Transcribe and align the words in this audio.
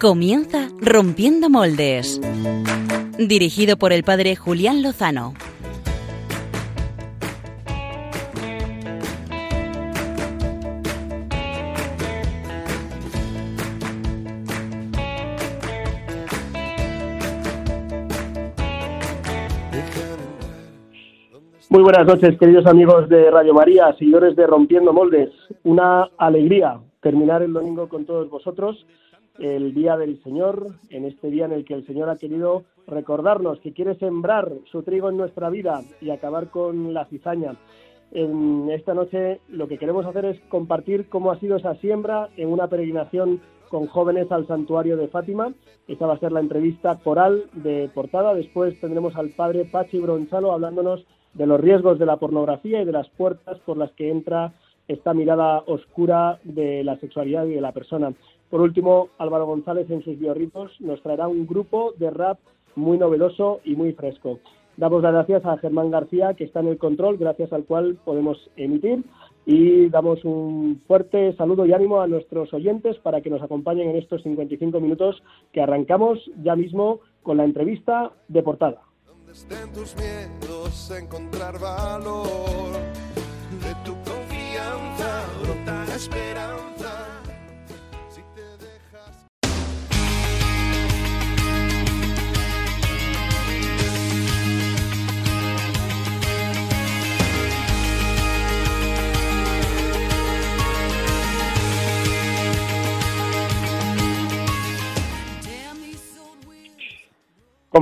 Comienza 0.00 0.70
Rompiendo 0.80 1.50
Moldes. 1.50 2.18
Dirigido 3.18 3.76
por 3.76 3.92
el 3.92 4.02
padre 4.02 4.34
Julián 4.34 4.82
Lozano. 4.82 5.34
Muy 21.68 21.82
buenas 21.82 22.06
noches, 22.06 22.38
queridos 22.38 22.64
amigos 22.64 23.06
de 23.10 23.30
Radio 23.30 23.52
María, 23.52 23.94
seguidores 23.98 24.34
de 24.34 24.46
Rompiendo 24.46 24.94
Moldes. 24.94 25.28
Una 25.62 26.08
alegría 26.16 26.80
terminar 27.02 27.42
el 27.42 27.52
domingo 27.52 27.88
con 27.88 28.04
todos 28.04 28.28
vosotros, 28.30 28.86
el 29.40 29.72
Día 29.74 29.96
del 29.96 30.22
Señor, 30.22 30.66
en 30.90 31.06
este 31.06 31.30
día 31.30 31.46
en 31.46 31.52
el 31.52 31.64
que 31.64 31.74
el 31.74 31.86
Señor 31.86 32.10
ha 32.10 32.16
querido 32.16 32.64
recordarnos 32.86 33.58
que 33.60 33.72
quiere 33.72 33.94
sembrar 33.96 34.52
su 34.70 34.82
trigo 34.82 35.08
en 35.08 35.16
nuestra 35.16 35.48
vida 35.48 35.80
y 36.00 36.10
acabar 36.10 36.50
con 36.50 36.92
la 36.92 37.06
cizaña. 37.06 37.56
En 38.12 38.68
esta 38.70 38.92
noche 38.92 39.40
lo 39.48 39.66
que 39.66 39.78
queremos 39.78 40.04
hacer 40.04 40.24
es 40.26 40.40
compartir 40.48 41.08
cómo 41.08 41.30
ha 41.30 41.38
sido 41.38 41.56
esa 41.56 41.74
siembra 41.76 42.28
en 42.36 42.48
una 42.48 42.68
peregrinación 42.68 43.40
con 43.70 43.86
jóvenes 43.86 44.30
al 44.30 44.46
santuario 44.46 44.96
de 44.96 45.08
Fátima. 45.08 45.54
Esta 45.88 46.06
va 46.06 46.14
a 46.14 46.18
ser 46.18 46.32
la 46.32 46.40
entrevista 46.40 46.98
coral 46.98 47.44
de 47.54 47.88
portada. 47.94 48.34
Después 48.34 48.78
tendremos 48.80 49.16
al 49.16 49.30
padre 49.30 49.64
Pachi 49.64 50.00
Bronchalo 50.00 50.52
hablándonos 50.52 51.06
de 51.34 51.46
los 51.46 51.60
riesgos 51.60 51.98
de 51.98 52.06
la 52.06 52.16
pornografía 52.16 52.82
y 52.82 52.84
de 52.84 52.92
las 52.92 53.08
puertas 53.10 53.58
por 53.60 53.78
las 53.78 53.92
que 53.92 54.10
entra 54.10 54.52
esta 54.88 55.14
mirada 55.14 55.62
oscura 55.66 56.40
de 56.42 56.82
la 56.82 56.98
sexualidad 56.98 57.46
y 57.46 57.54
de 57.54 57.60
la 57.60 57.70
persona. 57.70 58.12
Por 58.50 58.60
último, 58.60 59.08
Álvaro 59.18 59.46
González 59.46 59.90
en 59.90 60.02
sus 60.02 60.18
biorritos 60.18 60.72
nos 60.80 61.02
traerá 61.02 61.28
un 61.28 61.46
grupo 61.46 61.92
de 61.96 62.10
rap 62.10 62.38
muy 62.74 62.98
novedoso 62.98 63.60
y 63.64 63.76
muy 63.76 63.92
fresco. 63.92 64.38
Damos 64.76 65.02
las 65.02 65.12
gracias 65.12 65.44
a 65.44 65.58
Germán 65.58 65.90
García, 65.90 66.34
que 66.34 66.44
está 66.44 66.60
en 66.60 66.68
el 66.68 66.78
control, 66.78 67.16
gracias 67.18 67.52
al 67.52 67.64
cual 67.64 67.98
podemos 68.04 68.50
emitir. 68.56 69.04
Y 69.46 69.88
damos 69.88 70.24
un 70.24 70.80
fuerte 70.86 71.34
saludo 71.36 71.66
y 71.66 71.72
ánimo 71.72 72.00
a 72.00 72.06
nuestros 72.06 72.52
oyentes 72.52 72.98
para 72.98 73.20
que 73.20 73.30
nos 73.30 73.42
acompañen 73.42 73.90
en 73.90 73.96
estos 73.96 74.22
55 74.22 74.80
minutos 74.80 75.22
que 75.52 75.60
arrancamos 75.60 76.18
ya 76.42 76.56
mismo 76.56 77.00
con 77.22 77.36
la 77.36 77.44
entrevista 77.44 78.12
de 78.28 78.42
portada 78.42 78.82
estén 79.30 79.72
tus 79.72 79.94
miedos, 79.96 80.90
encontrar 80.90 81.58
valor. 81.58 82.72
De 83.62 83.74
tu 83.84 83.94
confianza 84.02 85.24
brota 85.42 85.94
esperanza. 85.94 87.09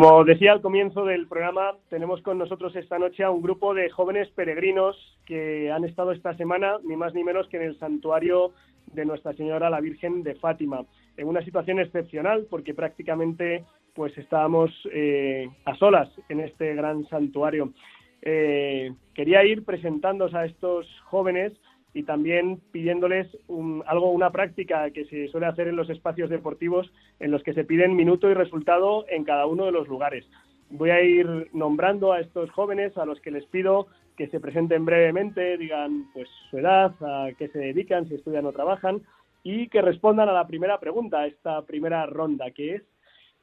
Como 0.00 0.22
decía 0.22 0.52
al 0.52 0.60
comienzo 0.60 1.04
del 1.04 1.26
programa, 1.26 1.72
tenemos 1.90 2.22
con 2.22 2.38
nosotros 2.38 2.76
esta 2.76 3.00
noche 3.00 3.24
a 3.24 3.32
un 3.32 3.42
grupo 3.42 3.74
de 3.74 3.90
jóvenes 3.90 4.28
peregrinos 4.28 4.96
que 5.26 5.72
han 5.72 5.84
estado 5.84 6.12
esta 6.12 6.36
semana, 6.36 6.76
ni 6.84 6.94
más 6.94 7.14
ni 7.14 7.24
menos 7.24 7.48
que 7.48 7.56
en 7.56 7.64
el 7.64 7.78
santuario 7.80 8.52
de 8.92 9.04
Nuestra 9.04 9.32
Señora 9.32 9.70
la 9.70 9.80
Virgen 9.80 10.22
de 10.22 10.36
Fátima, 10.36 10.84
en 11.16 11.26
una 11.26 11.42
situación 11.42 11.80
excepcional 11.80 12.46
porque 12.48 12.74
prácticamente 12.74 13.64
pues 13.92 14.16
estábamos 14.16 14.70
eh, 14.92 15.50
a 15.64 15.74
solas 15.74 16.08
en 16.28 16.38
este 16.42 16.76
gran 16.76 17.04
santuario. 17.08 17.72
Eh, 18.22 18.92
quería 19.14 19.44
ir 19.44 19.64
presentándos 19.64 20.32
a 20.32 20.44
estos 20.44 20.86
jóvenes 21.06 21.54
y 21.94 22.02
también 22.02 22.60
pidiéndoles 22.72 23.26
algo, 23.86 24.10
una 24.10 24.30
práctica 24.30 24.90
que 24.90 25.04
se 25.06 25.28
suele 25.28 25.46
hacer 25.46 25.68
en 25.68 25.76
los 25.76 25.90
espacios 25.90 26.30
deportivos 26.30 26.90
en 27.18 27.30
los 27.30 27.42
que 27.42 27.54
se 27.54 27.64
piden 27.64 27.96
minuto 27.96 28.30
y 28.30 28.34
resultado 28.34 29.06
en 29.08 29.24
cada 29.24 29.46
uno 29.46 29.64
de 29.64 29.72
los 29.72 29.88
lugares. 29.88 30.24
Voy 30.70 30.90
a 30.90 31.02
ir 31.02 31.48
nombrando 31.52 32.12
a 32.12 32.20
estos 32.20 32.50
jóvenes 32.50 32.96
a 32.98 33.06
los 33.06 33.20
que 33.20 33.30
les 33.30 33.46
pido 33.46 33.86
que 34.16 34.28
se 34.28 34.40
presenten 34.40 34.84
brevemente, 34.84 35.56
digan 35.56 36.10
pues 36.12 36.28
su 36.50 36.58
edad, 36.58 36.92
a 37.00 37.28
qué 37.38 37.48
se 37.48 37.58
dedican, 37.60 38.08
si 38.08 38.16
estudian 38.16 38.46
o 38.46 38.52
trabajan 38.52 39.00
y 39.44 39.68
que 39.68 39.80
respondan 39.80 40.28
a 40.28 40.32
la 40.32 40.46
primera 40.46 40.78
pregunta, 40.80 41.26
esta 41.26 41.62
primera 41.62 42.04
ronda, 42.04 42.50
que 42.50 42.74
es 42.74 42.82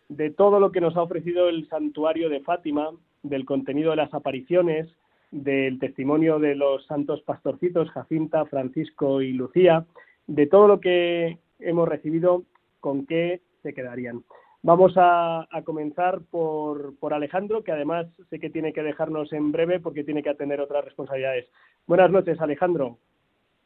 de 0.09 0.29
todo 0.29 0.59
lo 0.59 0.71
que 0.71 0.81
nos 0.81 0.95
ha 0.97 1.01
ofrecido 1.01 1.49
el 1.49 1.67
santuario 1.69 2.29
de 2.29 2.41
Fátima, 2.41 2.91
del 3.23 3.45
contenido 3.45 3.91
de 3.91 3.95
las 3.95 4.13
apariciones, 4.13 4.87
del 5.35 5.79
testimonio 5.79 6.39
de 6.39 6.55
los 6.55 6.85
santos 6.85 7.21
pastorcitos, 7.21 7.89
Jacinta, 7.91 8.45
Francisco 8.45 9.21
y 9.21 9.33
Lucía, 9.33 9.85
de 10.27 10.47
todo 10.47 10.67
lo 10.67 10.79
que 10.79 11.39
hemos 11.59 11.89
recibido, 11.89 12.43
con 12.79 13.05
qué 13.05 13.41
se 13.61 13.73
quedarían. 13.73 14.23
Vamos 14.61 14.93
a, 14.95 15.47
comenzar 15.65 16.21
por, 16.31 16.97
por, 16.97 17.13
Alejandro, 17.13 17.63
que 17.63 17.71
además 17.71 18.07
sé 18.29 18.39
que 18.39 18.49
tiene 18.49 18.73
que 18.73 18.81
dejarnos 18.81 19.31
en 19.33 19.51
breve 19.51 19.79
porque 19.79 20.03
tiene 20.03 20.23
que 20.23 20.29
atender 20.29 20.61
otras 20.61 20.85
responsabilidades. 20.85 21.47
Buenas 21.85 22.09
noches, 22.09 22.39
Alejandro. 22.39 22.97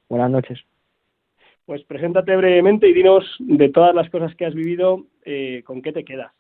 Buenas 0.09 0.31
noches. 0.31 0.59
Pues 1.65 1.83
preséntate 1.83 2.35
brevemente 2.35 2.89
y 2.89 2.93
dinos 2.93 3.23
de 3.39 3.69
todas 3.69 3.93
las 3.93 4.09
cosas 4.09 4.35
que 4.35 4.45
has 4.45 4.55
vivido, 4.55 5.05
eh, 5.23 5.61
¿con 5.65 5.81
qué 5.81 5.93
te 5.93 6.03
quedas? 6.03 6.33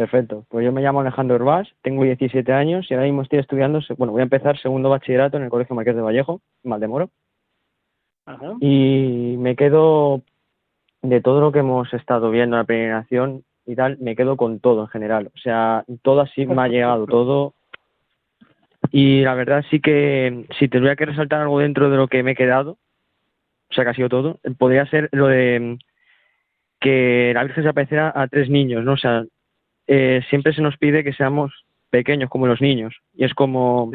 Perfecto. 0.00 0.46
Pues 0.48 0.64
yo 0.64 0.72
me 0.72 0.80
llamo 0.80 1.02
Alejandro 1.02 1.36
Herbás, 1.36 1.68
tengo 1.82 2.04
17 2.04 2.50
años 2.54 2.90
y 2.90 2.94
ahora 2.94 3.04
mismo 3.04 3.20
estoy 3.20 3.38
estudiando, 3.38 3.80
bueno, 3.98 4.14
voy 4.14 4.20
a 4.20 4.22
empezar 4.22 4.58
segundo 4.58 4.88
bachillerato 4.88 5.36
en 5.36 5.42
el 5.42 5.50
Colegio 5.50 5.76
Marqués 5.76 5.94
de 5.94 6.00
Vallejo, 6.00 6.40
Maldemoro. 6.62 7.10
Ajá. 8.24 8.54
Y 8.62 9.36
me 9.38 9.56
quedo 9.56 10.22
de 11.02 11.20
todo 11.20 11.42
lo 11.42 11.52
que 11.52 11.58
hemos 11.58 11.92
estado 11.92 12.30
viendo 12.30 12.56
en 12.56 12.60
la 12.60 12.64
peregrinación 12.64 13.44
y 13.66 13.76
tal, 13.76 13.98
me 13.98 14.16
quedo 14.16 14.38
con 14.38 14.58
todo 14.58 14.80
en 14.80 14.88
general. 14.88 15.30
O 15.34 15.38
sea, 15.38 15.84
todo 16.00 16.22
así 16.22 16.46
me 16.46 16.62
ha 16.62 16.68
llegado, 16.68 17.04
todo. 17.06 17.52
Y 18.90 19.20
la 19.20 19.34
verdad 19.34 19.66
sí 19.68 19.80
que 19.80 20.46
si 20.58 20.68
tendría 20.68 20.96
que 20.96 21.04
resaltar 21.04 21.42
algo 21.42 21.58
dentro 21.58 21.90
de 21.90 21.98
lo 21.98 22.08
que 22.08 22.22
me 22.22 22.30
he 22.30 22.36
quedado, 22.36 22.78
o 23.70 23.74
sea, 23.74 23.84
que 23.84 23.90
ha 23.90 23.94
sido 23.94 24.08
todo, 24.08 24.38
podría 24.56 24.86
ser 24.86 25.10
lo 25.12 25.26
de 25.26 25.76
que 26.80 27.32
la 27.34 27.44
Virgen 27.44 27.64
se 27.64 27.68
apareciera 27.68 28.10
a 28.16 28.28
tres 28.28 28.48
niños, 28.48 28.82
¿no? 28.82 28.94
O 28.94 28.96
sea, 28.96 29.26
eh, 29.86 30.22
siempre 30.28 30.52
se 30.52 30.62
nos 30.62 30.76
pide 30.76 31.04
que 31.04 31.12
seamos 31.12 31.52
pequeños 31.90 32.30
como 32.30 32.46
los 32.46 32.60
niños. 32.60 32.94
Y 33.14 33.24
es 33.24 33.34
como, 33.34 33.92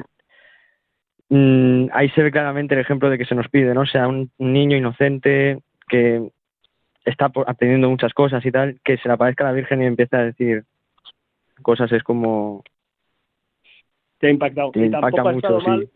mm, 1.30 1.88
ahí 1.94 2.10
se 2.10 2.24
ve 2.24 2.32
claramente 2.32 2.76
el 2.76 2.82
ejemplo 2.82 3.10
de 3.10 3.18
que 3.18 3.26
se 3.26 3.36
nos 3.36 3.48
pide, 3.50 3.74
¿no? 3.74 3.82
O 3.82 3.86
sea, 3.86 4.08
un, 4.08 4.32
niño 4.38 4.78
inocente 4.78 5.60
que 5.88 6.30
está 7.06 7.32
aprendiendo 7.48 7.90
muchas 7.90 8.14
cosas 8.14 8.46
y 8.46 8.52
tal, 8.52 8.80
que 8.84 8.98
se 8.98 9.08
le 9.08 9.14
aparezca 9.14 9.44
a 9.44 9.48
la 9.48 9.54
Virgen 9.54 9.82
y 9.82 9.86
empieza 9.86 10.18
a 10.18 10.26
decir 10.26 10.64
cosas, 11.62 11.92
es 11.92 12.04
como... 12.04 12.64
Te 14.18 14.28
ha 14.28 14.30
impactado. 14.32 14.72
tampoco 14.72 15.32
mucho, 15.34 15.60
mal, 15.60 15.90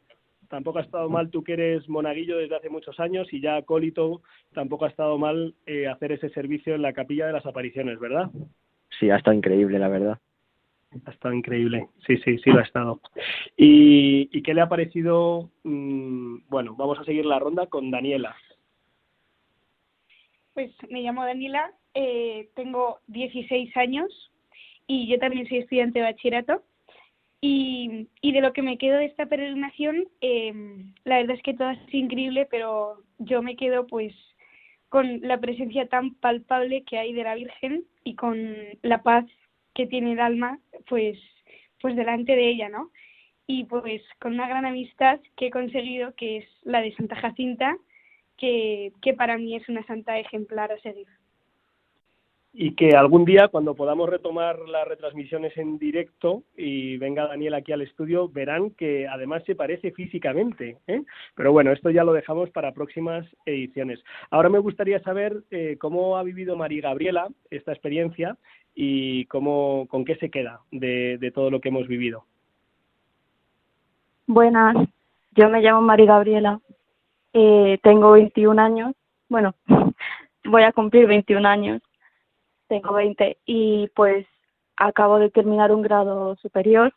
Tampoco 0.49 0.79
ha 0.79 0.81
estado 0.81 1.09
mal 1.09 1.29
tú 1.29 1.43
que 1.43 1.53
eres 1.53 1.87
monaguillo 1.87 2.37
desde 2.37 2.55
hace 2.55 2.69
muchos 2.69 2.99
años 2.99 3.31
y 3.31 3.39
ya 3.39 3.55
acólito, 3.55 4.23
tampoco 4.51 4.85
ha 4.85 4.89
estado 4.89 5.17
mal 5.19 5.53
eh, 5.67 5.87
hacer 5.87 6.11
ese 6.11 6.29
servicio 6.29 6.73
en 6.73 6.81
la 6.81 6.91
capilla 6.91 7.27
de 7.27 7.33
las 7.33 7.45
apariciones, 7.45 7.99
¿verdad? 7.99 8.31
Sí, 8.99 9.09
ha 9.09 9.17
estado 9.17 9.35
increíble, 9.35 9.79
la 9.79 9.89
verdad. 9.89 10.19
Ha 11.05 11.11
estado 11.11 11.35
increíble, 11.35 11.87
sí, 12.07 12.17
sí, 12.17 12.39
sí 12.39 12.49
lo 12.49 12.59
ha 12.59 12.63
estado. 12.63 12.99
¿Y, 13.57 14.41
qué 14.41 14.53
le 14.53 14.61
ha 14.61 14.69
parecido? 14.69 15.51
Mm, 15.63 16.37
bueno, 16.49 16.75
vamos 16.75 16.97
a 16.99 17.03
seguir 17.03 17.25
la 17.25 17.39
ronda 17.39 17.67
con 17.67 17.91
Daniela. 17.91 18.35
Pues 20.53 20.71
me 20.89 21.01
llamo 21.01 21.23
Daniela, 21.23 21.71
eh, 21.93 22.49
tengo 22.55 22.99
16 23.07 23.75
años 23.77 24.31
y 24.87 25.07
yo 25.07 25.19
también 25.19 25.47
soy 25.47 25.59
estudiante 25.59 25.99
de 25.99 26.05
bachillerato. 26.05 26.63
Y, 27.41 28.09
y 28.21 28.33
de 28.33 28.41
lo 28.41 28.51
que 28.51 28.61
me 28.61 28.77
quedo 28.77 28.97
de 28.97 29.05
esta 29.05 29.27
peregrinación, 29.27 30.09
eh, 30.19 30.51
la 31.05 31.17
verdad 31.17 31.37
es 31.37 31.43
que 31.43 31.53
todo 31.53 31.69
es 31.69 31.93
increíble, 31.93 32.47
pero 32.51 33.01
yo 33.19 33.41
me 33.41 33.55
quedo 33.55 33.87
pues 33.87 34.13
con 34.89 35.21
la 35.21 35.39
presencia 35.39 35.87
tan 35.87 36.15
palpable 36.15 36.83
que 36.83 36.97
hay 36.97 37.13
de 37.13 37.23
la 37.23 37.35
Virgen 37.35 37.85
y 38.03 38.15
con 38.15 38.55
la 38.81 39.01
paz 39.03 39.25
que 39.73 39.87
tiene 39.87 40.13
el 40.13 40.19
alma, 40.19 40.59
pues, 40.87 41.17
pues 41.79 41.95
delante 41.95 42.35
de 42.35 42.49
ella, 42.49 42.69
¿no? 42.69 42.91
Y 43.47 43.63
pues 43.65 44.01
con 44.19 44.33
una 44.33 44.47
gran 44.47 44.65
amistad 44.65 45.19
que 45.37 45.47
he 45.47 45.51
conseguido, 45.51 46.13
que 46.15 46.37
es 46.37 46.45
la 46.63 46.81
de 46.81 46.93
Santa 46.95 47.15
Jacinta, 47.15 47.77
que, 48.37 48.93
que 49.01 49.13
para 49.13 49.37
mí 49.37 49.55
es 49.55 49.67
una 49.69 49.85
santa 49.85 50.17
ejemplar 50.19 50.71
a 50.71 50.79
seguir. 50.79 51.07
Y 52.61 52.71
que 52.71 52.89
algún 52.89 53.23
día 53.23 53.47
cuando 53.47 53.73
podamos 53.73 54.09
retomar 54.09 54.59
las 54.67 54.85
retransmisiones 54.85 55.55
en 55.55 55.79
directo 55.79 56.43
y 56.57 56.97
venga 56.97 57.25
Daniel 57.25 57.53
aquí 57.53 57.71
al 57.71 57.83
estudio 57.83 58.27
verán 58.27 58.71
que 58.71 59.07
además 59.07 59.43
se 59.45 59.55
parece 59.55 59.91
físicamente. 59.91 60.77
¿eh? 60.85 61.03
Pero 61.35 61.53
bueno, 61.53 61.71
esto 61.71 61.89
ya 61.89 62.03
lo 62.03 62.11
dejamos 62.11 62.49
para 62.49 62.73
próximas 62.73 63.25
ediciones. 63.45 64.03
Ahora 64.29 64.49
me 64.49 64.59
gustaría 64.59 64.99
saber 65.03 65.41
eh, 65.51 65.77
cómo 65.79 66.17
ha 66.17 66.23
vivido 66.23 66.57
María 66.57 66.81
Gabriela 66.81 67.29
esta 67.49 67.71
experiencia 67.71 68.35
y 68.75 69.23
cómo, 69.27 69.87
con 69.87 70.03
qué 70.03 70.17
se 70.17 70.29
queda 70.29 70.59
de, 70.69 71.17
de 71.17 71.31
todo 71.31 71.49
lo 71.51 71.61
que 71.61 71.69
hemos 71.69 71.87
vivido. 71.87 72.25
Buenas, 74.27 74.75
yo 75.31 75.47
me 75.47 75.61
llamo 75.61 75.79
María 75.79 76.07
Gabriela, 76.07 76.59
eh, 77.31 77.79
tengo 77.81 78.11
21 78.11 78.61
años, 78.61 78.95
bueno, 79.29 79.55
voy 80.43 80.63
a 80.63 80.73
cumplir 80.73 81.07
21 81.07 81.47
años 81.47 81.81
tengo 82.69 82.93
20 82.93 83.37
y 83.45 83.89
pues 83.95 84.25
acabo 84.77 85.19
de 85.19 85.29
terminar 85.29 85.73
un 85.73 85.81
grado 85.81 86.37
superior. 86.37 86.93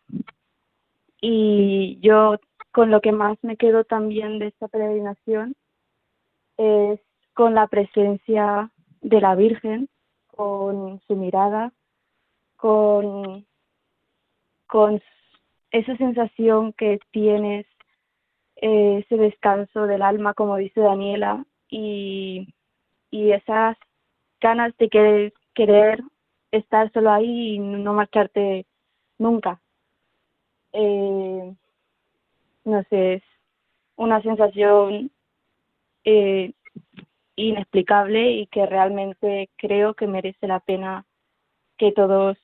Y 1.21 1.99
yo 2.01 2.37
con 2.71 2.91
lo 2.91 3.01
que 3.01 3.13
más 3.13 3.37
me 3.43 3.57
quedo 3.57 3.85
también 3.85 4.39
de 4.39 4.49
esta 4.49 4.69
peregrinación 4.69 5.57
es 6.57 7.01
con 7.35 7.55
la 7.55 7.67
presencia 7.67 8.71
de 9.01 9.21
la 9.21 9.35
Virgen, 9.35 9.89
con 10.29 11.01
su 11.07 11.17
mirada, 11.17 11.73
con, 12.57 13.45
con 14.67 15.03
esa 15.71 15.97
sensación 15.97 16.73
que 16.75 17.01
tienes, 17.11 17.67
eh, 18.57 19.03
ese 19.05 19.17
descanso 19.17 19.87
del 19.87 20.03
alma, 20.03 20.35
como 20.35 20.57
dice 20.57 20.81
Daniela, 20.81 21.45
y, 21.69 22.55
y 23.11 23.33
esas 23.33 23.77
ganas 24.41 24.77
de 24.77 24.89
que 24.89 25.33
querer 25.55 26.03
estar 26.51 26.93
solo 26.93 27.11
ahí 27.11 27.55
y 27.55 27.59
no 27.59 27.95
marcharte 27.95 28.67
nunca. 29.19 29.61
Eh, 30.73 31.55
no 32.65 32.83
sé, 32.85 33.15
es 33.15 33.23
una 33.97 34.23
sensación 34.23 35.11
eh, 36.05 36.53
inexplicable 37.37 38.33
y 38.33 38.47
que 38.47 38.67
realmente 38.67 39.51
creo 39.57 39.95
que 39.95 40.07
merece 40.07 40.47
la 40.47 40.61
pena 40.61 41.05
que 41.79 41.93
todos 41.93 42.37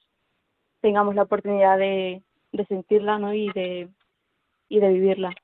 tengamos 0.81 1.15
la 1.15 1.23
oportunidad 1.23 1.79
de, 1.79 2.23
sentirla 2.69 3.19
¿no? 3.19 3.35
y, 3.35 3.51
de, 3.53 3.89
y 4.69 4.81
de 4.81 4.89
vivirla. 4.89 5.35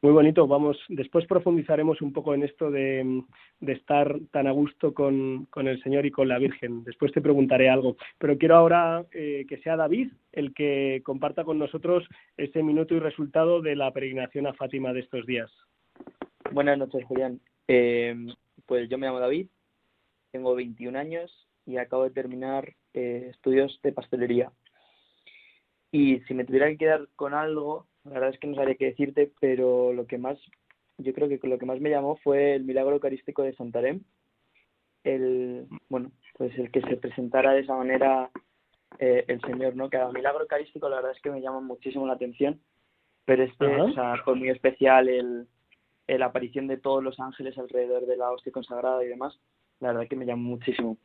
Muy 0.00 0.12
bonito, 0.12 0.46
vamos, 0.46 0.78
después 0.88 1.26
profundizaremos 1.26 2.00
un 2.02 2.12
poco 2.12 2.32
en 2.32 2.44
esto 2.44 2.70
de, 2.70 3.24
estar 3.66 4.16
tan 4.30 4.46
a 4.46 4.52
gusto 4.52 4.94
con, 4.94 5.48
el 5.56 5.82
Señor 5.82 6.06
y 6.06 6.12
con 6.12 6.28
la 6.28 6.38
Virgen. 6.38 6.84
Después 6.84 7.10
te 7.10 7.20
preguntaré 7.20 7.68
algo, 7.68 7.96
pero 8.16 8.38
quiero 8.38 8.54
ahora 8.54 9.04
eh, 9.10 9.44
que 9.48 9.58
sea 9.58 9.74
David 9.74 10.12
el 10.30 10.54
que 10.54 11.02
comparta 11.04 11.42
con 11.42 11.58
nosotros 11.58 12.06
ese 12.36 12.62
minuto 12.62 12.94
y 12.94 13.00
resultado 13.00 13.60
de 13.60 13.74
la 13.74 13.90
peregrinación 13.90 14.46
a 14.46 14.54
Fátima 14.54 14.92
de 14.92 15.00
estos 15.00 15.26
días. 15.26 15.50
Buenas 16.52 16.78
noches, 16.78 17.04
Julián. 17.04 17.40
Eh, 17.66 18.14
pues 18.66 18.88
yo 18.88 18.98
me 18.98 19.08
llamo 19.08 19.18
David, 19.18 19.48
tengo 20.30 20.54
21 20.54 20.96
años 20.96 21.48
y 21.66 21.76
acabo 21.78 22.04
de 22.04 22.10
terminar 22.10 22.72
eh, 22.94 23.30
estudios 23.30 23.80
de 23.82 23.92
pastelería. 23.92 24.52
Y 25.90 26.20
si 26.20 26.34
me 26.34 26.44
tuviera 26.44 26.68
que 26.68 26.78
quedar 26.78 27.08
con 27.16 27.34
algo, 27.34 27.87
la 28.04 28.12
verdad 28.12 28.30
es 28.30 28.38
que 28.38 28.46
no 28.46 28.54
sabría 28.54 28.76
qué 28.76 28.86
decirte, 28.86 29.32
pero 29.40 29.92
lo 29.92 30.06
que 30.06 30.18
más, 30.18 30.38
yo 30.98 31.12
creo 31.12 31.28
que 31.28 31.40
lo 31.46 31.58
que 31.58 31.66
más 31.66 31.80
me 31.80 31.90
llamó 31.90 32.16
fue 32.16 32.54
el 32.54 32.64
milagro 32.64 32.94
eucarístico 32.94 33.42
de 33.42 33.54
Santarém. 33.54 34.02
El, 35.04 35.66
bueno, 35.88 36.10
pues 36.36 36.56
el 36.58 36.70
que 36.70 36.80
se 36.82 36.96
presentara 36.96 37.52
de 37.52 37.60
esa 37.60 37.74
manera 37.74 38.30
eh, 38.98 39.24
el 39.28 39.40
Señor, 39.42 39.76
¿no? 39.76 39.88
Cada 39.88 40.12
milagro 40.12 40.42
eucarístico 40.42 40.88
la 40.88 40.96
verdad 40.96 41.12
es 41.12 41.22
que 41.22 41.30
me 41.30 41.40
llama 41.40 41.60
muchísimo 41.60 42.06
la 42.06 42.14
atención, 42.14 42.60
pero 43.24 43.44
este, 43.44 43.66
o 43.66 43.92
sea, 43.92 44.16
fue 44.24 44.34
muy 44.34 44.48
especial 44.48 45.08
el, 45.08 45.46
la 46.06 46.26
aparición 46.26 46.66
de 46.66 46.78
todos 46.78 47.02
los 47.02 47.20
ángeles 47.20 47.56
alrededor 47.58 48.06
de 48.06 48.16
la 48.16 48.30
hostia 48.30 48.52
consagrada 48.52 49.04
y 49.04 49.08
demás, 49.08 49.38
la 49.80 49.88
verdad 49.92 50.08
que 50.08 50.16
me 50.16 50.26
llamó 50.26 50.50
muchísimo. 50.50 50.96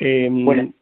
Eh, 0.00 0.28
bueno, 0.30 0.72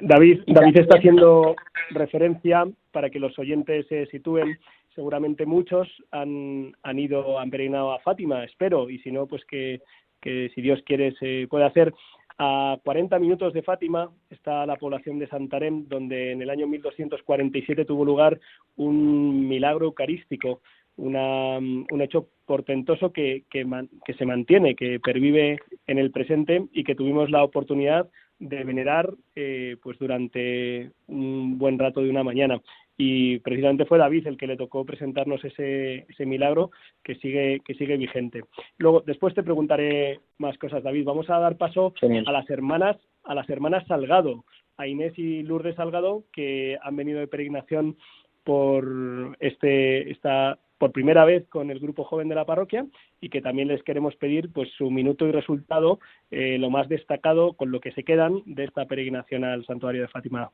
David, 0.00 0.42
David 0.46 0.78
está 0.78 0.98
haciendo 0.98 1.54
referencia 1.90 2.64
para 2.92 3.10
que 3.10 3.20
los 3.20 3.38
oyentes 3.38 3.86
se 3.88 4.06
sitúen. 4.06 4.58
Seguramente 4.94 5.46
muchos 5.46 5.88
han, 6.10 6.74
han 6.82 6.98
ido, 6.98 7.38
han 7.38 7.50
peregrinado 7.50 7.92
a 7.92 8.00
Fátima, 8.00 8.44
espero, 8.44 8.90
y 8.90 8.98
si 9.00 9.10
no, 9.10 9.26
pues 9.26 9.44
que, 9.44 9.80
que 10.20 10.50
si 10.54 10.62
Dios 10.62 10.80
quiere 10.84 11.12
se 11.16 11.46
puede 11.48 11.64
hacer. 11.64 11.92
A 12.38 12.78
40 12.82 13.18
minutos 13.20 13.52
de 13.52 13.62
Fátima 13.62 14.10
está 14.28 14.66
la 14.66 14.76
población 14.76 15.20
de 15.20 15.28
Santarém, 15.28 15.86
donde 15.86 16.32
en 16.32 16.42
el 16.42 16.50
año 16.50 16.66
1247 16.66 17.84
tuvo 17.84 18.04
lugar 18.04 18.40
un 18.76 19.48
milagro 19.48 19.86
eucarístico, 19.86 20.60
una, 20.96 21.58
un 21.58 22.00
hecho 22.00 22.28
portentoso 22.44 23.12
que, 23.12 23.44
que, 23.50 23.64
que, 24.04 24.14
se 24.14 24.26
mantiene, 24.26 24.74
que 24.74 24.98
pervive 24.98 25.60
en 25.86 25.98
el 25.98 26.10
presente 26.10 26.66
y 26.72 26.82
que 26.82 26.96
tuvimos 26.96 27.30
la 27.30 27.44
oportunidad 27.44 28.08
de 28.38 28.64
venerar 28.64 29.12
eh, 29.34 29.76
pues 29.82 29.98
durante 29.98 30.90
un 31.06 31.58
buen 31.58 31.78
rato 31.78 32.00
de 32.02 32.10
una 32.10 32.24
mañana 32.24 32.60
y 32.96 33.38
precisamente 33.40 33.86
fue 33.86 33.98
David 33.98 34.26
el 34.26 34.36
que 34.36 34.46
le 34.46 34.56
tocó 34.56 34.84
presentarnos 34.84 35.44
ese, 35.44 36.06
ese 36.08 36.26
milagro 36.26 36.70
que 37.02 37.16
sigue 37.16 37.60
que 37.64 37.74
sigue 37.74 37.96
vigente. 37.96 38.44
Luego 38.78 39.02
después 39.04 39.34
te 39.34 39.42
preguntaré 39.42 40.20
más 40.38 40.56
cosas, 40.58 40.82
David. 40.82 41.04
Vamos 41.04 41.28
a 41.28 41.38
dar 41.38 41.56
paso 41.56 41.92
a 42.02 42.32
las 42.32 42.48
hermanas 42.50 42.96
a 43.24 43.34
las 43.34 43.48
hermanas 43.48 43.86
Salgado, 43.88 44.44
a 44.76 44.86
Inés 44.86 45.18
y 45.18 45.42
Lourdes 45.42 45.76
Salgado 45.76 46.24
que 46.32 46.78
han 46.82 46.96
venido 46.96 47.20
de 47.20 47.26
peregrinación 47.26 47.96
por 48.44 49.36
este 49.40 50.10
esta 50.10 50.58
por 50.78 50.92
primera 50.92 51.24
vez 51.24 51.46
con 51.48 51.70
el 51.70 51.78
grupo 51.78 52.04
joven 52.04 52.28
de 52.28 52.34
la 52.34 52.44
parroquia 52.44 52.86
y 53.20 53.28
que 53.28 53.40
también 53.40 53.68
les 53.68 53.82
queremos 53.82 54.16
pedir 54.16 54.52
pues 54.52 54.70
su 54.76 54.90
minuto 54.90 55.26
y 55.26 55.32
resultado 55.32 55.98
eh, 56.30 56.58
lo 56.58 56.70
más 56.70 56.88
destacado 56.88 57.52
con 57.54 57.70
lo 57.70 57.80
que 57.80 57.92
se 57.92 58.02
quedan 58.02 58.42
de 58.46 58.64
esta 58.64 58.84
peregrinación 58.86 59.44
al 59.44 59.64
santuario 59.64 60.02
de 60.02 60.08
Fátima. 60.08 60.50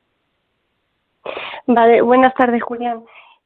Vale, 1.67 2.01
buenas 2.01 2.33
tardes 2.35 2.63
Julián. 2.63 3.03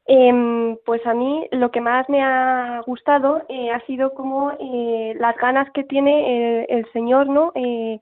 Eh, 0.08 0.76
pues 0.84 1.04
a 1.04 1.14
mí 1.14 1.48
lo 1.50 1.72
que 1.72 1.80
más 1.80 2.08
me 2.08 2.22
ha 2.22 2.80
gustado 2.86 3.42
eh, 3.48 3.70
ha 3.72 3.80
sido 3.86 4.14
como 4.14 4.52
eh, 4.52 5.14
las 5.18 5.36
ganas 5.36 5.68
que 5.72 5.82
tiene 5.82 6.62
el, 6.62 6.78
el 6.78 6.92
Señor, 6.92 7.26
¿no? 7.26 7.50
Eh, 7.56 7.98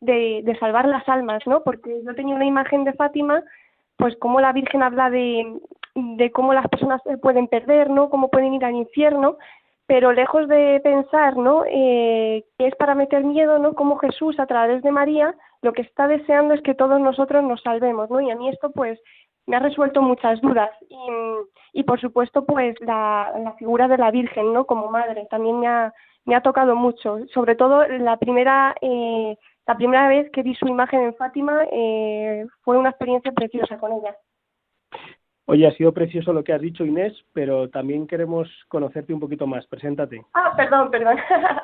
de, 0.00 0.42
de 0.44 0.58
salvar 0.60 0.86
las 0.86 1.08
almas, 1.08 1.42
¿no? 1.46 1.64
Porque 1.64 2.00
yo 2.04 2.14
tenía 2.14 2.36
una 2.36 2.46
imagen 2.46 2.84
de 2.84 2.92
Fátima 2.92 3.42
pues 3.98 4.16
cómo 4.16 4.40
la 4.40 4.52
Virgen 4.52 4.82
habla 4.82 5.10
de, 5.10 5.60
de 5.94 6.30
cómo 6.30 6.54
las 6.54 6.66
personas 6.68 7.02
se 7.02 7.18
pueden 7.18 7.48
perder, 7.48 7.90
¿no? 7.90 8.08
Cómo 8.08 8.30
pueden 8.30 8.54
ir 8.54 8.64
al 8.64 8.74
infierno, 8.74 9.36
pero 9.86 10.12
lejos 10.12 10.48
de 10.48 10.80
pensar, 10.82 11.36
¿no? 11.36 11.64
Eh, 11.66 12.44
que 12.56 12.66
es 12.66 12.74
para 12.76 12.94
meter 12.94 13.24
miedo, 13.24 13.58
¿no? 13.58 13.74
Como 13.74 13.98
Jesús 13.98 14.38
a 14.38 14.46
través 14.46 14.82
de 14.82 14.92
María 14.92 15.34
lo 15.60 15.72
que 15.72 15.82
está 15.82 16.06
deseando 16.06 16.54
es 16.54 16.62
que 16.62 16.74
todos 16.74 17.00
nosotros 17.00 17.42
nos 17.42 17.60
salvemos, 17.62 18.08
¿no? 18.10 18.20
Y 18.20 18.30
a 18.30 18.36
mí 18.36 18.48
esto, 18.48 18.70
pues, 18.70 19.00
me 19.46 19.56
ha 19.56 19.60
resuelto 19.60 20.00
muchas 20.02 20.40
dudas 20.40 20.70
y, 20.88 21.80
y 21.80 21.82
por 21.82 22.00
supuesto, 22.00 22.44
pues, 22.44 22.76
la, 22.80 23.32
la 23.42 23.52
figura 23.54 23.88
de 23.88 23.98
la 23.98 24.12
Virgen, 24.12 24.52
¿no? 24.52 24.66
Como 24.66 24.88
madre 24.88 25.26
también 25.30 25.58
me 25.58 25.66
ha, 25.66 25.92
me 26.26 26.36
ha 26.36 26.42
tocado 26.42 26.76
mucho, 26.76 27.18
sobre 27.32 27.56
todo 27.56 27.88
la 27.88 28.18
primera 28.18 28.74
eh, 28.80 29.36
la 29.68 29.76
primera 29.76 30.08
vez 30.08 30.30
que 30.30 30.42
vi 30.42 30.54
su 30.54 30.66
imagen 30.66 31.00
en 31.02 31.14
Fátima 31.14 31.62
eh, 31.70 32.46
fue 32.62 32.78
una 32.78 32.88
experiencia 32.88 33.30
preciosa 33.32 33.76
con 33.76 33.92
ella. 33.92 34.16
Oye, 35.44 35.66
ha 35.66 35.72
sido 35.72 35.92
precioso 35.92 36.32
lo 36.32 36.42
que 36.42 36.54
has 36.54 36.60
dicho, 36.60 36.86
Inés, 36.86 37.12
pero 37.34 37.68
también 37.68 38.06
queremos 38.06 38.48
conocerte 38.68 39.12
un 39.12 39.20
poquito 39.20 39.46
más. 39.46 39.66
Preséntate. 39.66 40.22
Ah, 40.32 40.54
perdón, 40.56 40.90
perdón. 40.90 41.16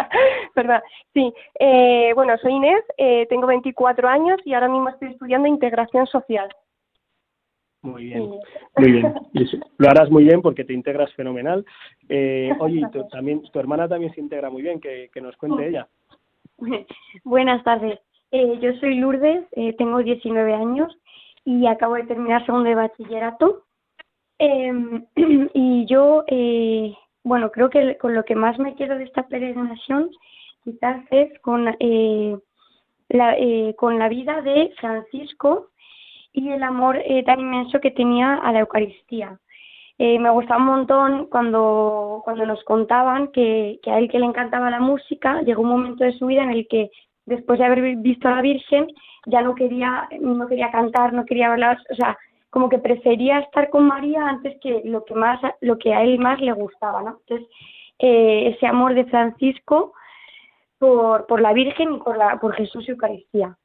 perdón. 0.55 0.81
Sí, 1.15 1.33
eh, 1.59 2.13
bueno, 2.15 2.37
soy 2.39 2.53
Inés, 2.53 2.85
eh, 2.99 3.27
tengo 3.31 3.47
24 3.47 4.07
años 4.07 4.39
y 4.45 4.53
ahora 4.53 4.69
mismo 4.69 4.91
estoy 4.91 5.09
estudiando 5.09 5.49
integración 5.49 6.07
social. 6.07 6.49
Muy 7.81 8.05
bien, 8.05 8.31
muy 8.77 8.93
bien. 8.93 9.15
Lo 9.79 9.89
harás 9.89 10.11
muy 10.11 10.25
bien 10.25 10.41
porque 10.43 10.65
te 10.65 10.73
integras 10.73 11.13
fenomenal. 11.15 11.65
Eh, 12.09 12.51
oye, 12.61 12.83
tu, 12.93 13.07
también, 13.09 13.43
tu 13.51 13.59
hermana 13.59 13.89
también 13.89 14.13
se 14.15 14.21
integra 14.21 14.51
muy 14.51 14.63
bien, 14.63 14.79
que, 14.79 15.11
que 15.13 15.21
nos 15.23 15.37
cuente 15.37 15.69
ella. 15.69 15.89
Buenas 17.25 17.63
tardes. 17.65 18.01
Eh, 18.31 18.59
yo 18.61 18.73
soy 18.81 18.97
Lourdes, 18.97 19.45
eh, 19.53 19.75
tengo 19.75 19.99
19 19.99 20.55
años 20.55 20.97
y 21.45 21.67
acabo 21.67 21.95
de 21.95 22.05
terminar 22.05 22.45
segundo 22.45 22.69
de 22.69 22.75
bachillerato. 22.75 23.65
Eh, 24.39 24.73
y 25.55 25.87
yo, 25.87 26.25
eh, 26.27 26.95
bueno, 27.23 27.51
creo 27.51 27.71
que 27.71 27.97
con 27.99 28.15
lo 28.15 28.25
que 28.25 28.35
más 28.35 28.59
me 28.59 28.75
quiero 28.75 28.99
de 28.99 29.05
esta 29.05 29.27
peregrinación 29.27 30.11
quizás 30.65 31.05
es 31.11 31.39
con, 31.41 31.77
eh, 31.79 32.37
la, 33.11 33.37
con 33.77 33.99
la 33.99 34.09
vida 34.09 34.41
de 34.41 34.73
Francisco 34.81 35.69
y 36.33 36.51
el 36.51 36.63
amor 36.63 36.99
tan 37.27 37.39
inmenso 37.39 37.81
que 37.81 37.91
tenía 37.91 38.37
a 38.37 38.51
la 38.51 38.61
Eucaristía. 38.61 39.39
Eh, 39.99 40.19
me 40.19 40.31
gustaba 40.31 40.61
un 40.61 40.67
montón 40.67 41.27
cuando, 41.27 42.21
cuando 42.25 42.47
nos 42.47 42.63
contaban 42.65 43.29
que, 43.29 43.79
que 43.83 43.91
a 43.91 43.99
él 43.99 44.09
que 44.11 44.19
le 44.19 44.27
encantaba 44.27 44.71
la 44.71 44.81
música, 44.81 45.43
llegó 45.43 45.63
un 45.63 45.69
momento 45.69 46.05
de 46.05 46.13
su 46.15 46.27
vida 46.27 46.43
en 46.43 46.51
el 46.51 46.67
que 46.69 46.91
después 47.27 47.59
de 47.59 47.65
haber 47.65 47.97
visto 47.97 48.29
a 48.29 48.33
la 48.33 48.43
Virgen, 48.43 48.89
ya 49.27 49.41
no 49.41 49.55
quería, 49.55 50.09
no 50.21 50.47
quería 50.47 50.71
cantar, 50.71 51.13
no 51.13 51.25
quería 51.25 51.53
hablar, 51.53 51.79
o 51.91 51.95
sea, 51.95 52.19
como 52.51 52.69
que 52.69 52.79
prefería 52.79 53.41
estar 53.41 53.71
con 53.71 53.87
María 53.87 54.29
antes 54.29 54.59
que 54.61 54.83
lo 54.85 55.05
que 55.05 55.15
más, 55.15 55.41
lo 55.61 55.79
que 55.79 55.95
a 55.95 56.03
él 56.03 56.19
más 56.19 56.41
le 56.41 56.53
gustaba, 56.53 57.03
¿no? 57.03 57.19
Entonces, 57.21 57.49
eh, 57.99 58.49
ese 58.55 58.67
amor 58.67 58.95
de 58.95 59.05
Francisco 59.07 59.93
por, 60.79 61.27
por 61.27 61.41
la 61.41 61.53
Virgen 61.53 61.95
y 61.95 61.99
por, 61.99 62.17
la, 62.17 62.39
por 62.39 62.55
Jesús 62.55 62.87
y 62.87 62.91
Eucaristía. 62.91 63.57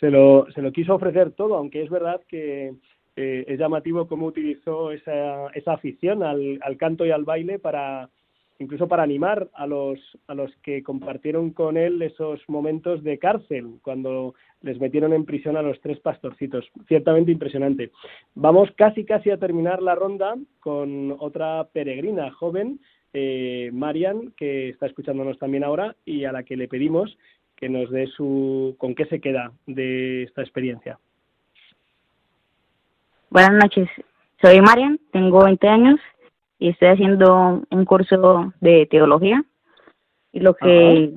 se, 0.00 0.10
lo, 0.10 0.46
se 0.52 0.62
lo 0.62 0.72
quiso 0.72 0.94
ofrecer 0.94 1.32
todo, 1.32 1.56
aunque 1.56 1.82
es 1.82 1.90
verdad 1.90 2.20
que 2.28 2.74
eh, 3.16 3.44
es 3.48 3.58
llamativo 3.58 4.06
cómo 4.06 4.26
utilizó 4.26 4.92
esa, 4.92 5.48
esa 5.48 5.72
afición 5.72 6.22
al, 6.22 6.58
al 6.62 6.76
canto 6.76 7.04
y 7.04 7.10
al 7.10 7.24
baile 7.24 7.58
para 7.58 8.10
incluso 8.58 8.88
para 8.88 9.02
animar 9.02 9.48
a 9.54 9.66
los, 9.66 9.98
a 10.26 10.34
los 10.34 10.54
que 10.62 10.82
compartieron 10.82 11.50
con 11.50 11.76
él 11.76 12.00
esos 12.02 12.40
momentos 12.48 13.02
de 13.02 13.18
cárcel, 13.18 13.78
cuando 13.82 14.34
les 14.62 14.80
metieron 14.80 15.12
en 15.12 15.24
prisión 15.24 15.56
a 15.56 15.62
los 15.62 15.80
tres 15.80 16.00
pastorcitos. 16.00 16.66
Ciertamente 16.88 17.32
impresionante. 17.32 17.90
Vamos 18.34 18.70
casi, 18.76 19.04
casi 19.04 19.30
a 19.30 19.38
terminar 19.38 19.82
la 19.82 19.94
ronda 19.94 20.36
con 20.60 21.14
otra 21.18 21.68
peregrina 21.72 22.30
joven, 22.32 22.80
eh, 23.12 23.70
Marian, 23.72 24.32
que 24.36 24.70
está 24.70 24.86
escuchándonos 24.86 25.38
también 25.38 25.64
ahora 25.64 25.96
y 26.04 26.24
a 26.24 26.32
la 26.32 26.42
que 26.42 26.56
le 26.56 26.68
pedimos 26.68 27.16
que 27.56 27.68
nos 27.70 27.90
dé 27.90 28.06
su 28.06 28.76
con 28.78 28.94
qué 28.94 29.06
se 29.06 29.20
queda 29.20 29.52
de 29.66 30.24
esta 30.24 30.42
experiencia. 30.42 30.98
Buenas 33.36 33.52
noches, 33.52 33.86
soy 34.40 34.62
Marian, 34.62 34.98
tengo 35.12 35.44
20 35.44 35.68
años 35.68 36.00
y 36.58 36.70
estoy 36.70 36.88
haciendo 36.88 37.62
un 37.68 37.84
curso 37.84 38.54
de 38.62 38.86
teología. 38.86 39.44
Y 40.32 40.40
lo 40.40 40.54
que 40.54 41.12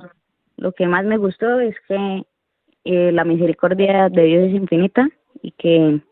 lo 0.58 0.72
que 0.72 0.86
más 0.86 1.06
me 1.06 1.16
gustó 1.16 1.60
es 1.60 1.74
que 1.88 2.26
eh, 2.84 3.10
la 3.12 3.24
misericordia 3.24 4.10
de 4.10 4.22
Dios 4.24 4.48
es 4.48 4.52
infinita 4.52 5.08
y 5.40 5.52
que 5.52 6.02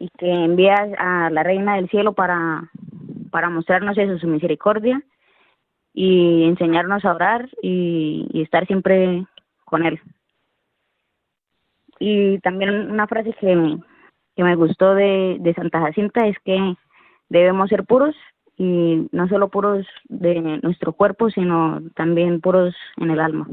y 0.00 0.08
que 0.18 0.28
envía 0.28 0.74
a 0.98 1.30
la 1.30 1.44
reina 1.44 1.76
del 1.76 1.88
cielo 1.90 2.14
para 2.14 2.68
para 3.30 3.50
mostrarnos 3.50 3.96
eso 3.96 4.18
su 4.18 4.26
misericordia 4.26 5.00
y 5.92 6.42
enseñarnos 6.42 7.04
a 7.04 7.14
orar 7.14 7.48
y, 7.62 8.26
y 8.32 8.42
estar 8.42 8.66
siempre 8.66 9.24
con 9.64 9.86
él. 9.86 10.00
Y 12.00 12.40
también 12.40 12.90
una 12.90 13.06
frase 13.06 13.32
que, 13.34 13.78
que 14.36 14.44
me 14.44 14.56
gustó 14.56 14.94
de, 14.94 15.36
de 15.40 15.54
Santa 15.54 15.80
Jacinta 15.80 16.26
es 16.26 16.36
que 16.44 16.74
debemos 17.28 17.68
ser 17.68 17.84
puros 17.84 18.14
y 18.56 19.08
no 19.12 19.28
solo 19.28 19.48
puros 19.48 19.86
de 20.08 20.60
nuestro 20.62 20.92
cuerpo, 20.92 21.30
sino 21.30 21.82
también 21.94 22.40
puros 22.40 22.74
en 22.96 23.10
el 23.10 23.20
alma. 23.20 23.48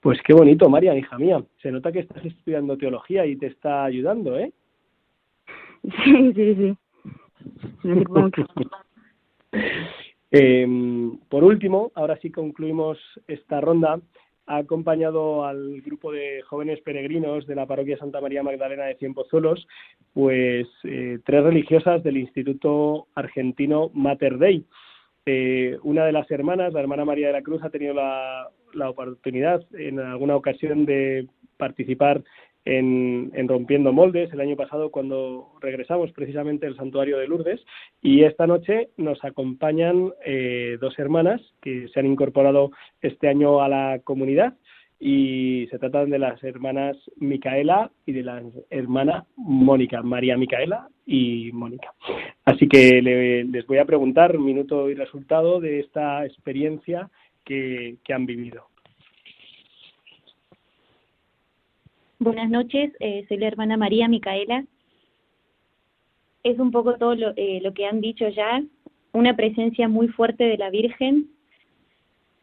Pues 0.00 0.20
qué 0.22 0.34
bonito, 0.34 0.68
María, 0.68 0.96
hija 0.96 1.16
mía. 1.16 1.42
Se 1.60 1.70
nota 1.70 1.92
que 1.92 2.00
estás 2.00 2.24
estudiando 2.24 2.76
teología 2.76 3.24
y 3.24 3.36
te 3.36 3.46
está 3.46 3.84
ayudando, 3.84 4.36
¿eh? 4.38 4.52
Sí, 6.04 6.32
sí, 6.34 6.54
sí. 6.54 6.76
eh, 10.30 10.66
por 11.28 11.44
último, 11.44 11.92
ahora 11.94 12.16
sí 12.16 12.30
concluimos 12.30 12.98
esta 13.26 13.60
ronda 13.60 14.00
ha 14.46 14.56
acompañado 14.56 15.44
al 15.44 15.80
grupo 15.82 16.12
de 16.12 16.42
jóvenes 16.42 16.80
peregrinos 16.80 17.46
de 17.46 17.54
la 17.54 17.66
parroquia 17.66 17.98
Santa 17.98 18.20
María 18.20 18.42
Magdalena 18.42 18.84
de 18.84 18.96
Cienpozuelos, 18.96 19.66
pues 20.12 20.66
eh, 20.84 21.18
tres 21.24 21.44
religiosas 21.44 22.02
del 22.02 22.16
Instituto 22.16 23.06
Argentino 23.14 23.90
Mater 23.94 24.38
Dei. 24.38 24.66
Eh, 25.24 25.78
una 25.84 26.04
de 26.04 26.12
las 26.12 26.30
hermanas, 26.30 26.72
la 26.72 26.80
hermana 26.80 27.04
María 27.04 27.28
de 27.28 27.34
la 27.34 27.42
Cruz, 27.42 27.62
ha 27.62 27.70
tenido 27.70 27.94
la, 27.94 28.48
la 28.74 28.90
oportunidad 28.90 29.62
en 29.74 30.00
alguna 30.00 30.34
ocasión 30.36 30.84
de 30.84 31.28
participar 31.56 32.22
en, 32.64 33.48
Rompiendo 33.48 33.92
Moldes 33.92 34.32
el 34.32 34.40
año 34.40 34.56
pasado 34.56 34.90
cuando 34.90 35.52
regresamos 35.60 36.12
precisamente 36.12 36.66
del 36.66 36.76
santuario 36.76 37.18
de 37.18 37.26
Lourdes 37.26 37.60
y 38.00 38.24
esta 38.24 38.46
noche 38.46 38.90
nos 38.96 39.22
acompañan 39.24 40.12
eh, 40.24 40.78
dos 40.80 40.98
hermanas 40.98 41.40
que 41.60 41.88
se 41.88 42.00
han 42.00 42.06
incorporado 42.06 42.70
este 43.00 43.28
año 43.28 43.62
a 43.62 43.68
la 43.68 44.00
comunidad 44.04 44.54
y 45.00 45.66
se 45.70 45.80
tratan 45.80 46.10
de 46.10 46.20
las 46.20 46.42
hermanas 46.44 46.96
Micaela 47.16 47.90
y 48.06 48.12
de 48.12 48.22
la 48.22 48.40
hermana 48.70 49.26
Mónica, 49.36 50.00
María 50.00 50.36
Micaela 50.36 50.88
y 51.04 51.50
Mónica. 51.52 51.92
Así 52.44 52.68
que 52.68 53.02
les 53.02 53.66
voy 53.66 53.78
a 53.78 53.84
preguntar 53.84 54.38
minuto 54.38 54.88
y 54.88 54.94
resultado 54.94 55.58
de 55.58 55.80
esta 55.80 56.24
experiencia 56.24 57.10
que 57.44 57.98
han 58.10 58.26
vivido. 58.26 58.71
Buenas 62.22 62.50
noches, 62.50 62.92
eh, 63.00 63.24
soy 63.26 63.38
la 63.38 63.48
hermana 63.48 63.76
María 63.76 64.06
Micaela. 64.06 64.64
Es 66.44 66.56
un 66.60 66.70
poco 66.70 66.94
todo 66.94 67.16
lo, 67.16 67.32
eh, 67.34 67.58
lo, 67.60 67.74
que 67.74 67.84
han 67.84 68.00
dicho 68.00 68.28
ya, 68.28 68.62
una 69.12 69.34
presencia 69.34 69.88
muy 69.88 70.06
fuerte 70.06 70.44
de 70.44 70.56
la 70.56 70.70
Virgen. 70.70 71.30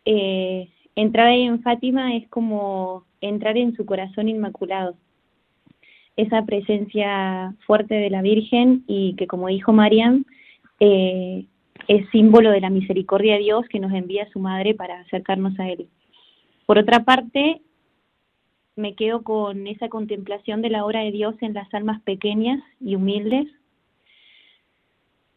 Eh, 0.03 0.67
entrar 0.97 1.31
en 1.31 1.61
Fátima 1.61 2.13
es 2.17 2.27
como 2.27 3.05
entrar 3.21 3.55
en 3.57 3.73
su 3.77 3.85
corazón 3.85 4.27
inmaculado. 4.27 4.95
Esa 6.17 6.43
presencia 6.43 7.55
fuerte 7.65 7.95
de 7.95 8.09
la 8.09 8.21
Virgen 8.21 8.83
y 8.85 9.15
que, 9.15 9.27
como 9.27 9.47
dijo 9.47 9.71
Mariam, 9.71 10.25
eh, 10.81 11.45
es 11.87 12.09
símbolo 12.09 12.51
de 12.51 12.59
la 12.59 12.69
misericordia 12.69 13.35
de 13.35 13.43
Dios 13.43 13.65
que 13.69 13.79
nos 13.79 13.93
envía 13.93 14.27
su 14.33 14.39
madre 14.39 14.75
para 14.75 14.99
acercarnos 14.99 15.57
a 15.57 15.69
Él. 15.69 15.87
Por 16.65 16.77
otra 16.77 17.05
parte, 17.05 17.61
me 18.79 18.95
quedo 18.95 19.23
con 19.23 19.67
esa 19.67 19.89
contemplación 19.89 20.61
de 20.61 20.69
la 20.69 20.85
obra 20.85 21.01
de 21.01 21.11
Dios 21.11 21.35
en 21.41 21.53
las 21.53 21.71
almas 21.73 22.01
pequeñas 22.01 22.63
y 22.79 22.95
humildes. 22.95 23.47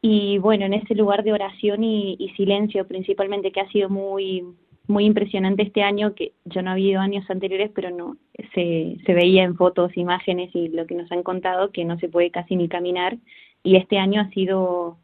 Y 0.00 0.38
bueno, 0.38 0.64
en 0.64 0.74
ese 0.74 0.94
lugar 0.94 1.22
de 1.22 1.32
oración 1.32 1.84
y, 1.84 2.32
silencio 2.36 2.86
principalmente, 2.86 3.52
que 3.52 3.60
ha 3.60 3.68
sido 3.68 3.88
muy, 3.88 4.44
muy 4.86 5.04
impresionante 5.04 5.62
este 5.62 5.82
año, 5.82 6.14
que 6.14 6.32
yo 6.44 6.62
no 6.62 6.70
había 6.70 6.92
ido 6.92 7.00
años 7.00 7.28
anteriores, 7.30 7.70
pero 7.74 7.90
no, 7.90 8.16
se, 8.54 8.96
se 9.04 9.14
veía 9.14 9.44
en 9.44 9.56
fotos, 9.56 9.96
imágenes 9.96 10.50
y 10.54 10.68
lo 10.68 10.86
que 10.86 10.94
nos 10.94 11.10
han 11.12 11.22
contado, 11.22 11.70
que 11.70 11.84
no 11.84 11.98
se 11.98 12.08
puede 12.08 12.30
casi 12.30 12.56
ni 12.56 12.68
caminar. 12.68 13.16
Y 13.62 13.76
este 13.76 13.98
año 13.98 14.20
ha 14.20 14.30
sido 14.30 14.98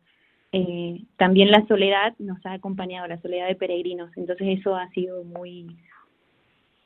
eh, 0.52 1.02
también 1.16 1.50
la 1.50 1.66
soledad, 1.66 2.14
nos 2.18 2.44
ha 2.46 2.54
acompañado, 2.54 3.06
la 3.06 3.20
soledad 3.20 3.48
de 3.48 3.54
peregrinos. 3.54 4.10
Entonces 4.16 4.58
eso 4.58 4.76
ha 4.76 4.88
sido 4.90 5.24
muy, 5.24 5.76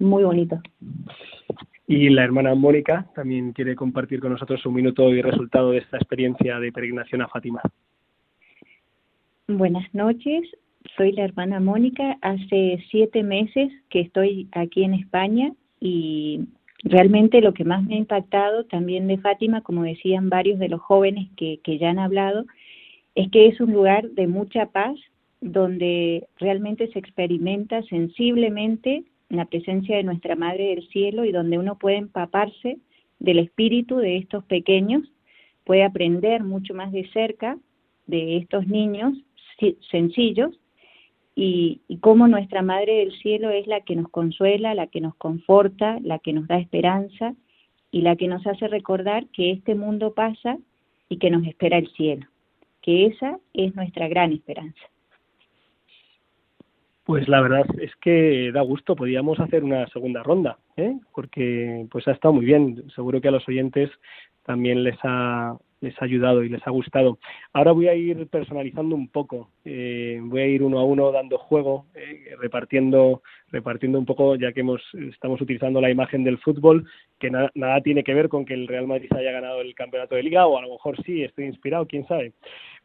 muy 0.02 0.24
bonito. 0.24 0.60
Y 1.86 2.10
la 2.10 2.24
hermana 2.24 2.54
Mónica 2.54 3.06
también 3.14 3.52
quiere 3.52 3.74
compartir 3.74 4.20
con 4.20 4.32
nosotros 4.32 4.64
un 4.66 4.74
minuto 4.74 5.10
y 5.10 5.20
resultado 5.20 5.72
de 5.72 5.78
esta 5.78 5.96
experiencia 5.96 6.58
de 6.58 6.72
peregrinación 6.72 7.22
a 7.22 7.28
Fátima. 7.28 7.60
Buenas 9.48 9.92
noches, 9.94 10.42
soy 10.96 11.12
la 11.12 11.24
hermana 11.24 11.60
Mónica. 11.60 12.16
Hace 12.22 12.82
siete 12.90 13.22
meses 13.22 13.70
que 13.90 14.00
estoy 14.00 14.48
aquí 14.52 14.84
en 14.84 14.94
España 14.94 15.52
y 15.80 16.46
realmente 16.84 17.40
lo 17.40 17.52
que 17.52 17.64
más 17.64 17.82
me 17.84 17.94
ha 17.94 17.98
impactado 17.98 18.64
también 18.64 19.06
de 19.08 19.18
Fátima, 19.18 19.60
como 19.60 19.82
decían 19.82 20.30
varios 20.30 20.58
de 20.58 20.68
los 20.68 20.80
jóvenes 20.80 21.28
que, 21.36 21.60
que 21.62 21.78
ya 21.78 21.90
han 21.90 21.98
hablado, 21.98 22.46
es 23.14 23.30
que 23.30 23.48
es 23.48 23.60
un 23.60 23.72
lugar 23.72 24.08
de 24.10 24.26
mucha 24.26 24.66
paz 24.66 24.96
donde 25.40 26.28
realmente 26.38 26.90
se 26.92 26.98
experimenta 26.98 27.82
sensiblemente 27.82 29.04
la 29.36 29.46
presencia 29.46 29.96
de 29.96 30.02
nuestra 30.02 30.36
Madre 30.36 30.68
del 30.68 30.86
Cielo 30.88 31.24
y 31.24 31.32
donde 31.32 31.58
uno 31.58 31.78
puede 31.78 31.96
empaparse 31.96 32.78
del 33.18 33.38
espíritu 33.38 33.96
de 33.96 34.18
estos 34.18 34.44
pequeños, 34.44 35.02
puede 35.64 35.84
aprender 35.84 36.42
mucho 36.42 36.74
más 36.74 36.92
de 36.92 37.08
cerca 37.12 37.58
de 38.06 38.36
estos 38.36 38.66
niños 38.66 39.14
sencillos 39.90 40.58
y 41.34 41.80
cómo 42.00 42.28
nuestra 42.28 42.62
Madre 42.62 42.96
del 42.96 43.12
Cielo 43.20 43.50
es 43.50 43.66
la 43.66 43.80
que 43.80 43.96
nos 43.96 44.08
consuela, 44.10 44.74
la 44.74 44.88
que 44.88 45.00
nos 45.00 45.14
conforta, 45.14 45.98
la 46.02 46.18
que 46.18 46.32
nos 46.32 46.46
da 46.46 46.58
esperanza 46.58 47.34
y 47.90 48.02
la 48.02 48.16
que 48.16 48.28
nos 48.28 48.46
hace 48.46 48.68
recordar 48.68 49.26
que 49.28 49.50
este 49.50 49.74
mundo 49.74 50.14
pasa 50.14 50.58
y 51.08 51.18
que 51.18 51.30
nos 51.30 51.46
espera 51.46 51.78
el 51.78 51.88
cielo, 51.92 52.26
que 52.80 53.06
esa 53.06 53.38
es 53.54 53.74
nuestra 53.76 54.08
gran 54.08 54.32
esperanza. 54.32 54.91
Pues 57.12 57.28
la 57.28 57.42
verdad 57.42 57.66
es 57.78 57.94
que 57.96 58.50
da 58.54 58.62
gusto, 58.62 58.96
podíamos 58.96 59.38
hacer 59.38 59.64
una 59.64 59.86
segunda 59.88 60.22
ronda, 60.22 60.56
¿eh? 60.78 60.94
porque 61.12 61.86
pues 61.90 62.08
ha 62.08 62.12
estado 62.12 62.32
muy 62.32 62.46
bien, 62.46 62.84
seguro 62.94 63.20
que 63.20 63.28
a 63.28 63.32
los 63.32 63.46
oyentes 63.46 63.90
también 64.46 64.82
les 64.82 64.96
ha 65.02 65.54
les 65.82 66.00
ha 66.00 66.06
ayudado 66.06 66.42
y 66.42 66.48
les 66.48 66.66
ha 66.66 66.70
gustado. 66.70 67.18
Ahora 67.52 67.72
voy 67.72 67.88
a 67.88 67.94
ir 67.94 68.28
personalizando 68.28 68.94
un 68.96 69.08
poco, 69.08 69.50
eh, 69.66 70.20
voy 70.22 70.40
a 70.40 70.46
ir 70.46 70.62
uno 70.62 70.78
a 70.78 70.84
uno 70.84 71.12
dando 71.12 71.36
juego, 71.36 71.84
eh, 71.94 72.34
repartiendo 72.40 73.20
repartiendo 73.50 73.98
un 73.98 74.06
poco, 74.06 74.36
ya 74.36 74.54
que 74.54 74.60
hemos 74.60 74.80
estamos 74.94 75.38
utilizando 75.42 75.82
la 75.82 75.90
imagen 75.90 76.24
del 76.24 76.38
fútbol, 76.38 76.88
que 77.18 77.30
nada 77.30 77.80
tiene 77.82 78.04
que 78.04 78.14
ver 78.14 78.30
con 78.30 78.46
que 78.46 78.54
el 78.54 78.68
Real 78.68 78.86
Madrid 78.86 79.12
haya 79.14 79.32
ganado 79.32 79.60
el 79.60 79.74
campeonato 79.74 80.14
de 80.14 80.22
liga, 80.22 80.46
o 80.46 80.56
a 80.56 80.62
lo 80.62 80.70
mejor 80.70 80.96
sí, 81.04 81.22
estoy 81.22 81.44
inspirado, 81.44 81.86
quién 81.86 82.06
sabe. 82.06 82.32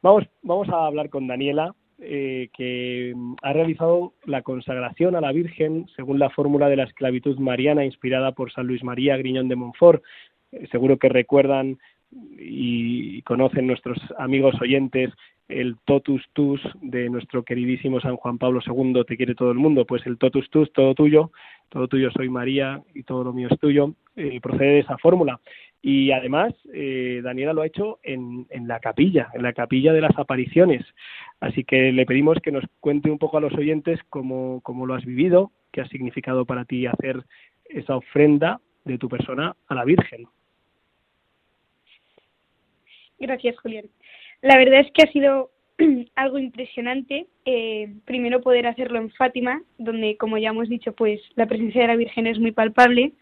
Vamos, 0.02 0.26
vamos 0.42 0.68
a 0.68 0.86
hablar 0.86 1.10
con 1.10 1.28
Daniela, 1.28 1.74
eh, 2.00 2.50
que 2.56 3.16
ha 3.42 3.54
realizado 3.54 4.14
la 4.26 4.44
consagración 4.44 5.16
a 5.16 5.22
la 5.22 5.32
Virgen 5.32 5.88
según 5.96 6.20
la 6.20 6.30
fórmula 6.30 6.70
de 6.70 6.76
la 6.76 6.84
esclavitud 6.84 7.40
mariana 7.40 7.86
inspirada 7.86 8.34
por 8.34 8.52
San 8.52 8.68
Luis 8.68 8.84
María 8.84 9.18
Griñón 9.18 9.48
de 9.48 9.56
Montfort. 9.56 10.04
Eh, 10.52 10.68
seguro 10.72 10.98
que 10.98 11.10
recuerdan 11.10 11.80
y 12.38 13.22
conocen 13.24 13.68
nuestros 13.68 13.98
amigos 14.18 14.56
oyentes 14.62 15.12
el 15.48 15.78
totus 15.86 16.24
tus 16.34 16.62
de 16.82 17.10
nuestro 17.10 17.44
queridísimo 17.44 18.00
San 18.02 18.18
Juan 18.18 18.38
Pablo 18.38 18.60
II, 18.66 19.04
te 19.08 19.18
quiere 19.18 19.36
todo 19.36 19.52
el 19.52 19.58
mundo, 19.58 19.86
pues 19.86 20.06
el 20.06 20.18
totus 20.18 20.50
tus, 20.50 20.72
todo 20.74 20.94
tuyo, 20.94 21.32
todo 21.70 21.88
tuyo 21.88 22.12
soy 22.12 22.30
María 22.30 22.82
y 22.94 23.04
todo 23.04 23.24
lo 23.24 23.34
mío 23.34 23.48
es 23.50 23.60
tuyo, 23.60 23.94
eh, 24.16 24.40
procede 24.42 24.74
de 24.74 24.80
esa 24.80 24.98
fórmula. 24.98 25.40
Y 25.82 26.12
además, 26.12 26.54
eh, 26.74 27.22
Daniela 27.24 27.54
lo 27.54 27.62
ha 27.62 27.68
hecho 27.68 28.00
en, 28.04 28.46
en 28.50 28.68
la 28.68 28.80
capilla, 28.80 29.30
en 29.34 29.44
la 29.44 29.54
capilla 29.54 29.94
de 29.94 30.02
las 30.02 30.18
apariciones. 30.18 30.84
Así 31.40 31.64
que 31.64 31.92
le 31.92 32.06
pedimos 32.06 32.40
que 32.42 32.52
nos 32.52 32.66
cuente 32.80 33.10
un 33.10 33.20
poco 33.20 33.38
a 33.38 33.42
los 33.42 33.54
oyentes 33.54 34.00
cómo, 34.10 34.60
cómo 34.64 34.86
lo 34.86 34.96
has 34.96 35.06
vivido, 35.06 35.52
qué 35.72 35.82
ha 35.82 35.88
significado 35.88 36.46
para 36.46 36.66
ti 36.66 36.88
hacer 36.88 37.24
esa 37.70 37.96
ofrenda 37.96 38.60
de 38.86 38.98
tu 38.98 39.08
persona 39.08 39.56
a 39.68 39.76
la 39.76 39.86
Virgen. 39.86 40.28
Gracias, 43.20 43.58
Julián. 43.60 43.86
La 44.42 44.58
verdad 44.58 44.82
es 44.82 44.92
que 44.92 45.04
ha 45.04 45.12
sido 45.12 45.50
algo 46.16 46.40
impresionante. 46.40 47.28
Eh, 47.46 47.90
primero 48.06 48.42
poder 48.42 48.68
hacerlo 48.68 49.00
en 49.00 49.10
Fátima, 49.12 49.62
donde, 49.78 50.18
como 50.18 50.38
ya 50.38 50.50
hemos 50.50 50.70
dicho, 50.70 50.94
pues 50.94 51.22
la 51.36 51.48
presencia 51.48 51.82
de 51.82 51.88
la 51.88 51.96
Virgen 51.96 52.28
es 52.28 52.40
muy 52.40 52.52
palpable. 52.52 53.14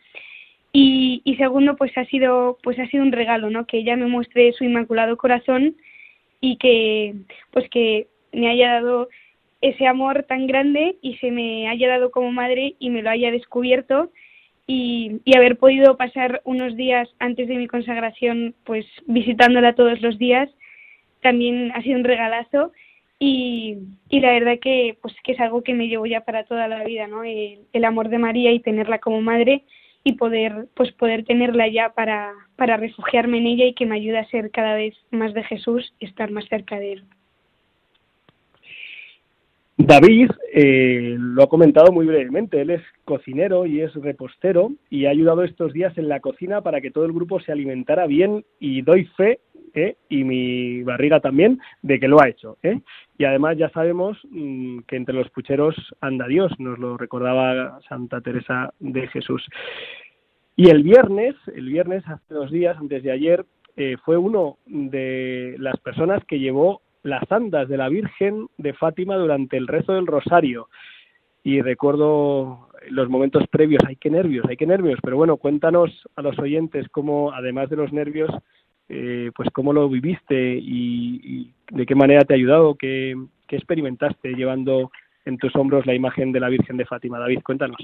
Y, 0.72 1.22
y, 1.24 1.38
segundo, 1.38 1.78
pues 1.78 1.98
ha 1.98 2.06
sido, 2.06 2.58
pues 2.62 2.78
ha 2.80 2.88
sido 2.88 3.04
un 3.04 3.14
regalo, 3.14 3.50
¿no? 3.50 3.66
Que 3.66 3.78
ella 3.78 3.96
me 3.96 4.08
muestre 4.08 4.52
su 4.54 4.66
inmaculado 4.66 5.16
corazón 5.16 5.76
y 6.42 6.58
que, 6.58 7.16
pues 7.52 7.70
que 7.70 8.08
me 8.34 8.50
haya 8.50 8.74
dado 8.74 9.08
ese 9.62 9.88
amor 9.88 10.24
tan 10.24 10.48
grande 10.48 10.98
y 11.02 11.16
se 11.18 11.32
me 11.32 11.70
haya 11.70 11.88
dado 11.88 12.12
como 12.12 12.32
madre 12.32 12.76
y 12.78 12.90
me 12.90 13.02
lo 13.02 13.10
haya 13.10 13.32
descubierto 13.32 14.12
y, 14.68 15.22
y 15.24 15.38
haber 15.38 15.58
podido 15.58 15.96
pasar 15.96 16.42
unos 16.44 16.76
días 16.76 17.08
antes 17.20 17.48
de 17.48 17.56
mi 17.56 17.68
consagración, 17.68 18.54
pues 18.66 18.86
visitándola 19.08 19.76
todos 19.76 20.02
los 20.02 20.18
días 20.18 20.50
también 21.26 21.72
ha 21.74 21.82
sido 21.82 21.98
un 21.98 22.04
regalazo 22.04 22.72
y, 23.18 23.80
y 24.10 24.20
la 24.20 24.34
verdad 24.34 24.60
que 24.62 24.96
pues 25.02 25.16
que 25.24 25.32
es 25.32 25.40
algo 25.40 25.64
que 25.64 25.74
me 25.74 25.88
llevo 25.88 26.06
ya 26.06 26.22
para 26.22 26.44
toda 26.44 26.68
la 26.68 26.84
vida 26.84 27.08
no 27.08 27.24
el, 27.24 27.62
el, 27.74 27.84
amor 27.84 28.10
de 28.10 28.20
María 28.20 28.52
y 28.52 28.60
tenerla 28.60 29.00
como 29.00 29.22
madre 29.22 29.64
y 30.04 30.14
poder 30.14 30.68
pues 30.76 30.92
poder 30.92 31.26
tenerla 31.26 31.68
ya 31.68 31.94
para 31.94 32.32
para 32.58 32.78
refugiarme 32.78 33.40
en 33.40 33.48
ella 33.48 33.66
y 33.66 33.74
que 33.74 33.88
me 33.88 33.96
ayude 33.96 34.20
a 34.20 34.30
ser 34.30 34.52
cada 34.52 34.76
vez 34.76 34.94
más 35.10 35.34
de 35.34 35.42
Jesús 35.44 35.96
y 36.00 36.06
estar 36.06 36.30
más 36.30 36.46
cerca 36.48 36.78
de 36.78 36.94
él 36.94 37.06
David 39.78 40.32
eh, 40.54 41.16
lo 41.20 41.44
ha 41.44 41.50
comentado 41.50 41.92
muy 41.92 42.06
brevemente. 42.06 42.62
Él 42.62 42.70
es 42.70 42.82
cocinero 43.04 43.66
y 43.66 43.82
es 43.82 43.94
repostero 43.96 44.72
y 44.90 45.06
ha 45.06 45.10
ayudado 45.10 45.44
estos 45.44 45.74
días 45.74 45.98
en 45.98 46.08
la 46.08 46.22
cocina 46.22 46.62
para 46.62 46.80
que 46.80 46.92
todo 46.92 47.06
el 47.06 47.12
grupo 47.12 47.42
se 47.42 47.52
alimentara 47.52 48.08
bien 48.08 48.46
y 48.60 48.82
doy 48.82 49.06
fe 49.18 49.40
¿eh? 49.74 49.98
y 50.10 50.24
mi 50.24 50.82
barriga 50.84 51.20
también, 51.20 51.60
de 51.82 52.00
que 52.00 52.08
lo 52.08 52.22
ha 52.22 52.30
hecho. 52.30 52.58
¿eh? 52.64 52.80
Y 53.18 53.26
además 53.26 53.58
ya 53.58 53.70
sabemos 53.70 54.18
mmm, 54.30 54.80
que 54.88 54.96
entre 54.96 55.14
los 55.14 55.30
pucheros 55.30 55.76
anda 56.00 56.28
Dios, 56.28 56.52
nos 56.58 56.80
lo 56.80 56.98
recordaba 56.98 57.80
Santa 57.90 58.22
Teresa 58.22 58.74
de 58.80 59.08
Jesús. 59.08 59.46
Y 60.56 60.70
el 60.70 60.84
viernes, 60.84 61.36
el 61.54 61.68
viernes, 61.68 62.08
hace 62.08 62.34
dos 62.34 62.50
días, 62.50 62.78
antes 62.78 63.04
de 63.04 63.12
ayer, 63.12 63.46
eh, 63.76 63.98
fue 64.06 64.16
uno 64.16 64.58
de 64.66 65.56
las 65.60 65.78
personas 65.82 66.24
que 66.26 66.40
llevó 66.40 66.82
las 67.06 67.32
andas 67.32 67.70
de 67.70 67.78
la 67.78 67.88
Virgen 67.88 68.48
de 68.58 68.74
Fátima 68.74 69.16
durante 69.16 69.58
el 69.58 69.68
rezo 69.68 69.94
del 69.94 70.08
Rosario. 70.08 70.70
Y 71.44 71.62
recuerdo 71.62 72.70
los 72.90 73.10
momentos 73.10 73.48
previos, 73.48 73.84
hay 73.88 73.96
que 73.96 74.10
nervios, 74.10 74.46
hay 74.50 74.58
que 74.58 74.66
nervios, 74.66 75.00
pero 75.04 75.16
bueno, 75.16 75.38
cuéntanos 75.38 75.92
a 76.16 76.24
los 76.24 76.38
oyentes 76.40 76.88
cómo, 76.90 77.32
además 77.32 77.70
de 77.70 77.76
los 77.76 77.94
nervios, 77.94 78.32
eh, 78.90 79.32
pues 79.36 79.50
cómo 79.52 79.72
lo 79.72 79.88
viviste 79.88 80.60
y, 80.60 81.52
de 81.72 81.86
qué 81.86 81.94
manera 81.94 82.24
te 82.24 82.34
ha 82.34 82.38
ayudado, 82.38 82.76
qué, 82.76 83.16
qué 83.48 83.56
experimentaste 83.56 84.34
llevando 84.34 84.92
en 85.26 85.38
tus 85.38 85.56
hombros 85.56 85.86
la 85.86 85.94
imagen 85.94 86.32
de 86.32 86.40
la 86.40 86.50
Virgen 86.50 86.78
de 86.78 86.86
Fátima. 86.86 87.20
David, 87.20 87.42
cuéntanos. 87.44 87.78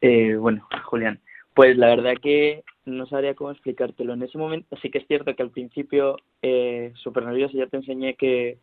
Eh, 0.00 0.36
bueno, 0.36 0.66
Julián, 0.84 1.18
pues 1.54 1.76
la 1.76 1.88
verdad 1.88 2.14
que 2.20 2.64
no 2.84 3.06
sabría 3.06 3.34
cómo 3.34 3.50
explicártelo. 3.50 4.12
En 4.12 4.22
ese 4.22 4.38
momento 4.38 4.76
sí 4.82 4.90
que 4.90 4.98
es 4.98 5.06
cierto 5.06 5.34
que 5.34 5.42
al 5.42 5.50
principio 5.50 6.16
eh, 6.42 6.92
súper 6.96 7.24
nervioso 7.24 7.56
ya 7.56 7.66
te 7.66 7.76
enseñé 7.76 8.14
que 8.14 8.58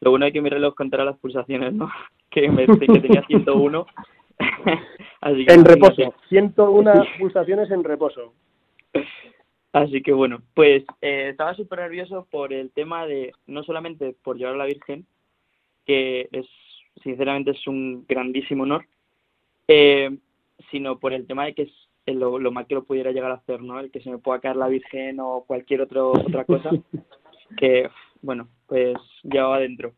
lo 0.00 0.10
bueno 0.10 0.26
es 0.26 0.32
que 0.32 0.42
mi 0.42 0.50
reloj 0.50 0.74
contara 0.74 1.04
las 1.04 1.18
pulsaciones, 1.18 1.72
¿no? 1.72 1.90
Que, 2.30 2.48
me, 2.48 2.66
que 2.66 3.00
tenía 3.00 3.24
101. 3.28 3.86
Así 5.20 5.46
que 5.46 5.54
en 5.54 5.64
reposo, 5.64 6.14
101 6.28 6.92
pulsaciones 7.20 7.70
en 7.70 7.84
reposo. 7.84 8.32
Así 9.72 10.02
que 10.02 10.12
bueno, 10.12 10.42
pues 10.52 10.82
eh, 11.00 11.28
estaba 11.30 11.54
súper 11.54 11.78
nervioso 11.78 12.26
por 12.32 12.52
el 12.52 12.72
tema 12.72 13.06
de, 13.06 13.32
no 13.46 13.62
solamente 13.62 14.16
por 14.24 14.36
llevar 14.36 14.54
a 14.54 14.58
la 14.58 14.64
Virgen, 14.64 15.06
que 15.86 16.28
es, 16.32 16.46
sinceramente 17.04 17.52
es 17.52 17.66
un 17.68 18.04
grandísimo 18.08 18.64
honor, 18.64 18.84
eh, 19.68 20.10
sino 20.72 20.98
por 20.98 21.12
el 21.12 21.28
tema 21.28 21.44
de 21.44 21.54
que 21.54 21.62
es 21.62 21.83
lo, 22.06 22.38
lo 22.38 22.52
mal 22.52 22.66
que 22.66 22.74
lo 22.74 22.84
pudiera 22.84 23.12
llegar 23.12 23.30
a 23.30 23.36
hacer, 23.36 23.62
¿no? 23.62 23.80
El 23.80 23.90
que 23.90 24.00
se 24.00 24.10
me 24.10 24.18
pueda 24.18 24.40
caer 24.40 24.56
la 24.56 24.68
Virgen 24.68 25.20
o 25.20 25.44
cualquier 25.46 25.80
otro, 25.80 26.12
otra 26.12 26.44
cosa, 26.44 26.70
que, 27.58 27.88
bueno, 28.20 28.48
pues 28.66 28.96
llevaba 29.22 29.56
adentro. 29.56 29.94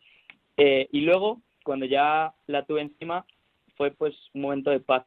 Eh, 0.56 0.88
y 0.92 1.00
luego, 1.00 1.40
cuando 1.64 1.86
ya 1.86 2.32
la 2.46 2.64
tuve 2.64 2.82
encima, 2.82 3.26
fue 3.76 3.90
pues 3.90 4.14
un 4.34 4.42
momento 4.42 4.70
de 4.70 4.80
paz, 4.80 5.04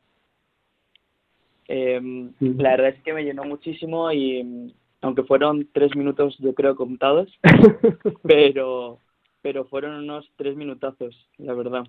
eh, 1.68 2.02
la 2.40 2.72
verdad 2.72 2.90
es 2.90 3.04
que 3.04 3.14
me 3.14 3.24
llenó 3.24 3.44
muchísimo 3.44 4.12
y 4.12 4.74
aunque 5.02 5.24
fueron 5.24 5.70
tres 5.72 5.96
minutos 5.96 6.36
yo 6.40 6.54
creo 6.56 6.76
contados, 6.76 7.30
pero 8.24 9.00
pero 9.42 9.66
fueron 9.66 10.04
unos 10.04 10.30
tres 10.36 10.56
minutazos, 10.56 11.16
la 11.38 11.54
verdad. 11.54 11.86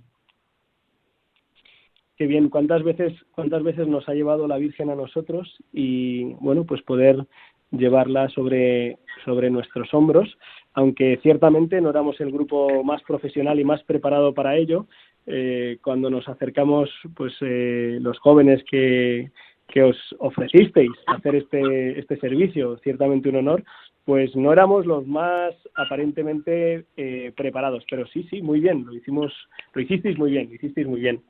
Qué 2.20 2.26
bien, 2.26 2.50
cuántas 2.50 2.82
veces 2.82 3.14
cuántas 3.34 3.62
veces 3.62 3.88
nos 3.88 4.06
ha 4.06 4.12
llevado 4.12 4.46
la 4.46 4.58
Virgen 4.58 4.90
a 4.90 4.94
nosotros 4.94 5.56
y 5.72 6.34
bueno, 6.34 6.66
pues 6.66 6.82
poder 6.82 7.24
llevarla 7.70 8.28
sobre 8.28 8.98
sobre 9.24 9.48
nuestros 9.48 9.94
hombros, 9.94 10.28
aunque 10.74 11.18
ciertamente 11.22 11.80
no 11.80 11.88
éramos 11.88 12.20
el 12.20 12.30
grupo 12.30 12.84
más 12.84 13.00
profesional 13.04 13.58
y 13.58 13.64
más 13.64 13.82
preparado 13.84 14.34
para 14.34 14.54
ello. 14.54 14.86
Eh, 15.26 15.78
cuando 15.82 16.10
nos 16.10 16.28
acercamos, 16.28 16.90
pues 17.16 17.32
eh, 17.40 17.96
los 18.02 18.18
jóvenes 18.18 18.62
que 18.70 19.30
que 19.68 19.82
os 19.82 19.96
ofrecisteis 20.18 20.90
hacer 21.06 21.36
este, 21.36 21.98
este 21.98 22.18
servicio, 22.18 22.76
ciertamente 22.82 23.30
un 23.30 23.36
honor, 23.36 23.64
pues 24.04 24.34
no 24.34 24.52
éramos 24.52 24.86
los 24.86 25.06
más 25.06 25.54
aparentemente 25.74 26.84
eh, 26.96 27.32
preparados, 27.36 27.84
pero 27.90 28.06
sí, 28.06 28.26
sí, 28.30 28.42
muy 28.42 28.60
bien, 28.60 28.84
lo 28.86 28.94
hicimos, 28.94 29.32
lo 29.72 29.82
hicisteis 29.82 30.18
muy 30.18 30.32
bien, 30.32 30.48
lo 30.48 30.54
hicisteis 30.54 30.86
muy 30.86 31.00
bien. 31.00 31.20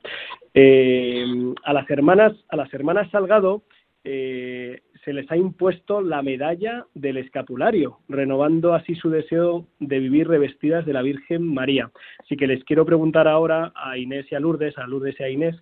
Eh, 0.53 1.25
a 1.63 1.73
las 1.73 1.89
hermanas, 1.89 2.33
a 2.49 2.55
las 2.55 2.73
hermanas 2.73 3.09
Salgado 3.11 3.63
eh, 4.03 4.81
se 5.05 5.13
les 5.13 5.29
ha 5.31 5.37
impuesto 5.37 6.01
la 6.01 6.21
medalla 6.21 6.85
del 6.93 7.17
escapulario, 7.17 7.99
renovando 8.07 8.73
así 8.73 8.95
su 8.95 9.09
deseo 9.09 9.67
de 9.79 9.99
vivir 9.99 10.27
revestidas 10.27 10.85
de 10.85 10.93
la 10.93 11.01
Virgen 11.01 11.43
María. 11.43 11.91
Así 12.19 12.35
que 12.35 12.47
les 12.47 12.63
quiero 12.63 12.85
preguntar 12.85 13.27
ahora 13.27 13.71
a 13.75 13.97
Inés 13.97 14.25
y 14.31 14.35
a 14.35 14.39
Lourdes, 14.39 14.77
a 14.77 14.87
Lourdes 14.87 15.19
y 15.19 15.23
a 15.23 15.29
Inés, 15.29 15.55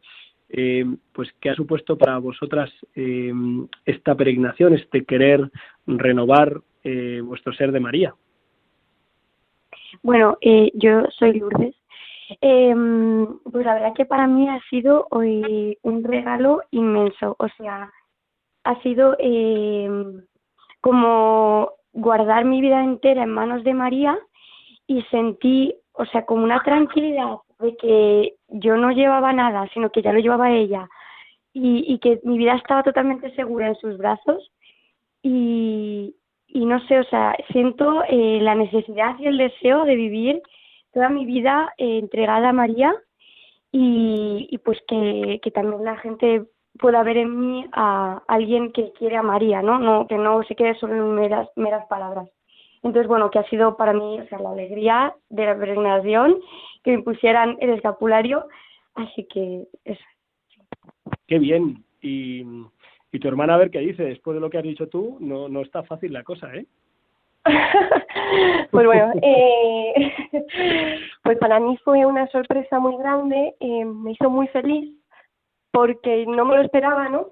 eh, 0.49 0.85
pues 1.13 1.29
qué 1.39 1.49
ha 1.49 1.55
supuesto 1.55 1.97
para 1.97 2.17
vosotras 2.17 2.71
eh, 2.95 3.31
esta 3.85 4.15
peregrinación, 4.15 4.73
este 4.73 5.05
querer 5.05 5.49
renovar 5.85 6.61
eh, 6.83 7.21
vuestro 7.23 7.53
ser 7.53 7.71
de 7.71 7.79
María. 7.79 8.15
Bueno, 10.01 10.37
eh, 10.41 10.71
yo 10.75 11.03
soy 11.17 11.39
Lourdes. 11.39 11.75
Eh, 12.41 12.75
pues 13.51 13.65
la 13.65 13.73
verdad 13.73 13.93
que 13.95 14.05
para 14.05 14.27
mí 14.27 14.47
ha 14.47 14.59
sido 14.69 15.07
hoy 15.11 15.77
un 15.81 16.03
regalo 16.03 16.61
inmenso. 16.71 17.35
O 17.39 17.47
sea, 17.57 17.91
ha 18.63 18.81
sido 18.81 19.15
eh, 19.19 19.89
como 20.81 21.71
guardar 21.93 22.45
mi 22.45 22.61
vida 22.61 22.83
entera 22.83 23.23
en 23.23 23.29
manos 23.29 23.63
de 23.63 23.73
María 23.73 24.17
y 24.87 25.01
sentí, 25.03 25.75
o 25.93 26.05
sea, 26.05 26.25
como 26.25 26.43
una 26.43 26.61
tranquilidad 26.63 27.37
de 27.59 27.75
que 27.75 28.35
yo 28.47 28.77
no 28.77 28.91
llevaba 28.91 29.33
nada, 29.33 29.67
sino 29.73 29.91
que 29.91 30.01
ya 30.01 30.13
lo 30.13 30.19
llevaba 30.19 30.51
ella 30.51 30.87
y 31.51 31.97
que 31.99 32.21
mi 32.23 32.37
vida 32.37 32.53
estaba 32.55 32.83
totalmente 32.83 33.35
segura 33.35 33.67
en 33.67 33.75
sus 33.75 33.97
brazos 33.97 34.49
y, 35.21 36.15
y 36.51 36.65
no 36.65 36.79
sé, 36.87 36.99
o 36.99 37.03
sea, 37.05 37.35
siento 37.51 38.03
eh, 38.09 38.39
la 38.41 38.55
necesidad 38.55 39.17
y 39.19 39.27
el 39.27 39.37
deseo 39.37 39.85
de 39.85 39.95
vivir 39.95 40.41
toda 40.93 41.09
mi 41.09 41.25
vida 41.25 41.73
eh, 41.77 41.99
entregada 41.99 42.49
a 42.49 42.53
María 42.53 42.93
y, 43.71 44.47
y 44.49 44.57
pues 44.59 44.79
que, 44.87 45.39
que 45.43 45.51
también 45.51 45.83
la 45.83 45.97
gente 45.97 46.45
pueda 46.79 47.03
ver 47.03 47.17
en 47.17 47.39
mí 47.39 47.65
a 47.73 48.21
alguien 48.27 48.71
que 48.71 48.91
quiere 48.93 49.17
a 49.17 49.23
María, 49.23 49.61
¿no? 49.61 49.79
no 49.79 50.07
que 50.07 50.17
no 50.17 50.43
se 50.43 50.55
quede 50.55 50.75
solo 50.79 50.95
en 50.95 51.15
meras, 51.15 51.47
meras 51.55 51.85
palabras. 51.87 52.29
Entonces, 52.81 53.07
bueno, 53.07 53.29
que 53.29 53.39
ha 53.39 53.49
sido 53.49 53.75
para 53.75 53.93
mí, 53.93 54.19
o 54.19 54.27
sea, 54.27 54.39
la 54.39 54.51
alegría 54.51 55.13
de 55.29 55.45
la 55.45 55.57
peregrinación, 55.57 56.39
que 56.83 56.97
me 56.97 57.03
pusieran 57.03 57.57
el 57.59 57.71
escapulario, 57.71 58.47
así 58.95 59.25
que 59.25 59.65
eso. 59.83 60.03
Qué 61.27 61.39
bien. 61.39 61.83
Y, 62.01 62.45
y 63.11 63.19
tu 63.19 63.27
hermana, 63.27 63.55
a 63.55 63.57
ver 63.57 63.71
qué 63.71 63.79
dice, 63.79 64.03
después 64.03 64.35
de 64.35 64.41
lo 64.41 64.49
que 64.49 64.57
has 64.57 64.63
dicho 64.63 64.87
tú, 64.87 65.17
no, 65.19 65.49
no 65.49 65.61
está 65.61 65.83
fácil 65.83 66.13
la 66.13 66.23
cosa, 66.23 66.53
¿eh? 66.53 66.65
pues 68.71 68.85
bueno, 68.85 69.13
eh, 69.21 70.13
pues 71.23 71.37
para 71.37 71.59
mí 71.59 71.77
fue 71.83 72.05
una 72.05 72.27
sorpresa 72.27 72.79
muy 72.79 72.97
grande, 72.97 73.55
eh, 73.59 73.85
me 73.85 74.11
hizo 74.11 74.29
muy 74.29 74.47
feliz 74.49 74.95
porque 75.71 76.25
no 76.27 76.45
me 76.45 76.55
lo 76.55 76.61
esperaba, 76.61 77.09
¿no? 77.09 77.27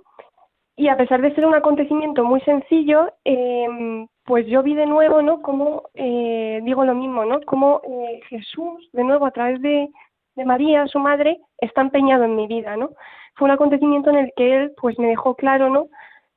Y 0.75 0.89
a 0.89 0.97
pesar 0.97 1.21
de 1.21 1.33
ser 1.33 1.45
un 1.45 1.55
acontecimiento 1.55 2.23
muy 2.23 2.39
sencillo, 2.41 3.11
eh, 3.25 4.05
pues 4.25 4.45
yo 4.47 4.61
vi 4.61 4.75
de 4.75 4.85
nuevo, 4.85 5.21
¿no? 5.23 5.41
Como, 5.41 5.83
eh, 5.95 6.61
digo 6.63 6.85
lo 6.85 6.93
mismo, 6.93 7.25
¿no? 7.25 7.41
Como 7.41 7.81
Jesús, 8.29 8.89
de 8.93 9.03
nuevo, 9.03 9.25
a 9.25 9.31
través 9.31 9.59
de, 9.61 9.89
de 10.37 10.45
María, 10.45 10.87
su 10.87 10.99
madre, 10.99 11.39
está 11.59 11.81
empeñado 11.81 12.23
en 12.23 12.35
mi 12.35 12.47
vida, 12.47 12.77
¿no? 12.77 12.91
Fue 13.35 13.45
un 13.45 13.51
acontecimiento 13.51 14.09
en 14.09 14.17
el 14.17 14.31
que 14.35 14.55
él, 14.55 14.73
pues 14.79 14.97
me 14.97 15.07
dejó 15.07 15.35
claro, 15.35 15.69
¿no? 15.69 15.87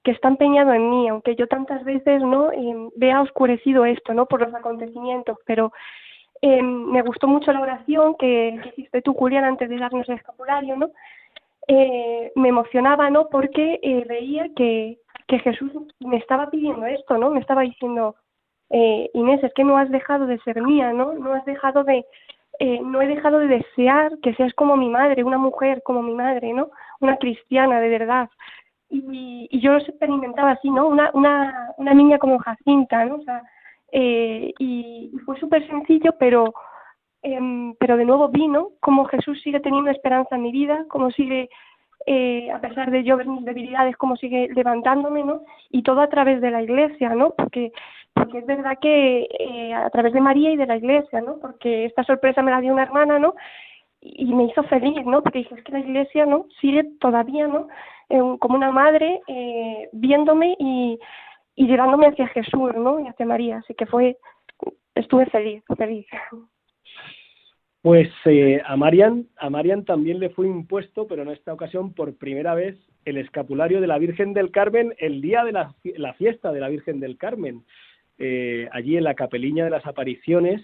que 0.02 0.12
está 0.12 0.28
empeñado 0.28 0.72
en 0.72 0.88
mí, 0.88 1.08
aunque 1.08 1.36
yo 1.36 1.46
tantas 1.46 1.84
veces 1.84 2.22
no 2.22 2.50
eh, 2.52 2.88
vea 2.96 3.20
oscurecido 3.20 3.84
esto, 3.84 4.14
¿no? 4.14 4.24
Por 4.24 4.40
los 4.40 4.54
acontecimientos, 4.54 5.36
pero 5.44 5.72
eh, 6.42 6.62
me 6.62 7.02
gustó 7.02 7.28
mucho 7.28 7.52
la 7.52 7.60
oración 7.60 8.16
que, 8.18 8.58
hiciste 8.76 9.02
tú, 9.02 9.12
Julián, 9.12 9.44
antes 9.44 9.68
de 9.68 9.76
darnos 9.76 10.08
el 10.08 10.16
escapulario, 10.16 10.76
¿no? 10.76 10.90
Eh, 11.68 12.32
me 12.34 12.48
emocionaba, 12.48 13.10
¿no? 13.10 13.28
Porque 13.28 13.78
eh, 13.82 14.04
veía 14.08 14.48
que, 14.56 14.98
que 15.26 15.38
Jesús 15.40 15.70
me 16.00 16.16
estaba 16.16 16.48
pidiendo 16.50 16.86
esto, 16.86 17.18
¿no? 17.18 17.30
Me 17.30 17.40
estaba 17.40 17.62
diciendo, 17.62 18.16
Inés, 18.70 19.42
es 19.42 19.52
que 19.54 19.64
no 19.64 19.76
has 19.76 19.90
dejado 19.90 20.26
de 20.26 20.38
ser 20.38 20.62
mía, 20.62 20.92
¿no? 20.92 21.12
No 21.12 21.34
has 21.34 21.44
dejado 21.44 21.84
de, 21.84 22.06
eh, 22.60 22.80
no 22.82 23.02
he 23.02 23.08
dejado 23.08 23.40
de 23.40 23.48
desear 23.48 24.12
que 24.22 24.34
seas 24.34 24.54
como 24.54 24.76
mi 24.76 24.88
madre, 24.88 25.24
una 25.24 25.38
mujer 25.38 25.82
como 25.82 26.02
mi 26.02 26.14
madre, 26.14 26.52
¿no? 26.52 26.70
Una 27.00 27.16
cristiana 27.16 27.80
de 27.80 27.88
verdad 27.88 28.28
y, 28.90 29.48
y 29.50 29.60
yo 29.60 29.72
los 29.72 29.88
experimentaba 29.88 30.52
así, 30.52 30.68
¿no? 30.68 30.88
Una, 30.88 31.10
una, 31.14 31.72
una 31.78 31.94
niña 31.94 32.18
como 32.18 32.38
Jacinta, 32.38 33.04
¿no? 33.04 33.16
O 33.16 33.22
sea, 33.22 33.42
eh, 33.92 34.52
y, 34.58 35.12
fue 35.24 35.38
súper 35.38 35.66
sencillo, 35.68 36.12
pero, 36.18 36.52
eh, 37.22 37.72
pero 37.78 37.96
de 37.96 38.04
nuevo 38.04 38.28
vino 38.28 38.70
como 38.80 39.04
Jesús 39.06 39.40
sigue 39.42 39.60
teniendo 39.60 39.90
esperanza 39.90 40.36
en 40.36 40.42
mi 40.42 40.52
vida, 40.52 40.84
como 40.88 41.10
sigue, 41.12 41.48
eh, 42.06 42.50
a 42.50 42.60
pesar 42.60 42.90
de 42.90 43.04
yo 43.04 43.16
ver 43.16 43.26
mis 43.26 43.44
debilidades, 43.44 43.96
como 43.96 44.16
sigue 44.16 44.48
levantándome, 44.54 45.22
¿no? 45.22 45.42
Y 45.70 45.82
todo 45.82 46.00
a 46.00 46.08
través 46.08 46.40
de 46.40 46.50
la 46.50 46.62
iglesia, 46.62 47.10
¿no? 47.10 47.30
Porque, 47.30 47.72
porque 48.14 48.38
es 48.38 48.46
verdad 48.46 48.78
que 48.80 49.28
eh, 49.38 49.74
a 49.74 49.90
través 49.90 50.12
de 50.12 50.20
María 50.20 50.50
y 50.50 50.56
de 50.56 50.66
la 50.66 50.76
iglesia, 50.76 51.20
¿no? 51.20 51.38
Porque 51.40 51.84
esta 51.84 52.04
sorpresa 52.04 52.42
me 52.42 52.50
la 52.50 52.60
dio 52.60 52.72
una 52.72 52.84
hermana, 52.84 53.18
¿no? 53.18 53.34
Y 54.00 54.32
me 54.34 54.44
hizo 54.44 54.62
feliz, 54.64 55.04
¿no? 55.04 55.22
Porque 55.22 55.40
dije, 55.40 55.54
es 55.54 55.62
que 55.64 55.72
la 55.72 55.80
iglesia, 55.80 56.24
¿no? 56.26 56.46
Sigue 56.60 56.84
todavía, 57.00 57.46
¿no? 57.46 57.68
como 58.40 58.56
una 58.56 58.72
madre 58.72 59.20
eh, 59.28 59.88
viéndome 59.92 60.56
y, 60.58 60.98
y 61.54 61.66
llevándome 61.68 62.08
hacia 62.08 62.26
Jesús, 62.28 62.74
¿no? 62.74 62.98
Y 62.98 63.06
hacia 63.06 63.24
María. 63.24 63.58
Así 63.58 63.72
que 63.74 63.86
fue, 63.86 64.16
estuve 64.96 65.26
feliz, 65.26 65.62
feliz. 65.76 66.06
Pues 67.82 68.10
eh, 68.26 68.60
a 68.64 68.76
Marian, 68.76 69.26
a 69.38 69.48
Marian 69.48 69.86
también 69.86 70.20
le 70.20 70.28
fue 70.28 70.46
impuesto, 70.46 71.06
pero 71.06 71.22
en 71.22 71.30
esta 71.30 71.54
ocasión 71.54 71.94
por 71.94 72.14
primera 72.14 72.54
vez, 72.54 72.76
el 73.06 73.16
escapulario 73.16 73.80
de 73.80 73.86
la 73.86 73.98
Virgen 73.98 74.34
del 74.34 74.50
Carmen 74.50 74.94
el 74.98 75.22
día 75.22 75.44
de 75.44 75.52
la, 75.52 75.74
la 75.96 76.12
fiesta 76.14 76.52
de 76.52 76.60
la 76.60 76.68
Virgen 76.68 77.00
del 77.00 77.16
Carmen, 77.16 77.64
eh, 78.18 78.68
allí 78.72 78.98
en 78.98 79.04
la 79.04 79.14
capeliña 79.14 79.64
de 79.64 79.70
las 79.70 79.86
apariciones. 79.86 80.60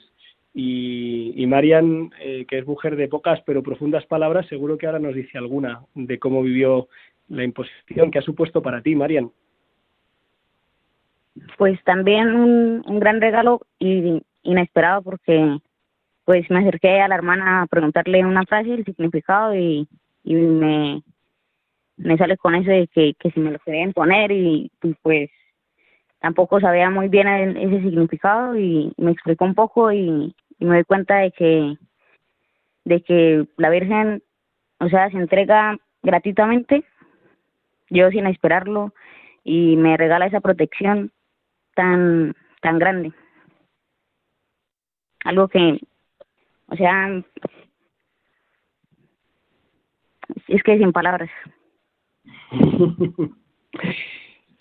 Y, 0.58 1.44
Marian, 1.46 2.12
eh, 2.18 2.46
que 2.48 2.58
es 2.58 2.66
mujer 2.66 2.96
de 2.96 3.08
pocas 3.08 3.42
pero 3.44 3.62
profundas 3.62 4.06
palabras, 4.06 4.46
seguro 4.46 4.78
que 4.78 4.86
ahora 4.86 4.98
nos 4.98 5.14
dice 5.14 5.36
alguna 5.36 5.82
de 5.94 6.18
cómo 6.18 6.42
vivió 6.42 6.88
la 7.28 7.44
imposición 7.44 8.10
que 8.10 8.20
ha 8.20 8.22
supuesto 8.22 8.62
para 8.62 8.80
ti, 8.80 8.94
Marian. 8.94 9.30
Pues 11.58 11.82
también 11.84 12.34
un, 12.34 12.82
un 12.86 13.00
gran 13.00 13.20
regalo 13.20 13.60
y 13.78 14.22
inesperado 14.44 15.02
porque 15.02 15.58
pues 16.26 16.50
me 16.50 16.58
acerqué 16.58 17.00
a 17.00 17.06
la 17.08 17.14
hermana 17.14 17.62
a 17.62 17.66
preguntarle 17.66 18.26
una 18.26 18.44
frase, 18.44 18.74
el 18.74 18.84
significado 18.84 19.54
y, 19.54 19.88
y 20.24 20.34
me, 20.34 21.02
me 21.96 22.18
sale 22.18 22.36
con 22.36 22.56
eso 22.56 22.68
de 22.68 22.88
que, 22.88 23.14
que 23.14 23.30
si 23.30 23.38
me 23.38 23.52
lo 23.52 23.60
querían 23.60 23.92
poner 23.92 24.32
y, 24.32 24.72
pues 25.02 25.30
tampoco 26.18 26.58
sabía 26.60 26.90
muy 26.90 27.08
bien 27.08 27.28
ese 27.28 27.80
significado 27.80 28.58
y 28.58 28.92
me 28.96 29.12
explicó 29.12 29.44
un 29.44 29.54
poco 29.54 29.92
y, 29.92 30.34
y 30.58 30.64
me 30.64 30.74
doy 30.74 30.84
cuenta 30.84 31.18
de 31.18 31.30
que 31.30 31.76
de 32.84 33.02
que 33.02 33.46
la 33.56 33.70
Virgen 33.70 34.20
o 34.80 34.88
sea 34.88 35.08
se 35.10 35.18
entrega 35.18 35.78
gratuitamente 36.02 36.82
yo 37.88 38.10
sin 38.10 38.26
esperarlo 38.26 38.92
y 39.44 39.76
me 39.76 39.96
regala 39.96 40.26
esa 40.26 40.40
protección 40.40 41.12
tan 41.74 42.34
tan 42.62 42.80
grande. 42.80 43.12
Algo 45.24 45.46
que 45.46 45.78
o 46.68 46.76
sea 46.76 47.22
es 50.48 50.62
que 50.62 50.78
sin 50.78 50.92
palabras. 50.92 51.30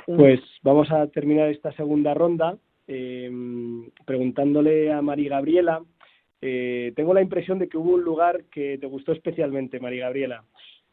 Pues 0.06 0.40
vamos 0.62 0.92
a 0.92 1.08
terminar 1.08 1.50
esta 1.50 1.72
segunda 1.72 2.14
ronda 2.14 2.60
eh, 2.88 3.32
preguntándole 4.06 4.92
a 4.92 5.02
María 5.02 5.32
Gabriela. 5.32 5.84
Eh, 6.42 6.94
tengo 6.96 7.14
la 7.16 7.24
impresión 7.24 7.58
de 7.58 7.68
que 7.68 7.78
hubo 7.78 7.96
un 7.96 8.04
lugar 8.04 8.44
que 8.52 8.78
te 8.78 8.86
gustó 8.86 9.14
especialmente 9.14 9.80
María 9.80 10.06
Gabriela. 10.06 10.44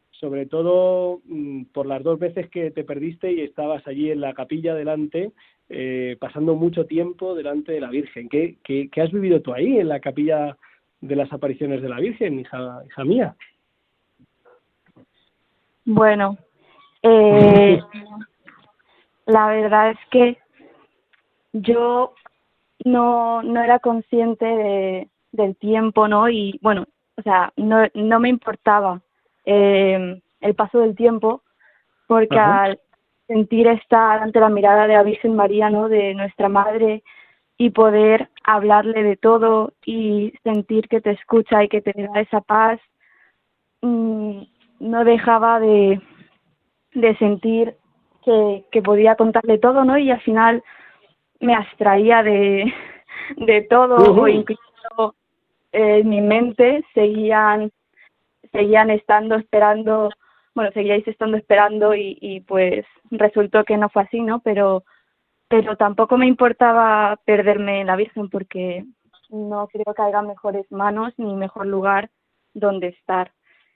Sobre 0.09 0.47
todo 0.47 1.21
mm, 1.25 1.65
por 1.65 1.85
las 1.85 2.01
dos 2.01 2.17
veces 2.17 2.49
que 2.49 2.71
te 2.71 2.83
perdiste 2.83 3.31
y 3.31 3.41
estabas 3.41 3.85
allí 3.87 4.09
en 4.09 4.21
la 4.21 4.33
capilla 4.33 4.73
delante, 4.73 5.31
eh, 5.69 6.17
pasando 6.19 6.55
mucho 6.55 6.87
tiempo 6.87 7.35
delante 7.35 7.71
de 7.71 7.81
la 7.81 7.91
Virgen. 7.91 8.29
¿Qué, 8.29 8.57
qué, 8.63 8.89
qué 8.91 9.01
has 9.01 9.11
vivido 9.11 9.41
tú 9.41 9.53
ahí 9.53 9.77
en 9.77 9.89
la 9.89 9.99
capilla 9.99 10.57
de 11.03 11.15
las 11.17 11.31
apariciones 11.33 11.81
de 11.81 11.89
la 11.89 11.99
Virgen, 11.99 12.39
hija, 12.39 12.81
hija 12.87 13.03
mía? 13.03 13.35
Bueno, 15.85 16.37
eh, 17.01 17.81
la 19.25 19.47
verdad 19.47 19.91
es 19.91 19.97
que 20.09 20.37
yo 21.51 22.13
no, 22.85 23.43
no 23.43 23.61
era 23.61 23.79
consciente 23.79 24.45
de, 24.45 25.09
del 25.33 25.57
tiempo, 25.57 26.07
¿no? 26.07 26.29
Y 26.29 26.57
bueno, 26.61 26.85
o 27.17 27.21
sea, 27.21 27.51
no, 27.57 27.85
no 27.93 28.19
me 28.21 28.29
importaba 28.29 29.01
eh, 29.45 30.21
el 30.39 30.55
paso 30.55 30.79
del 30.79 30.95
tiempo, 30.95 31.41
porque 32.07 32.39
al 32.39 32.79
sentir 33.27 33.67
estar 33.67 34.21
ante 34.21 34.39
la 34.39 34.49
mirada 34.49 34.87
de 34.87 34.93
la 34.93 35.03
Virgen 35.03 35.35
María, 35.35 35.69
¿no? 35.69 35.89
de 35.89 36.13
nuestra 36.13 36.47
Madre, 36.47 37.03
y 37.63 37.69
poder 37.69 38.29
hablarle 38.43 39.03
de 39.03 39.15
todo 39.15 39.71
y 39.85 40.33
sentir 40.43 40.89
que 40.89 40.99
te 40.99 41.11
escucha 41.11 41.63
y 41.63 41.69
que 41.69 41.81
te 41.81 41.93
da 41.93 42.19
esa 42.19 42.41
paz, 42.41 42.77
mm, 43.81 44.41
no 44.81 45.05
dejaba 45.05 45.61
de, 45.61 46.01
de 46.93 47.15
sentir 47.15 47.77
que, 48.25 48.65
que 48.69 48.81
podía 48.81 49.15
contarle 49.15 49.59
todo, 49.59 49.85
¿no? 49.85 49.97
Y 49.97 50.11
al 50.11 50.19
final 50.19 50.61
me 51.39 51.55
abstraía 51.55 52.21
de, 52.21 52.73
de 53.37 53.61
todo, 53.61 53.95
o 53.95 54.27
incluso 54.27 55.15
eh, 55.71 55.99
en 55.99 56.09
mi 56.09 56.19
mente 56.19 56.83
seguían 56.93 57.71
seguían 58.51 58.89
estando 58.89 59.35
esperando, 59.35 60.09
bueno, 60.53 60.69
seguíais 60.73 61.07
estando 61.07 61.37
esperando 61.37 61.95
y, 61.95 62.17
y 62.19 62.41
pues 62.41 62.85
resultó 63.09 63.63
que 63.63 63.77
no 63.77 63.87
fue 63.87 64.03
así, 64.03 64.19
¿no? 64.19 64.41
Pero, 64.41 64.83
pero 65.53 65.77
tampoco 65.77 66.17
me 66.17 66.25
importaba 66.25 67.15
perderme 67.25 67.85
la 67.85 67.95
Virgen 67.95 68.27
porque 68.27 68.85
no 69.29 69.67
creo 69.67 69.93
que 69.93 70.01
haya 70.01 70.23
mejores 70.23 70.65
manos 70.71 71.13
ni 71.17 71.35
mejor 71.35 71.67
lugar 71.67 72.09
donde 72.55 72.87
estar. 72.87 73.31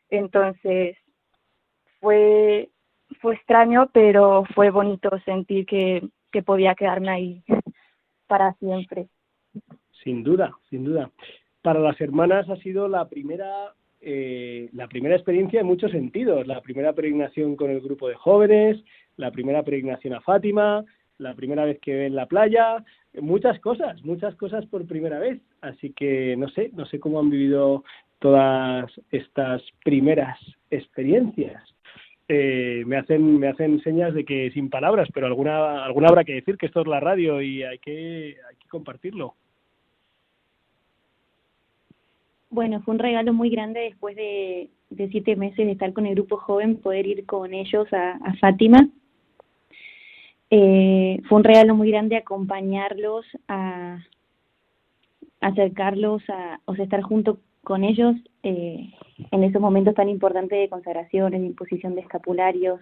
Entonces, 0.10 0.98
fue, 2.00 2.70
fue 3.22 3.36
extraño, 3.36 3.92
pero 3.94 4.44
fue 4.56 4.72
bonito 4.72 5.12
sentir 5.24 5.68
que, 5.68 6.02
que 6.32 6.42
podía 6.42 6.74
quedarme 6.74 7.12
ahí 7.12 7.44
para 8.26 8.54
siempre. 8.54 9.10
Sin 10.04 10.24
duda, 10.24 10.58
sin 10.72 10.84
duda. 10.84 11.12
Para 11.62 11.80
las 11.80 12.02
hermanas 12.02 12.50
ha 12.50 12.56
sido 12.56 12.88
la 12.88 13.08
primera 13.08 13.76
eh, 14.02 14.70
la 14.74 14.88
primera 14.88 15.16
experiencia 15.16 15.60
en 15.60 15.68
muchos 15.68 15.92
sentidos, 15.92 16.48
la 16.48 16.62
primera 16.62 16.94
peregrinación 16.94 17.56
con 17.56 17.70
el 17.70 17.82
grupo 17.82 18.08
de 18.08 18.16
jóvenes, 18.16 18.84
la 19.16 19.30
primera 19.30 19.62
peregrinación 19.62 20.16
a 20.16 20.22
Fátima, 20.22 20.84
la 21.18 21.34
primera 21.34 21.66
vez 21.66 21.80
que 21.80 21.96
ven 21.96 22.16
la 22.16 22.28
playa, 22.28 22.84
muchas 23.22 23.60
cosas, 23.60 24.04
muchas 24.04 24.36
cosas 24.36 24.66
por 24.68 24.86
primera 24.86 25.20
vez. 25.20 25.42
Así 25.62 25.92
que 25.92 26.36
no 26.38 26.50
sé, 26.50 26.72
no 26.74 26.86
sé 26.86 27.00
cómo 27.00 27.20
han 27.20 27.30
vivido 27.30 27.84
todas 28.20 28.92
estas 29.12 29.62
primeras 29.84 30.40
experiencias. 30.70 31.64
Eh, 32.30 32.84
me 32.86 32.98
hacen 32.98 33.40
me 33.40 33.48
hacen 33.48 33.82
señas 33.84 34.14
de 34.14 34.26
que 34.26 34.52
sin 34.52 34.70
palabras, 34.70 35.08
pero 35.14 35.28
alguna 35.28 35.86
alguna 35.86 36.10
habrá 36.10 36.26
que 36.26 36.34
decir 36.34 36.58
que 36.58 36.66
esto 36.66 36.82
es 36.82 36.88
la 36.88 37.00
radio 37.00 37.42
y 37.42 37.64
hay 37.64 37.80
que 37.80 38.38
hay 38.48 38.56
y 38.64 38.68
compartirlo. 38.68 39.36
Bueno, 42.50 42.82
fue 42.82 42.94
un 42.94 43.00
regalo 43.00 43.34
muy 43.34 43.50
grande 43.50 43.82
después 43.82 44.16
de, 44.16 44.70
siete 45.12 45.36
meses 45.36 45.66
de 45.66 45.72
estar 45.72 45.92
con 45.94 46.06
el 46.06 46.16
grupo 46.16 46.38
joven, 46.38 46.78
poder 46.78 47.06
ir 47.06 47.26
con 47.26 47.54
ellos 47.54 47.88
a, 47.92 48.18
Fátima. 48.40 48.88
Eh, 50.50 51.22
fue 51.28 51.40
un 51.40 51.44
regalo 51.44 51.76
muy 51.76 51.92
grande 51.92 52.16
acompañarlos, 52.16 53.26
a 53.48 54.00
acercarlos, 55.42 56.24
a, 56.30 56.60
o 56.66 56.76
sea, 56.76 56.86
estar 56.86 57.02
junto 57.02 57.40
con 57.64 57.84
ellos 57.84 58.16
eh, 58.44 58.94
en 59.32 59.44
esos 59.44 59.62
momentos 59.62 59.94
tan 59.94 60.08
importantes 60.08 60.58
de 60.58 60.70
consagración, 60.70 61.32
de 61.32 61.38
imposición 61.38 61.96
de 61.96 62.02
escapularios, 62.02 62.80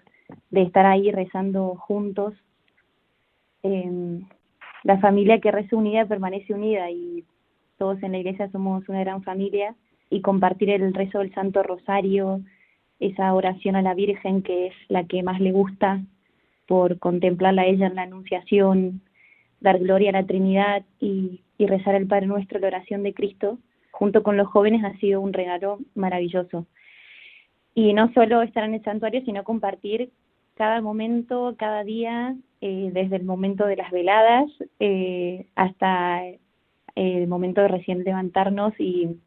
de 0.52 0.62
estar 0.62 0.86
ahí 0.86 1.12
rezando 1.12 1.76
juntos. 1.76 2.36
Eh, 3.64 4.22
la 4.84 5.00
familia 5.00 5.40
que 5.42 5.52
reza 5.52 5.76
unida 5.76 6.06
permanece 6.06 6.54
unida 6.54 6.92
y 6.92 7.26
todos 7.80 8.02
en 8.04 8.12
la 8.12 8.20
iglesia 8.20 8.52
somos 8.52 8.88
una 8.88 9.00
gran 9.00 9.24
familia 9.24 9.76
y 10.12 10.22
compartir 10.22 10.70
el 10.70 10.94
rezo 10.94 11.20
del 11.20 11.34
Santo 11.34 11.64
Rosario, 11.64 12.42
esa 13.00 13.34
oración 13.34 13.76
a 13.76 13.82
la 13.82 13.96
Virgen 13.96 14.44
que 14.44 14.68
es 14.68 14.74
la 14.88 15.06
que 15.06 15.24
más 15.24 15.42
le 15.42 15.52
gusta 15.52 16.02
por 16.68 17.00
contemplarla 17.00 17.64
a 17.64 17.66
ella 17.66 17.88
en 17.88 17.96
la 17.96 18.04
Anunciación, 18.04 19.02
dar 19.60 19.80
gloria 19.80 20.10
a 20.10 20.14
la 20.14 20.26
Trinidad 20.26 20.84
y, 21.00 21.42
rezar 21.58 21.96
el 21.96 22.08
Padre 22.08 22.28
Nuestro, 22.28 22.60
la 22.60 22.68
oración 22.68 23.04
de 23.04 23.14
Cristo, 23.14 23.58
junto 23.92 24.24
con 24.24 24.36
los 24.36 24.48
jóvenes 24.48 24.84
ha 24.84 24.98
sido 24.98 25.22
un 25.22 25.32
regalo 25.32 25.80
maravilloso. 25.96 26.66
Y 27.74 27.94
no 27.94 28.12
solo 28.14 28.42
estar 28.42 28.64
en 28.66 28.74
el 28.74 28.84
santuario, 28.84 29.22
sino 29.24 29.44
compartir 29.44 30.12
cada 30.56 30.82
momento, 30.82 31.56
cada 31.58 31.84
día, 31.84 32.36
eh, 32.62 32.90
desde 32.94 33.18
el 33.18 33.24
momento 33.24 33.66
de 33.66 33.76
las 33.76 33.92
veladas 33.92 34.50
eh, 34.80 35.46
hasta 35.56 36.24
el 36.96 37.28
momento 37.28 37.62
de 37.62 37.68
recién 37.68 38.04
levantarnos 38.04 38.74
y 38.80 39.18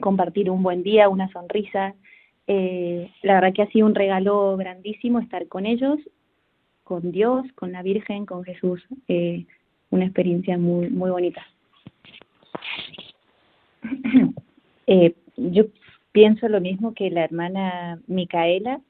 compartir 0.00 0.50
un 0.50 0.62
buen 0.62 0.82
día, 0.82 1.08
una 1.08 1.30
sonrisa. 1.30 1.94
Eh, 2.46 3.10
la 3.22 3.34
verdad 3.34 3.52
que 3.54 3.62
ha 3.62 3.70
sido 3.70 3.86
un 3.86 3.94
regalo 3.94 4.56
grandísimo 4.56 5.18
estar 5.18 5.48
con 5.48 5.66
ellos, 5.66 5.98
con 6.86 7.10
Dios, 7.10 7.44
con 7.56 7.72
la 7.72 7.82
Virgen, 7.82 8.26
con 8.26 8.44
Jesús. 8.44 8.80
Eh, 9.08 9.44
una 9.90 10.04
experiencia 10.04 10.56
muy, 10.56 10.88
muy 10.88 11.10
bonita. 11.10 11.44
Eh, 14.88 15.16
yo 15.36 15.64
pienso 16.12 16.48
lo 16.48 16.60
mismo 16.60 16.94
que 16.94 17.10
la 17.10 17.24
hermana 17.24 18.00
Micaela, 18.06 18.80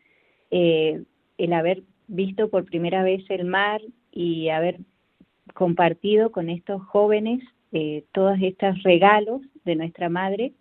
eh, 0.50 1.04
el 1.38 1.52
haber 1.54 1.84
visto 2.06 2.50
por 2.50 2.66
primera 2.66 3.02
vez 3.02 3.24
el 3.30 3.46
mar 3.46 3.80
y 4.12 4.50
haber 4.50 4.80
compartido 5.54 6.32
con 6.32 6.50
estos 6.50 6.82
jóvenes 6.82 7.42
eh, 7.72 8.04
todos 8.12 8.38
estos 8.42 8.82
regalos 8.82 9.40
de 9.64 9.74
nuestra 9.74 10.10
madre 10.10 10.52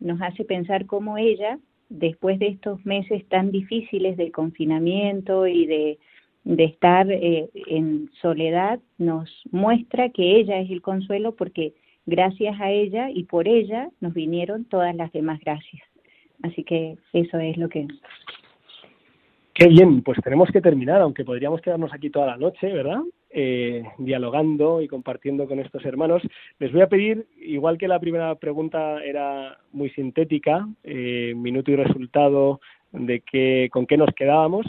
nos 0.00 0.20
hace 0.22 0.44
pensar 0.44 0.86
cómo 0.86 1.18
ella, 1.18 1.58
después 1.88 2.38
de 2.38 2.48
estos 2.48 2.84
meses 2.84 3.26
tan 3.28 3.50
difíciles 3.50 4.16
de 4.16 4.32
confinamiento 4.32 5.46
y 5.46 5.66
de, 5.66 5.98
de 6.48 6.64
estar 6.64 7.10
eh, 7.10 7.50
en 7.66 8.10
soledad, 8.22 8.80
nos 8.96 9.30
muestra 9.50 10.08
que 10.08 10.36
ella 10.36 10.58
es 10.60 10.70
el 10.70 10.80
consuelo 10.80 11.36
porque 11.36 11.74
gracias 12.06 12.58
a 12.58 12.70
ella 12.70 13.10
y 13.10 13.24
por 13.24 13.46
ella 13.46 13.90
nos 14.00 14.14
vinieron 14.14 14.64
todas 14.64 14.96
las 14.96 15.12
demás 15.12 15.40
gracias. 15.40 15.82
Así 16.42 16.64
que 16.64 16.96
eso 17.12 17.38
es 17.38 17.58
lo 17.58 17.68
que 17.68 17.86
Qué 19.52 19.66
bien, 19.66 20.02
pues 20.02 20.18
tenemos 20.22 20.48
que 20.50 20.60
terminar, 20.60 21.00
aunque 21.00 21.24
podríamos 21.24 21.60
quedarnos 21.60 21.92
aquí 21.92 22.10
toda 22.10 22.26
la 22.28 22.36
noche, 22.36 22.72
¿verdad? 22.72 23.00
Eh, 23.28 23.82
dialogando 23.98 24.80
y 24.80 24.86
compartiendo 24.86 25.48
con 25.48 25.58
estos 25.58 25.84
hermanos. 25.84 26.22
Les 26.60 26.72
voy 26.72 26.80
a 26.80 26.88
pedir, 26.88 27.26
igual 27.36 27.76
que 27.76 27.88
la 27.88 27.98
primera 27.98 28.36
pregunta 28.36 29.04
era 29.04 29.58
muy 29.72 29.90
sintética, 29.90 30.66
eh, 30.84 31.34
minuto 31.36 31.72
y 31.72 31.76
resultado 31.76 32.60
de 32.92 33.20
qué, 33.20 33.68
con 33.72 33.86
qué 33.86 33.96
nos 33.96 34.14
quedábamos, 34.14 34.64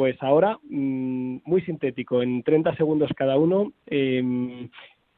pues 0.00 0.16
ahora, 0.22 0.58
mm, 0.62 1.40
muy 1.44 1.60
sintético, 1.60 2.22
en 2.22 2.42
30 2.42 2.74
segundos 2.74 3.10
cada 3.14 3.36
uno, 3.36 3.74
eh, 3.86 4.66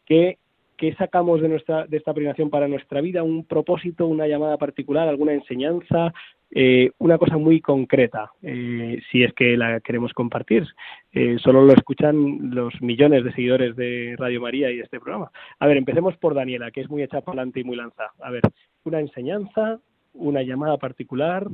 ¿qué 0.05 0.39
¿Qué 0.77 0.93
sacamos 0.95 1.41
de, 1.41 1.49
nuestra, 1.49 1.87
de 1.87 1.97
esta 1.97 2.13
peregrinación 2.13 2.51
para 2.51 2.67
nuestra 2.67 3.01
vida? 3.01 3.23
¿Un 3.23 3.45
propósito, 3.45 4.09
una 4.09 4.27
llamada 4.27 4.57
particular, 4.57 5.07
alguna 5.07 5.33
enseñanza? 5.33 6.13
Eh, 6.51 6.91
una 6.99 7.19
cosa 7.19 7.37
muy 7.37 7.61
concreta, 7.61 8.33
eh, 8.43 9.01
si 9.09 9.23
es 9.23 9.33
que 9.35 9.57
la 9.57 9.79
queremos 9.79 10.13
compartir. 10.13 10.67
Eh, 11.13 11.37
solo 11.39 11.65
lo 11.65 11.73
escuchan 11.73 12.51
los 12.51 12.83
millones 12.83 13.23
de 13.23 13.33
seguidores 13.33 13.77
de 13.77 14.17
Radio 14.19 14.41
María 14.41 14.73
y 14.73 14.79
de 14.79 14.83
este 14.83 14.99
programa. 14.99 15.31
A 15.61 15.69
ver, 15.69 15.77
empecemos 15.77 16.17
por 16.17 16.35
Daniela, 16.35 16.73
que 16.73 16.81
es 16.81 16.91
muy 16.91 17.05
hecha 17.05 17.21
para 17.21 17.43
adelante 17.43 17.61
y 17.61 17.65
muy 17.65 17.77
lanza. 17.77 18.11
A 18.21 18.33
ver, 18.33 18.43
una 18.83 18.99
enseñanza, 18.99 19.79
una 20.15 20.43
llamada 20.43 20.79
particular, 20.79 21.47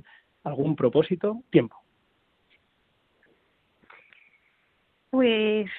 algún 0.42 0.74
propósito, 0.74 1.42
tiempo. 1.50 1.76
Pues 5.10 5.70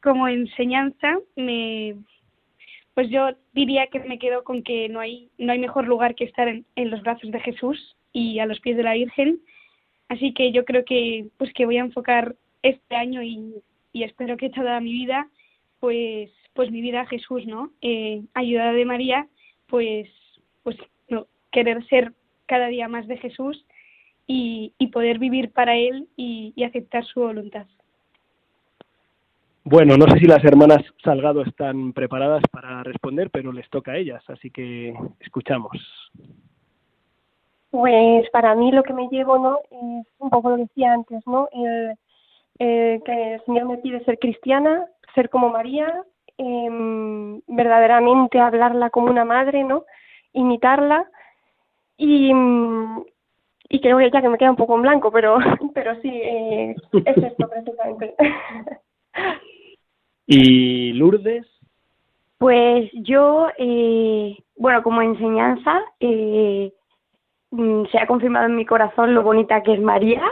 como 0.00 0.28
enseñanza 0.28 1.18
me 1.34 1.96
pues 2.96 3.10
yo 3.10 3.28
diría 3.52 3.88
que 3.88 4.00
me 4.00 4.18
quedo 4.18 4.42
con 4.42 4.62
que 4.62 4.88
no 4.88 5.00
hay, 5.00 5.28
no 5.36 5.52
hay 5.52 5.58
mejor 5.58 5.86
lugar 5.86 6.14
que 6.14 6.24
estar 6.24 6.48
en, 6.48 6.64
los 6.90 7.02
brazos 7.02 7.30
de 7.30 7.40
Jesús 7.40 7.94
y 8.10 8.38
a 8.38 8.46
los 8.46 8.58
pies 8.60 8.78
de 8.78 8.84
la 8.84 8.94
Virgen. 8.94 9.38
Así 10.08 10.32
que 10.32 10.50
yo 10.50 10.64
creo 10.64 10.82
que, 10.86 11.26
pues 11.36 11.52
que 11.52 11.66
voy 11.66 11.76
a 11.76 11.82
enfocar 11.82 12.36
este 12.62 12.96
año 12.96 13.22
y, 13.22 13.62
espero 13.92 14.38
que 14.38 14.48
toda 14.48 14.80
mi 14.80 14.92
vida, 14.92 15.28
pues, 15.78 16.30
pues 16.54 16.70
mi 16.70 16.80
vida 16.80 17.02
a 17.02 17.06
Jesús, 17.06 17.44
¿no? 17.44 17.70
Eh, 17.82 18.22
ayudada 18.32 18.72
de 18.72 18.86
María, 18.86 19.28
pues, 19.66 20.08
pues 20.62 20.78
no, 21.10 21.26
querer 21.52 21.86
ser 21.88 22.14
cada 22.46 22.68
día 22.68 22.88
más 22.88 23.06
de 23.08 23.18
Jesús 23.18 23.66
y, 24.26 24.72
y 24.78 24.86
poder 24.86 25.18
vivir 25.18 25.50
para 25.50 25.76
Él 25.76 26.08
y 26.16 26.54
aceptar 26.64 27.04
su 27.04 27.20
voluntad. 27.20 27.66
Bueno, 29.68 29.96
no 29.96 30.06
sé 30.06 30.20
si 30.20 30.26
las 30.26 30.44
hermanas 30.44 30.78
Salgado 31.02 31.42
están 31.42 31.92
preparadas 31.92 32.40
para 32.52 32.84
responder, 32.84 33.30
pero 33.32 33.50
les 33.50 33.68
toca 33.68 33.90
a 33.90 33.96
ellas, 33.96 34.22
así 34.28 34.48
que 34.48 34.94
escuchamos. 35.18 35.72
Pues 37.72 38.30
para 38.30 38.54
mí 38.54 38.70
lo 38.70 38.84
que 38.84 38.92
me 38.92 39.08
llevo, 39.08 39.40
¿no? 39.40 39.58
Es 39.72 40.06
un 40.18 40.30
poco 40.30 40.50
lo 40.50 40.56
que 40.56 40.62
decía 40.62 40.92
antes, 40.92 41.20
¿no? 41.26 41.48
El, 41.50 43.02
que 43.02 43.34
el 43.34 43.44
Señor 43.44 43.64
me 43.64 43.78
pide 43.78 44.04
ser 44.04 44.20
cristiana, 44.20 44.86
ser 45.16 45.30
como 45.30 45.48
María, 45.48 45.92
em, 46.38 47.40
verdaderamente 47.48 48.38
hablarla 48.38 48.90
como 48.90 49.08
una 49.08 49.24
madre, 49.24 49.64
¿no? 49.64 49.84
Imitarla 50.32 51.10
y, 51.96 52.30
y 53.68 53.80
creo 53.80 53.98
que 53.98 54.12
ya 54.12 54.22
que 54.22 54.28
me 54.28 54.38
queda 54.38 54.50
un 54.50 54.56
poco 54.56 54.76
en 54.76 54.82
blanco, 54.82 55.10
pero, 55.10 55.38
pero 55.74 56.00
sí, 56.02 56.10
eh, 56.12 56.76
es 57.04 57.16
esto 57.16 57.48
precisamente. 57.48 58.14
¿Y 60.26 60.92
Lourdes? 60.94 61.46
Pues 62.38 62.90
yo, 62.92 63.48
eh, 63.58 64.36
bueno, 64.56 64.82
como 64.82 65.02
enseñanza, 65.02 65.82
eh, 66.00 66.72
mm, 67.50 67.84
se 67.90 67.98
ha 67.98 68.06
confirmado 68.06 68.46
en 68.46 68.56
mi 68.56 68.66
corazón 68.66 69.14
lo 69.14 69.22
bonita 69.22 69.62
que 69.62 69.74
es 69.74 69.80
María 69.80 70.22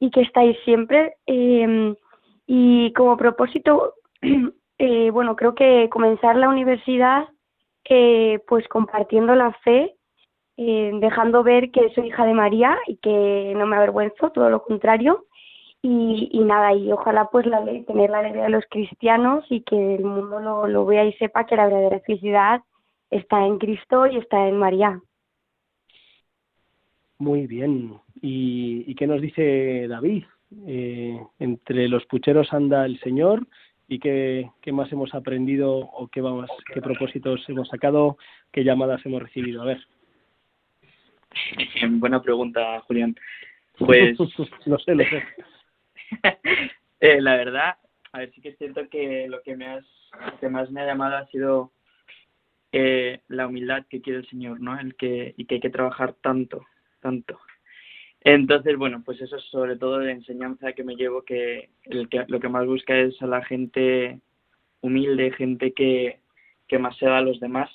y 0.00 0.10
que 0.10 0.22
estáis 0.22 0.56
siempre. 0.64 1.14
Eh, 1.26 1.94
y 2.46 2.92
como 2.92 3.16
propósito, 3.16 3.94
eh, 4.78 5.10
bueno, 5.10 5.36
creo 5.36 5.54
que 5.54 5.88
comenzar 5.90 6.36
la 6.36 6.48
universidad 6.48 7.28
eh, 7.86 8.40
pues 8.48 8.66
compartiendo 8.68 9.34
la 9.34 9.52
fe, 9.62 9.94
eh, 10.56 10.90
dejando 11.00 11.42
ver 11.42 11.70
que 11.70 11.90
soy 11.94 12.06
hija 12.08 12.24
de 12.24 12.32
María 12.32 12.78
y 12.86 12.96
que 12.96 13.52
no 13.56 13.66
me 13.66 13.76
avergüenzo, 13.76 14.30
todo 14.30 14.48
lo 14.48 14.62
contrario, 14.62 15.26
y, 15.84 16.30
y 16.32 16.38
nada, 16.38 16.72
y 16.74 16.90
ojalá 16.90 17.28
pues 17.30 17.44
la, 17.44 17.62
tener 17.86 18.08
la 18.08 18.20
alegría 18.20 18.44
de 18.44 18.48
los 18.48 18.64
cristianos 18.70 19.44
y 19.50 19.60
que 19.60 19.96
el 19.96 20.04
mundo 20.04 20.40
lo, 20.40 20.66
lo 20.66 20.86
vea 20.86 21.04
y 21.04 21.12
sepa 21.12 21.44
que 21.44 21.56
la 21.56 21.66
verdadera 21.66 22.00
felicidad 22.00 22.62
está 23.10 23.44
en 23.44 23.58
Cristo 23.58 24.06
y 24.06 24.16
está 24.16 24.48
en 24.48 24.56
María. 24.56 24.98
Muy 27.18 27.46
bien. 27.46 27.98
¿Y, 28.22 28.84
y 28.86 28.94
qué 28.94 29.06
nos 29.06 29.20
dice 29.20 29.86
David? 29.86 30.24
Eh, 30.66 31.20
entre 31.38 31.86
los 31.88 32.06
pucheros 32.06 32.50
anda 32.54 32.86
el 32.86 32.98
Señor 33.00 33.46
y 33.86 33.98
qué, 33.98 34.50
qué 34.62 34.72
más 34.72 34.90
hemos 34.90 35.14
aprendido 35.14 35.70
o 35.76 36.08
qué, 36.08 36.22
vamos, 36.22 36.48
qué 36.72 36.80
propósitos 36.80 37.46
hemos 37.50 37.68
sacado, 37.68 38.16
qué 38.52 38.64
llamadas 38.64 39.04
hemos 39.04 39.22
recibido. 39.22 39.60
A 39.60 39.66
ver. 39.66 39.86
Buena 41.90 42.22
pregunta, 42.22 42.80
Julián. 42.86 43.14
Pues 43.78 44.18
lo 44.64 44.78
sé, 44.78 44.94
lo 44.94 45.04
sé. 45.04 45.22
Eh, 47.00 47.20
la 47.20 47.36
verdad, 47.36 47.76
a 48.12 48.18
ver, 48.18 48.32
sí 48.32 48.40
que 48.40 48.54
siento 48.54 48.88
que 48.88 49.26
lo 49.28 49.42
que, 49.42 49.56
me 49.56 49.66
has, 49.66 49.84
que 50.40 50.48
más 50.48 50.70
me 50.70 50.80
ha 50.80 50.86
llamado 50.86 51.16
ha 51.16 51.26
sido 51.26 51.72
eh, 52.72 53.20
la 53.28 53.46
humildad 53.46 53.86
que 53.88 54.00
quiere 54.00 54.20
el 54.20 54.28
Señor, 54.28 54.60
¿no? 54.60 54.78
El 54.78 54.94
que, 54.96 55.34
y 55.36 55.44
que 55.46 55.56
hay 55.56 55.60
que 55.60 55.70
trabajar 55.70 56.14
tanto, 56.14 56.64
tanto. 57.00 57.38
Entonces, 58.20 58.76
bueno, 58.76 59.02
pues 59.04 59.20
eso 59.20 59.36
es 59.36 59.44
sobre 59.44 59.76
todo 59.76 59.98
de 59.98 60.12
enseñanza 60.12 60.72
que 60.72 60.82
me 60.82 60.96
llevo, 60.96 61.22
que, 61.22 61.70
el 61.84 62.08
que 62.08 62.24
lo 62.26 62.40
que 62.40 62.48
más 62.48 62.66
busca 62.66 62.96
es 62.96 63.20
a 63.20 63.26
la 63.26 63.44
gente 63.44 64.18
humilde, 64.80 65.30
gente 65.32 65.72
que, 65.72 66.20
que 66.66 66.78
más 66.78 66.96
se 66.96 67.06
da 67.06 67.18
a 67.18 67.22
los 67.22 67.38
demás. 67.38 67.70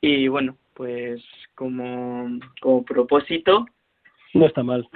Y 0.00 0.28
bueno, 0.28 0.56
pues 0.74 1.22
como, 1.54 2.38
como 2.60 2.84
propósito... 2.84 3.66
No 4.34 4.46
está 4.46 4.62
mal. 4.62 4.88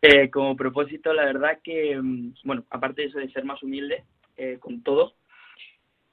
Eh, 0.00 0.30
como 0.30 0.54
propósito, 0.54 1.12
la 1.12 1.24
verdad 1.24 1.58
que, 1.62 1.96
mm, 2.00 2.34
bueno, 2.44 2.64
aparte 2.70 3.02
de 3.02 3.08
eso 3.08 3.18
de 3.18 3.30
ser 3.32 3.44
más 3.44 3.62
humilde 3.62 4.04
eh, 4.36 4.58
con 4.60 4.82
todo, 4.82 5.14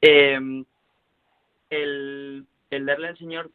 eh, 0.02 0.40
el, 1.70 2.48
darle 2.72 3.08
al 3.08 3.18
Señor 3.18 3.52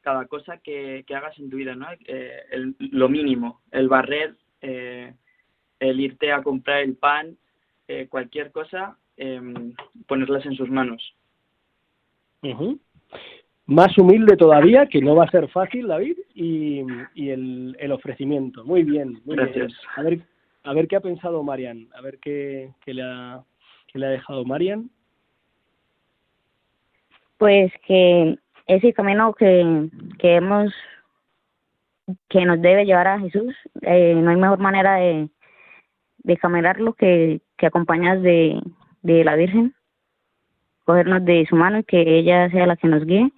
cada 0.00 0.26
cosa 0.26 0.58
que, 0.58 1.04
que 1.06 1.14
hagas 1.14 1.38
en 1.38 1.50
tu 1.50 1.56
vida, 1.56 1.74
¿no? 1.74 1.86
El, 2.06 2.76
lo 2.78 3.08
mínimo, 3.08 3.62
el 3.70 3.88
barrer, 3.88 4.36
el 4.60 6.00
irte 6.00 6.32
a 6.32 6.42
comprar 6.42 6.80
el 6.80 6.94
pan, 6.96 7.36
cualquier 8.08 8.52
cosa, 8.52 8.98
ponerlas 10.06 10.46
en 10.46 10.56
sus 10.56 10.70
manos. 10.70 11.14
Más 13.66 13.96
humilde 13.96 14.36
todavía, 14.36 14.86
que 14.86 15.00
no 15.00 15.16
va 15.16 15.24
a 15.24 15.30
ser 15.30 15.48
fácil, 15.48 15.88
David, 15.88 16.18
y, 16.34 16.82
y 17.14 17.30
el, 17.30 17.74
el, 17.80 17.92
ofrecimiento. 17.92 18.62
Muy 18.64 18.84
bien, 18.84 19.22
muy 19.24 19.36
Gracias. 19.36 19.68
bien. 19.68 19.78
A 19.96 20.02
ver, 20.02 20.20
a 20.64 20.74
ver 20.74 20.86
qué 20.86 20.96
ha 20.96 21.00
pensado 21.00 21.42
Marian, 21.42 21.88
a 21.96 22.02
ver 22.02 22.18
qué, 22.18 22.70
qué, 22.84 22.92
le, 22.92 23.02
ha, 23.02 23.42
qué 23.90 23.98
le 23.98 24.06
ha 24.06 24.10
dejado 24.10 24.44
Marian. 24.44 24.90
Pues 27.38 27.72
que 27.86 28.38
ese 28.66 28.92
camino 28.92 29.32
que, 29.32 29.88
que 30.18 30.36
hemos 30.36 30.72
que 32.28 32.44
nos 32.44 32.60
debe 32.60 32.84
llevar 32.84 33.08
a 33.08 33.18
Jesús, 33.18 33.54
eh, 33.80 34.14
no 34.14 34.30
hay 34.30 34.36
mejor 34.36 34.58
manera 34.58 34.96
de, 34.96 35.30
de 36.18 36.36
caminarlo 36.36 36.92
que, 36.92 37.40
que 37.56 37.64
acompañadas 37.66 38.22
de, 38.22 38.60
de 39.00 39.24
la 39.24 39.36
Virgen, 39.36 39.74
cogernos 40.84 41.24
de 41.24 41.46
su 41.48 41.56
mano 41.56 41.78
y 41.78 41.84
que 41.84 42.18
ella 42.18 42.50
sea 42.50 42.66
la 42.66 42.76
que 42.76 42.88
nos 42.88 43.06
guíe 43.06 43.32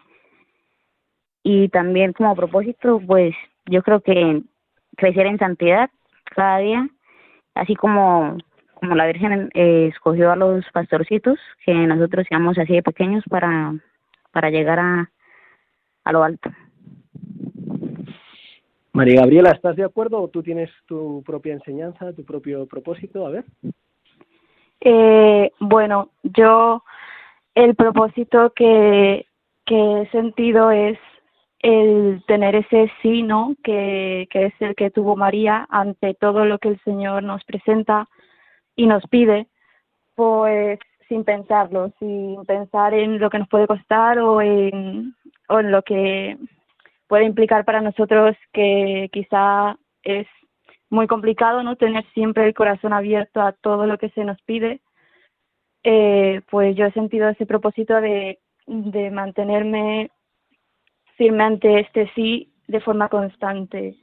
y 1.49 1.69
también 1.69 2.13
como 2.13 2.35
propósito, 2.35 3.01
pues 3.07 3.33
yo 3.67 3.81
creo 3.85 4.01
que 4.01 4.43
crecer 4.97 5.27
en 5.27 5.39
santidad 5.39 5.89
cada 6.25 6.59
día, 6.59 6.89
así 7.55 7.77
como, 7.77 8.37
como 8.75 8.97
la 8.97 9.07
Virgen 9.07 9.49
eh, 9.55 9.87
escogió 9.93 10.33
a 10.33 10.37
los 10.37 10.65
pastorcitos, 10.73 11.39
que 11.65 11.73
nosotros 11.73 12.27
seamos 12.29 12.59
así 12.59 12.73
de 12.73 12.83
pequeños 12.83 13.23
para, 13.31 13.77
para 14.33 14.51
llegar 14.51 14.81
a, 14.81 15.09
a 16.03 16.13
lo 16.13 16.25
alto. 16.25 16.51
María 18.93 19.21
Gabriela, 19.21 19.53
¿estás 19.53 19.77
de 19.77 19.85
acuerdo 19.85 20.21
o 20.21 20.27
tú 20.27 20.43
tienes 20.43 20.69
tu 20.87 21.23
propia 21.25 21.53
enseñanza, 21.53 22.13
tu 22.13 22.25
propio 22.25 22.67
propósito? 22.67 23.25
A 23.25 23.31
ver. 23.31 23.45
Eh, 24.81 25.53
bueno, 25.61 26.11
yo 26.25 26.83
el 27.55 27.77
propósito 27.77 28.53
que, 28.53 29.27
que 29.65 30.03
he 30.03 30.11
sentido 30.11 30.73
es 30.73 30.99
el 31.67 32.23
tener 32.29 32.55
ese 32.55 32.93
sí, 33.03 33.25
¿no? 33.25 33.57
Que, 33.65 34.29
que 34.31 34.47
es 34.47 34.55
el 34.61 34.77
que 34.77 34.93
tuvo 34.93 35.17
María 35.17 35.67
ante 35.69 36.15
todo 36.15 36.45
lo 36.45 36.61
que 36.61 36.69
el 36.69 36.81
Señor 36.85 37.25
nos 37.25 37.43
presenta 37.43 38.09
y 38.77 38.87
nos 38.87 39.05
pide, 39.09 39.49
pues 40.15 40.79
sin 41.09 41.25
pensarlo, 41.25 41.93
sin 41.99 42.45
pensar 42.45 42.95
en 42.95 43.19
lo 43.19 43.31
que 43.31 43.41
nos 43.41 43.49
puede 43.49 43.67
costar 43.67 44.21
o 44.21 44.41
en, 44.41 45.17
o 45.49 45.59
en 45.59 45.73
lo 45.73 45.83
que 45.83 46.39
puede 47.09 47.25
implicar 47.25 47.65
para 47.65 47.81
nosotros 47.81 48.37
que 48.53 49.09
quizá 49.13 49.77
es 50.05 50.29
muy 50.89 51.09
complicado, 51.09 51.65
¿no? 51.65 51.75
Tener 51.75 52.05
siempre 52.15 52.47
el 52.47 52.55
corazón 52.55 52.93
abierto 52.93 53.41
a 53.41 53.51
todo 53.51 53.87
lo 53.87 53.99
que 53.99 54.11
se 54.11 54.25
nos 54.25 54.41
pide. 54.43 54.83
Eh, 55.83 56.43
pues 56.49 56.77
yo 56.77 56.87
he 56.87 56.93
sentido 56.93 57.29
ese 57.29 57.45
propósito 57.45 58.01
de, 58.01 58.39
de 58.67 59.11
mantenerme 59.11 60.13
firme 61.17 61.43
ante 61.43 61.81
este 61.81 62.11
sí 62.15 62.53
de 62.69 62.81
forma 62.81 63.09
constante. 63.09 63.97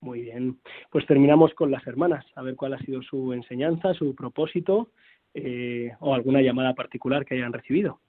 Muy 0.00 0.22
bien, 0.22 0.58
pues 0.90 1.04
terminamos 1.06 1.52
con 1.54 1.70
las 1.70 1.86
hermanas, 1.86 2.24
a 2.34 2.42
ver 2.42 2.56
cuál 2.56 2.72
ha 2.72 2.78
sido 2.78 3.02
su 3.02 3.34
enseñanza, 3.34 3.92
su 3.92 4.14
propósito 4.14 4.90
eh, 5.34 5.92
o 6.00 6.14
alguna 6.14 6.40
llamada 6.40 6.74
particular 6.74 7.26
que 7.26 7.34
hayan 7.34 7.52
recibido. 7.52 8.00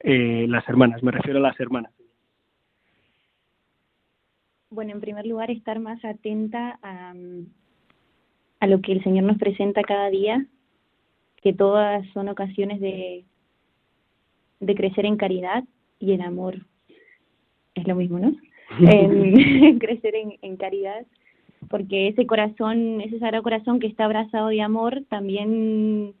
Eh, 0.00 0.46
las 0.48 0.68
hermanas, 0.68 1.02
me 1.02 1.12
refiero 1.12 1.38
a 1.38 1.42
las 1.42 1.58
hermanas. 1.60 1.92
Bueno, 4.70 4.92
en 4.92 5.00
primer 5.00 5.26
lugar, 5.26 5.50
estar 5.50 5.80
más 5.80 6.02
atenta 6.04 6.78
a, 6.82 7.12
a 8.60 8.66
lo 8.66 8.80
que 8.80 8.92
el 8.92 9.02
Señor 9.02 9.24
nos 9.24 9.38
presenta 9.38 9.82
cada 9.82 10.10
día, 10.10 10.46
que 11.42 11.52
todas 11.52 12.06
son 12.12 12.28
ocasiones 12.28 12.80
de 12.80 13.24
de 14.60 14.74
crecer 14.74 15.06
en 15.06 15.16
caridad 15.16 15.64
y 15.98 16.12
en 16.12 16.22
amor. 16.22 16.66
Es 17.74 17.86
lo 17.86 17.94
mismo, 17.96 18.18
¿no? 18.18 18.34
en, 18.80 19.78
crecer 19.78 20.14
en, 20.14 20.34
en 20.42 20.56
caridad, 20.56 21.06
porque 21.68 22.08
ese 22.08 22.26
corazón, 22.26 23.00
ese 23.00 23.18
sagrado 23.18 23.42
corazón 23.42 23.80
que 23.80 23.86
está 23.86 24.04
abrazado 24.04 24.48
de 24.48 24.62
amor, 24.62 25.02
también 25.08 26.14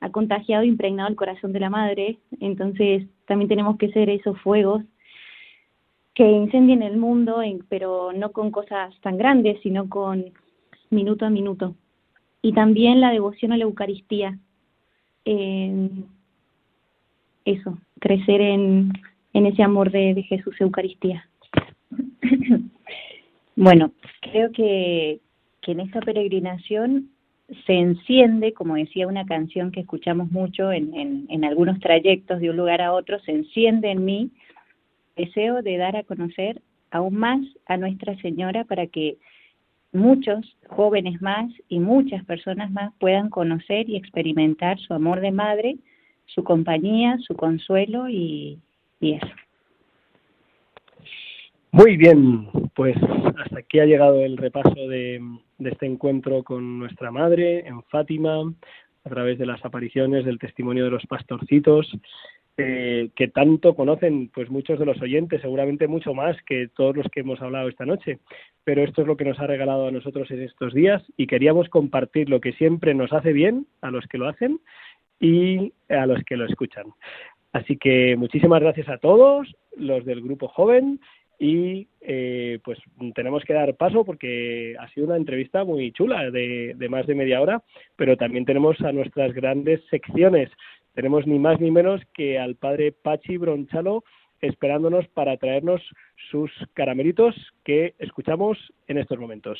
ha 0.00 0.10
contagiado 0.10 0.62
e 0.62 0.66
impregnado 0.66 1.08
el 1.08 1.16
corazón 1.16 1.52
de 1.52 1.60
la 1.60 1.70
madre. 1.70 2.18
Entonces, 2.40 3.06
también 3.26 3.48
tenemos 3.48 3.76
que 3.78 3.90
ser 3.92 4.10
esos 4.10 4.38
fuegos 4.40 4.82
que 6.14 6.30
incendien 6.30 6.82
el 6.82 6.96
mundo, 6.96 7.42
pero 7.68 8.12
no 8.12 8.32
con 8.32 8.50
cosas 8.50 8.98
tan 9.02 9.18
grandes, 9.18 9.60
sino 9.62 9.88
con 9.88 10.32
minuto 10.88 11.26
a 11.26 11.30
minuto. 11.30 11.74
Y 12.40 12.52
también 12.52 13.00
la 13.00 13.10
devoción 13.10 13.52
a 13.52 13.58
la 13.58 13.64
Eucaristía. 13.64 14.38
Eh, 15.26 15.90
eso, 17.46 17.78
crecer 18.00 18.40
en, 18.40 18.92
en 19.32 19.46
ese 19.46 19.62
amor 19.62 19.90
de, 19.90 20.12
de 20.12 20.22
Jesús 20.24 20.60
Eucaristía. 20.60 21.26
bueno, 23.56 23.92
creo 24.20 24.52
que, 24.52 25.20
que 25.62 25.72
en 25.72 25.80
esta 25.80 26.00
peregrinación 26.00 27.10
se 27.64 27.74
enciende, 27.74 28.52
como 28.52 28.74
decía 28.74 29.06
una 29.06 29.24
canción 29.24 29.70
que 29.70 29.80
escuchamos 29.80 30.30
mucho 30.32 30.72
en, 30.72 31.26
en, 31.28 31.44
algunos 31.44 31.78
trayectos 31.78 32.40
de 32.40 32.50
un 32.50 32.56
lugar 32.56 32.82
a 32.82 32.92
otro, 32.92 33.20
se 33.20 33.30
enciende 33.30 33.92
en 33.92 34.04
mí 34.04 34.30
deseo 35.16 35.62
de 35.62 35.76
dar 35.76 35.96
a 35.96 36.02
conocer 36.02 36.60
aún 36.90 37.14
más 37.14 37.40
a 37.66 37.76
Nuestra 37.76 38.16
Señora 38.20 38.64
para 38.64 38.88
que 38.88 39.16
muchos 39.92 40.56
jóvenes 40.68 41.22
más 41.22 41.50
y 41.68 41.78
muchas 41.78 42.24
personas 42.24 42.70
más 42.72 42.92
puedan 42.98 43.30
conocer 43.30 43.88
y 43.88 43.96
experimentar 43.96 44.78
su 44.80 44.92
amor 44.92 45.20
de 45.20 45.30
madre 45.30 45.76
su 46.26 46.44
compañía, 46.44 47.18
su 47.18 47.34
consuelo 47.34 48.08
y, 48.08 48.58
eso. 49.00 49.26
Muy 51.72 51.96
bien, 51.96 52.48
pues 52.74 52.96
hasta 53.38 53.58
aquí 53.58 53.78
ha 53.78 53.84
llegado 53.84 54.24
el 54.24 54.36
repaso 54.36 54.88
de, 54.88 55.20
de, 55.58 55.70
este 55.70 55.86
encuentro 55.86 56.42
con 56.42 56.78
nuestra 56.78 57.10
madre 57.10 57.66
en 57.66 57.82
Fátima, 57.84 58.40
a 59.04 59.08
través 59.08 59.38
de 59.38 59.46
las 59.46 59.64
apariciones 59.64 60.24
del 60.24 60.38
testimonio 60.38 60.84
de 60.84 60.90
los 60.90 61.06
pastorcitos, 61.06 61.86
eh, 62.58 63.10
que 63.14 63.28
tanto 63.28 63.74
conocen 63.76 64.30
pues 64.32 64.48
muchos 64.48 64.78
de 64.78 64.86
los 64.86 65.00
oyentes, 65.02 65.42
seguramente 65.42 65.88
mucho 65.88 66.14
más 66.14 66.34
que 66.46 66.68
todos 66.74 66.96
los 66.96 67.06
que 67.12 67.20
hemos 67.20 67.42
hablado 67.42 67.68
esta 67.68 67.84
noche. 67.84 68.18
Pero 68.64 68.82
esto 68.82 69.02
es 69.02 69.06
lo 69.06 69.18
que 69.18 69.26
nos 69.26 69.38
ha 69.38 69.46
regalado 69.46 69.88
a 69.88 69.90
nosotros 69.90 70.30
en 70.30 70.42
estos 70.42 70.72
días 70.72 71.02
y 71.18 71.26
queríamos 71.26 71.68
compartir 71.68 72.30
lo 72.30 72.40
que 72.40 72.54
siempre 72.54 72.94
nos 72.94 73.12
hace 73.12 73.34
bien 73.34 73.66
a 73.82 73.90
los 73.90 74.06
que 74.06 74.16
lo 74.16 74.26
hacen 74.26 74.58
y 75.20 75.72
a 75.88 76.06
los 76.06 76.22
que 76.24 76.36
lo 76.36 76.46
escuchan. 76.46 76.86
Así 77.52 77.76
que 77.76 78.16
muchísimas 78.16 78.60
gracias 78.60 78.88
a 78.88 78.98
todos 78.98 79.48
los 79.76 80.04
del 80.04 80.22
grupo 80.22 80.48
joven 80.48 81.00
y 81.38 81.88
eh, 82.00 82.58
pues 82.64 82.78
tenemos 83.14 83.44
que 83.44 83.52
dar 83.52 83.74
paso 83.76 84.04
porque 84.04 84.74
ha 84.78 84.88
sido 84.88 85.06
una 85.06 85.16
entrevista 85.16 85.64
muy 85.64 85.92
chula 85.92 86.30
de, 86.30 86.74
de, 86.76 86.88
más 86.88 87.06
de 87.06 87.14
media 87.14 87.40
hora, 87.40 87.62
pero 87.96 88.16
también 88.16 88.44
tenemos 88.44 88.80
a 88.80 88.92
nuestras 88.92 89.32
grandes 89.32 89.80
secciones. 89.90 90.50
Tenemos 90.94 91.26
ni 91.26 91.38
más 91.38 91.60
ni 91.60 91.70
menos 91.70 92.00
que 92.14 92.38
al 92.38 92.56
padre 92.56 92.92
Pachi 92.92 93.36
Bronchalo 93.36 94.04
esperándonos 94.40 95.06
para 95.08 95.36
traernos 95.36 95.82
sus 96.30 96.50
caramelitos 96.74 97.34
que 97.64 97.94
escuchamos 97.98 98.58
en 98.86 98.98
estos 98.98 99.18
momentos. 99.18 99.58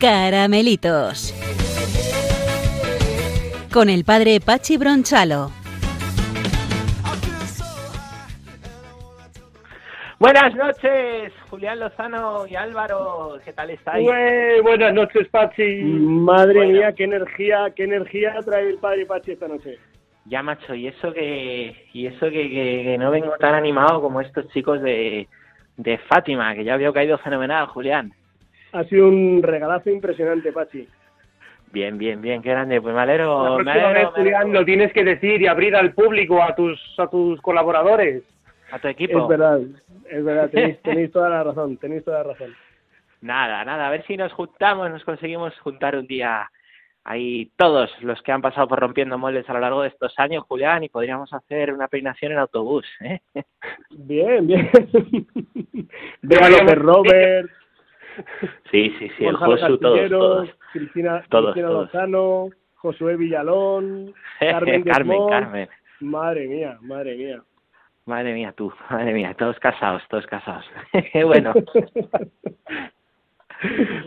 Caramelitos. 0.00 1.34
Con 3.72 3.88
el 3.88 4.04
padre 4.04 4.38
Pachi 4.38 4.76
Bronchalo. 4.76 5.50
Buenas 10.20 10.54
noches, 10.54 11.32
Julián 11.50 11.80
Lozano 11.80 12.46
y 12.46 12.54
Álvaro, 12.54 13.40
¿qué 13.44 13.52
tal 13.52 13.70
estáis? 13.70 14.08
buenas 14.62 14.94
noches, 14.94 15.26
Pachi. 15.28 15.82
Madre 15.82 16.68
mía, 16.68 16.92
qué 16.92 17.04
energía, 17.04 17.72
qué 17.74 17.84
energía 17.84 18.36
trae 18.44 18.68
el 18.68 18.78
padre 18.78 19.04
Pachi 19.04 19.32
esta 19.32 19.48
noche. 19.48 19.78
Ya, 20.26 20.44
macho, 20.44 20.74
y 20.74 20.86
eso 20.86 21.12
que 21.12 21.74
y 21.92 22.06
eso 22.06 22.26
que, 22.30 22.50
que, 22.50 22.96
no 22.98 23.10
vengo 23.10 23.32
tan 23.40 23.54
animado 23.54 24.00
como 24.00 24.20
estos 24.20 24.46
chicos 24.48 24.80
de, 24.80 25.26
de 25.76 25.98
Fátima, 25.98 26.54
que 26.54 26.62
ya 26.62 26.74
había 26.74 26.92
caído 26.92 27.18
fenomenal, 27.18 27.66
Julián. 27.66 28.12
Ha 28.72 28.84
sido 28.84 29.08
un 29.08 29.42
regalazo 29.42 29.90
impresionante, 29.90 30.52
Pachi. 30.52 30.86
Bien, 31.72 31.98
bien, 31.98 32.20
bien, 32.20 32.42
qué 32.42 32.50
grande. 32.50 32.80
Pues 32.80 32.94
me 32.94 33.00
alegro. 33.00 33.58
Julián, 34.14 34.52
lo 34.52 34.64
tienes 34.64 34.92
que 34.92 35.04
decir 35.04 35.40
y 35.42 35.46
abrir 35.46 35.76
al 35.76 35.92
público, 35.92 36.42
a 36.42 36.54
tus, 36.54 36.80
a 36.98 37.08
tus 37.08 37.40
colaboradores. 37.40 38.22
A 38.70 38.78
tu 38.78 38.88
equipo. 38.88 39.22
Es 39.22 39.28
verdad, 39.28 39.60
es 40.10 40.24
verdad, 40.24 40.50
tenéis, 40.82 41.12
toda 41.12 41.28
la 41.30 41.42
razón, 41.42 41.76
tenéis 41.78 42.04
toda 42.04 42.18
la 42.18 42.32
razón. 42.32 42.54
Nada, 43.20 43.64
nada, 43.64 43.88
a 43.88 43.90
ver 43.90 44.04
si 44.06 44.16
nos 44.16 44.32
juntamos, 44.32 44.90
nos 44.90 45.04
conseguimos 45.04 45.58
juntar 45.60 45.96
un 45.96 46.06
día 46.06 46.48
ahí 47.04 47.50
todos 47.56 47.90
los 48.02 48.20
que 48.22 48.32
han 48.32 48.42
pasado 48.42 48.68
por 48.68 48.78
rompiendo 48.78 49.18
moldes 49.18 49.48
a 49.48 49.54
lo 49.54 49.60
largo 49.60 49.82
de 49.82 49.88
estos 49.88 50.12
años, 50.18 50.44
Julián, 50.46 50.84
y 50.84 50.88
podríamos 50.88 51.32
hacer 51.32 51.72
una 51.72 51.88
peinación 51.88 52.32
en 52.32 52.38
autobús. 52.38 52.86
¿eh? 53.00 53.20
Bien, 53.90 54.46
bien. 54.46 54.70
de 56.22 56.74
Robert. 56.74 57.50
Sí, 58.70 58.94
sí, 58.98 59.10
sí, 59.16 59.24
el 59.24 59.36
Josu, 59.36 59.78
todos, 59.78 60.08
todos. 60.08 60.48
Cristina, 60.72 61.24
Cristina 61.28 61.68
Lozano, 61.68 62.48
Josué 62.76 63.16
Villalón, 63.16 64.12
Carmen, 64.40 64.82
Carmen, 64.82 65.28
Carmen. 65.28 65.68
Madre 66.00 66.46
mía, 66.46 66.78
madre 66.82 67.16
mía. 67.16 67.42
Madre 68.06 68.32
mía, 68.32 68.52
tú, 68.56 68.72
madre 68.90 69.12
mía, 69.12 69.34
todos 69.38 69.58
casados, 69.58 70.02
todos 70.08 70.26
casados. 70.26 70.64
bueno. 71.14 71.52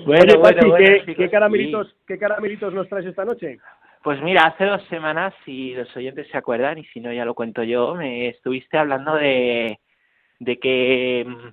bueno, 0.05 0.39
bueno, 0.39 0.75
¿qué, 1.05 1.29
caramelitos, 1.29 1.95
¿qué 2.07 2.17
caramelitos 2.17 2.73
nos 2.73 2.87
traes 2.89 3.05
esta 3.05 3.25
noche? 3.25 3.59
Pues 4.03 4.19
mira, 4.23 4.47
hace 4.47 4.65
dos 4.65 4.81
semanas, 4.89 5.33
si 5.45 5.75
los 5.75 5.95
oyentes 5.95 6.27
se 6.31 6.37
acuerdan, 6.37 6.79
y 6.79 6.85
si 6.85 6.99
no 6.99 7.13
ya 7.13 7.25
lo 7.25 7.35
cuento 7.35 7.61
yo, 7.61 7.93
me 7.93 8.29
estuviste 8.29 8.77
hablando 8.77 9.13
de, 9.15 9.79
de 10.39 10.57
que, 10.57 11.23
mm, 11.27 11.49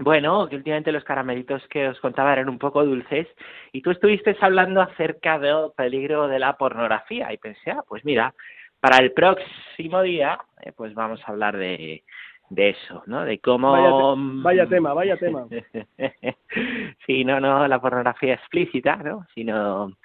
bueno, 0.00 0.48
que 0.48 0.56
últimamente 0.56 0.92
los 0.92 1.04
caramelitos 1.04 1.66
que 1.68 1.88
os 1.88 2.00
contaba 2.00 2.32
eran 2.32 2.48
un 2.48 2.58
poco 2.58 2.84
dulces, 2.84 3.28
y 3.72 3.82
tú 3.82 3.90
estuviste 3.90 4.36
hablando 4.40 4.80
acerca 4.80 5.38
del 5.38 5.70
peligro 5.76 6.26
de 6.26 6.38
la 6.38 6.56
pornografía, 6.56 7.32
y 7.32 7.38
pensé, 7.38 7.70
ah, 7.70 7.84
pues 7.86 8.04
mira, 8.04 8.34
para 8.80 8.96
el 8.98 9.12
próximo 9.12 10.02
día, 10.02 10.38
eh, 10.62 10.72
pues 10.74 10.94
vamos 10.94 11.20
a 11.24 11.32
hablar 11.32 11.56
de, 11.56 12.02
de 12.48 12.70
eso, 12.70 13.02
¿no? 13.06 13.24
De 13.24 13.38
cómo... 13.38 14.16
Vaya, 14.42 14.66
tema, 14.66 14.94
vaya 14.94 15.16
tema. 15.16 15.46
sí, 17.06 17.24
no, 17.24 17.38
no 17.40 17.68
la 17.68 17.80
pornografía 17.80 18.34
explícita, 18.34 18.96
¿no? 18.96 19.26
Sino, 19.34 19.96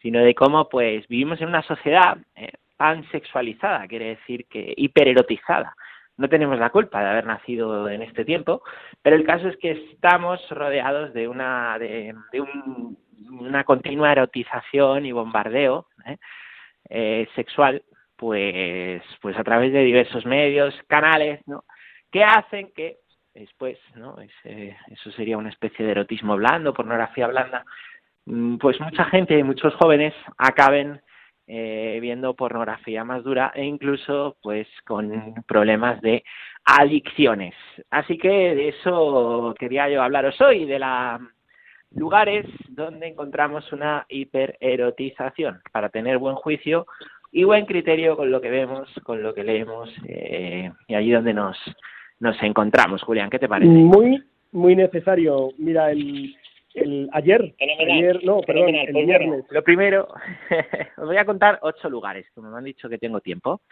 sino 0.00 0.20
de 0.20 0.34
cómo, 0.34 0.68
pues, 0.68 1.06
vivimos 1.08 1.40
en 1.42 1.48
una 1.48 1.62
sociedad 1.62 2.16
eh, 2.34 2.52
pansexualizada, 2.76 3.86
quiere 3.86 4.16
decir 4.16 4.46
que 4.46 4.72
hipererotizada. 4.76 5.76
No 6.16 6.28
tenemos 6.28 6.58
la 6.58 6.70
culpa 6.70 7.02
de 7.02 7.10
haber 7.10 7.26
nacido 7.26 7.88
en 7.88 8.02
este 8.02 8.24
tiempo, 8.24 8.62
pero 9.02 9.16
el 9.16 9.24
caso 9.24 9.48
es 9.48 9.56
que 9.56 9.72
estamos 9.72 10.40
rodeados 10.50 11.12
de 11.12 11.26
una, 11.26 11.78
de, 11.78 12.14
de 12.32 12.40
un, 12.40 12.96
una 13.30 13.64
continua 13.64 14.12
erotización 14.12 15.06
y 15.06 15.12
bombardeo 15.12 15.86
¿eh? 16.06 16.18
Eh, 16.88 17.28
sexual 17.34 17.82
pues, 18.16 19.02
pues 19.20 19.36
a 19.36 19.44
través 19.44 19.72
de 19.72 19.82
diversos 19.82 20.24
medios, 20.24 20.74
canales, 20.86 21.40
¿no? 21.46 21.64
Que 22.10 22.22
hacen 22.24 22.72
que 22.74 22.98
después, 23.34 23.78
¿no? 23.96 24.16
Ese, 24.20 24.76
eso 24.90 25.10
sería 25.12 25.36
una 25.36 25.50
especie 25.50 25.84
de 25.84 25.90
erotismo 25.90 26.36
blando, 26.36 26.72
pornografía 26.72 27.26
blanda, 27.26 27.64
mm, 28.26 28.56
pues 28.58 28.80
mucha 28.80 29.04
gente 29.06 29.38
y 29.38 29.42
muchos 29.42 29.74
jóvenes 29.74 30.14
acaben 30.38 31.02
eh, 31.46 31.98
viendo 32.00 32.34
pornografía 32.34 33.04
más 33.04 33.22
dura 33.22 33.52
e 33.54 33.64
incluso 33.64 34.36
pues 34.42 34.66
con 34.86 35.34
problemas 35.46 36.00
de 36.00 36.24
adicciones. 36.64 37.54
Así 37.90 38.16
que 38.16 38.28
de 38.28 38.68
eso 38.68 39.54
quería 39.58 39.88
yo 39.88 40.02
hablaros 40.02 40.40
hoy, 40.40 40.64
de 40.64 40.78
la 40.78 41.20
lugares 41.94 42.46
donde 42.70 43.06
encontramos 43.06 43.72
una 43.72 44.04
hipererotización 44.08 45.60
para 45.72 45.90
tener 45.90 46.18
buen 46.18 46.34
juicio 46.34 46.86
y 47.30 47.44
buen 47.44 47.66
criterio 47.66 48.16
con 48.16 48.30
lo 48.30 48.40
que 48.40 48.50
vemos, 48.50 48.88
con 49.02 49.22
lo 49.22 49.34
que 49.34 49.44
leemos 49.44 49.90
eh, 50.08 50.70
y 50.88 50.94
allí 50.94 51.10
donde 51.10 51.34
nos, 51.34 51.56
nos 52.20 52.40
encontramos. 52.42 53.02
Julián, 53.02 53.30
¿qué 53.30 53.38
te 53.38 53.48
parece? 53.48 53.70
Muy, 53.70 54.22
muy 54.52 54.76
necesario. 54.76 55.50
Mira, 55.58 55.90
el, 55.90 56.34
el 56.74 57.08
ayer, 57.12 57.54
ayer, 57.58 58.24
no, 58.24 58.40
perdón, 58.40 58.74
el 58.74 58.92
pues 58.92 59.06
viernes. 59.06 59.44
Lo 59.50 59.62
primero, 59.62 60.08
os 60.96 61.06
voy 61.06 61.16
a 61.16 61.24
contar 61.24 61.58
ocho 61.62 61.88
lugares, 61.88 62.26
como 62.34 62.50
me 62.50 62.58
han 62.58 62.64
dicho 62.64 62.88
que 62.88 62.98
tengo 62.98 63.20
tiempo. 63.20 63.62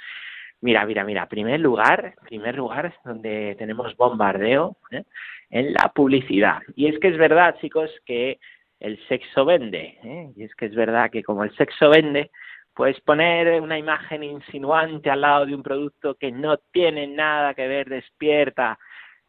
Mira, 0.61 0.87
mira, 0.87 1.03
mira, 1.05 1.29
primer 1.29 1.59
lugar, 1.59 2.15
primer 2.23 2.55
lugar 2.55 2.95
donde 3.05 3.57
tenemos 3.59 3.97
bombardeo 3.97 4.77
¿eh? 4.93 5.03
en 5.51 5.73
la 5.73 5.91
publicidad. 5.93 6.61
Y 6.77 6.87
es 6.87 7.01
que 7.01 7.09
es 7.09 7.19
verdad, 7.19 7.57
chicos, 7.61 7.91
que 8.07 8.39
el 8.79 8.97
sexo 9.09 9.45
vende. 9.45 9.99
¿eh? 10.05 10.31
Y 10.37 10.45
es 10.45 10.55
que 10.55 10.67
es 10.67 10.75
verdad 10.77 11.11
que 11.11 11.25
como 11.25 11.43
el 11.43 11.55
sexo 11.57 11.91
vende, 11.91 12.31
pues 12.75 13.01
poner 13.01 13.61
una 13.61 13.77
imagen 13.77 14.23
insinuante 14.23 15.11
al 15.11 15.23
lado 15.23 15.47
de 15.47 15.55
un 15.55 15.65
producto 15.65 16.15
que 16.15 16.31
no 16.31 16.57
tiene 16.73 17.09
nada 17.09 17.55
que 17.55 17.67
ver 17.67 17.89
despierta 17.89 18.79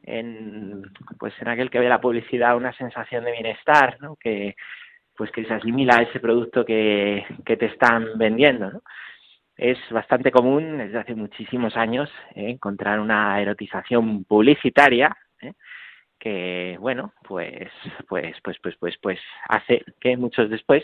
en 0.04 0.84
pues 1.18 1.34
en 1.42 1.48
aquel 1.48 1.70
que 1.70 1.80
ve 1.80 1.90
la 1.90 2.02
publicidad 2.02 2.58
una 2.58 2.74
sensación 2.74 3.24
de 3.24 3.32
bienestar 3.32 3.98
¿no? 4.02 4.16
que 4.18 4.56
pues 5.16 5.32
que 5.32 5.46
se 5.46 5.54
asimila 5.54 5.98
a 5.98 6.02
ese 6.04 6.20
producto 6.20 6.66
que, 6.66 7.26
que 7.46 7.58
te 7.58 7.68
están 7.68 8.18
vendiendo 8.18 8.72
¿no? 8.72 8.82
es 9.56 9.78
bastante 9.92 10.32
común 10.32 10.78
desde 10.78 11.00
hace 11.00 11.16
muchísimos 11.16 11.78
años 11.78 12.10
¿eh? 12.36 12.50
encontrar 12.52 13.00
una 13.00 13.40
erotización 13.42 14.26
publicitaria 14.26 15.16
¿eh? 15.42 15.54
que 16.20 16.78
bueno 16.80 17.14
pues 17.28 17.70
pues 18.08 18.36
pues 18.44 18.58
pues 18.62 18.76
pues 18.78 18.96
pues 19.02 19.20
hace 19.48 19.84
que 20.02 20.18
muchos 20.18 20.50
después 20.50 20.84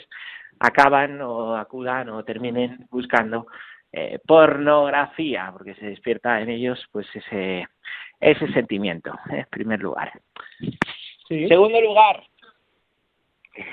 acaban 0.60 1.22
o 1.22 1.56
acudan 1.56 2.10
o 2.10 2.24
terminen 2.24 2.88
buscando 2.90 3.48
eh, 3.92 4.20
pornografía, 4.26 5.50
porque 5.52 5.76
se 5.76 5.88
despierta 5.88 6.42
en 6.42 6.50
ellos 6.50 6.80
pues 6.92 7.08
ese, 7.16 7.68
ese 8.20 8.48
sentimiento, 8.54 9.14
en 9.30 9.46
primer 9.50 9.80
lugar. 9.80 10.12
Segundo 11.28 11.82
lugar, 11.82 12.24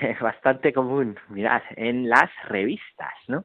es 0.01 0.19
bastante 0.21 0.73
común, 0.73 1.19
mirad, 1.29 1.63
en 1.77 2.09
las 2.09 2.31
revistas, 2.49 3.15
¿no? 3.29 3.45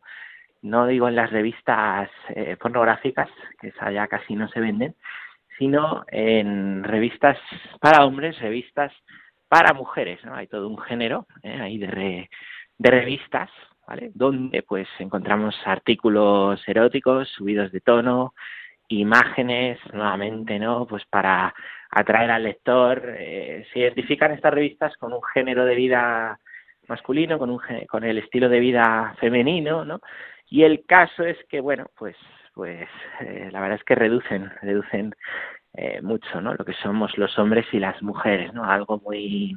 No 0.62 0.86
digo 0.86 1.08
en 1.08 1.16
las 1.16 1.32
revistas 1.32 2.10
eh, 2.30 2.56
pornográficas, 2.60 3.30
que 3.60 3.70
esa 3.70 3.92
ya 3.92 4.08
casi 4.08 4.36
no 4.36 4.48
se 4.50 4.60
venden, 4.60 4.96
sino 5.58 6.04
en 6.08 6.84
revistas 6.84 7.38
para 7.80 8.06
hombres, 8.06 8.40
revistas 8.40 8.94
para 9.48 9.74
mujeres, 9.74 10.24
¿no? 10.24 10.36
Hay 10.36 10.48
todo 10.48 10.68
un 10.68 10.78
género 10.78 11.26
¿eh? 11.44 11.60
ahí 11.60 11.78
de, 11.78 12.30
de 12.78 12.92
revistas, 12.92 13.50
¿vale? 13.92 14.12
Donde 14.14 14.64
pues 14.64 14.88
encontramos 15.00 15.54
artículos 15.66 16.62
eróticos 16.66 17.28
subidos 17.28 17.74
de 17.74 17.82
tono, 17.82 18.34
imágenes, 18.88 19.80
nuevamente, 19.92 20.58
¿no? 20.60 20.86
Pues 20.88 21.04
para 21.10 21.54
atraer 21.90 22.32
al 22.32 22.44
lector. 22.44 23.04
Eh, 23.18 23.68
se 23.74 23.80
identifican 23.80 24.32
estas 24.32 24.54
revistas 24.54 24.96
con 24.96 25.12
un 25.12 25.22
género 25.34 25.66
de 25.66 25.76
vida 25.76 26.40
masculino, 26.88 27.38
con, 27.38 27.50
un, 27.50 27.60
con 27.90 28.06
el 28.06 28.18
estilo 28.18 28.48
de 28.48 28.62
vida 28.62 29.14
femenino, 29.20 29.84
¿no? 29.84 30.00
Y 30.48 30.64
el 30.64 30.86
caso 30.86 31.26
es 31.26 31.38
que, 31.50 31.60
bueno, 31.60 31.88
pues, 31.98 32.16
pues 32.54 32.88
eh, 33.20 33.50
la 33.52 33.60
verdad 33.60 33.78
es 33.78 33.84
que 33.84 33.96
reducen, 33.96 34.50
reducen 34.62 35.14
eh, 35.74 36.02
mucho, 36.02 36.40
¿no? 36.40 36.54
Lo 36.54 36.64
que 36.64 36.74
somos 36.82 37.18
los 37.18 37.38
hombres 37.38 37.66
y 37.74 37.80
las 37.80 38.02
mujeres, 38.02 38.54
¿no? 38.54 38.64
Algo 38.64 39.02
muy, 39.04 39.54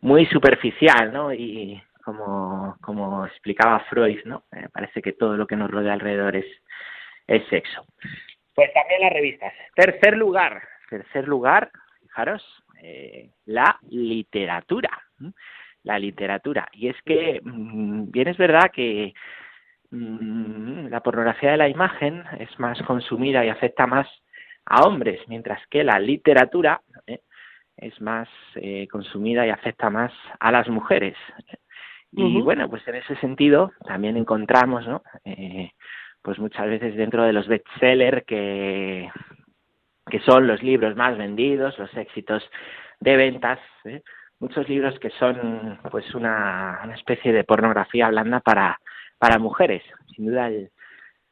muy 0.00 0.26
superficial, 0.26 1.12
¿no? 1.12 1.32
Y 1.32 1.80
como, 2.08 2.78
como 2.80 3.26
explicaba 3.26 3.80
Freud, 3.90 4.24
¿no? 4.24 4.44
Me 4.50 4.70
parece 4.70 5.02
que 5.02 5.12
todo 5.12 5.36
lo 5.36 5.46
que 5.46 5.56
nos 5.56 5.70
rodea 5.70 5.92
alrededor 5.92 6.36
es, 6.36 6.46
es 7.26 7.46
sexo. 7.48 7.84
Pues 8.54 8.72
también 8.72 9.02
las 9.02 9.12
revistas. 9.12 9.52
Tercer 9.74 10.16
lugar, 10.16 10.62
tercer 10.88 11.28
lugar, 11.28 11.70
fijaros, 12.00 12.42
eh, 12.82 13.28
la 13.44 13.78
literatura. 13.90 14.88
La 15.82 15.98
literatura. 15.98 16.66
Y 16.72 16.88
es 16.88 16.96
que 17.04 17.42
mm, 17.44 18.10
bien 18.10 18.28
es 18.28 18.38
verdad 18.38 18.70
que 18.72 19.12
mm, 19.90 20.86
la 20.86 21.02
pornografía 21.02 21.50
de 21.50 21.56
la 21.58 21.68
imagen 21.68 22.24
es 22.38 22.58
más 22.58 22.80
consumida 22.84 23.44
y 23.44 23.50
afecta 23.50 23.86
más 23.86 24.08
a 24.64 24.84
hombres, 24.84 25.20
mientras 25.28 25.60
que 25.66 25.84
la 25.84 25.98
literatura 25.98 26.80
¿eh? 27.06 27.20
es 27.76 28.00
más 28.00 28.30
eh, 28.54 28.88
consumida 28.90 29.46
y 29.46 29.50
afecta 29.50 29.90
más 29.90 30.12
a 30.40 30.50
las 30.50 30.68
mujeres. 30.68 31.18
Y 32.12 32.40
bueno, 32.40 32.68
pues 32.70 32.86
en 32.88 32.96
ese 32.96 33.16
sentido 33.16 33.72
también 33.86 34.16
encontramos, 34.16 34.86
¿no? 34.86 35.02
Eh, 35.24 35.72
pues 36.22 36.38
muchas 36.38 36.66
veces 36.66 36.96
dentro 36.96 37.22
de 37.22 37.32
los 37.32 37.46
bestsellers 37.46 38.24
que 38.24 39.10
que 40.08 40.20
son 40.20 40.46
los 40.46 40.62
libros 40.62 40.96
más 40.96 41.16
vendidos, 41.16 41.78
los 41.78 41.94
éxitos 41.96 42.42
de 43.00 43.16
ventas, 43.16 43.58
¿eh? 43.84 44.02
muchos 44.40 44.68
libros 44.68 44.98
que 44.98 45.10
son 45.10 45.78
pues 45.90 46.14
una, 46.14 46.80
una 46.84 46.94
especie 46.94 47.32
de 47.32 47.44
pornografía 47.44 48.08
blanda 48.08 48.40
para, 48.40 48.80
para 49.18 49.38
mujeres. 49.38 49.82
Sin 50.14 50.26
duda 50.26 50.48
el, 50.48 50.70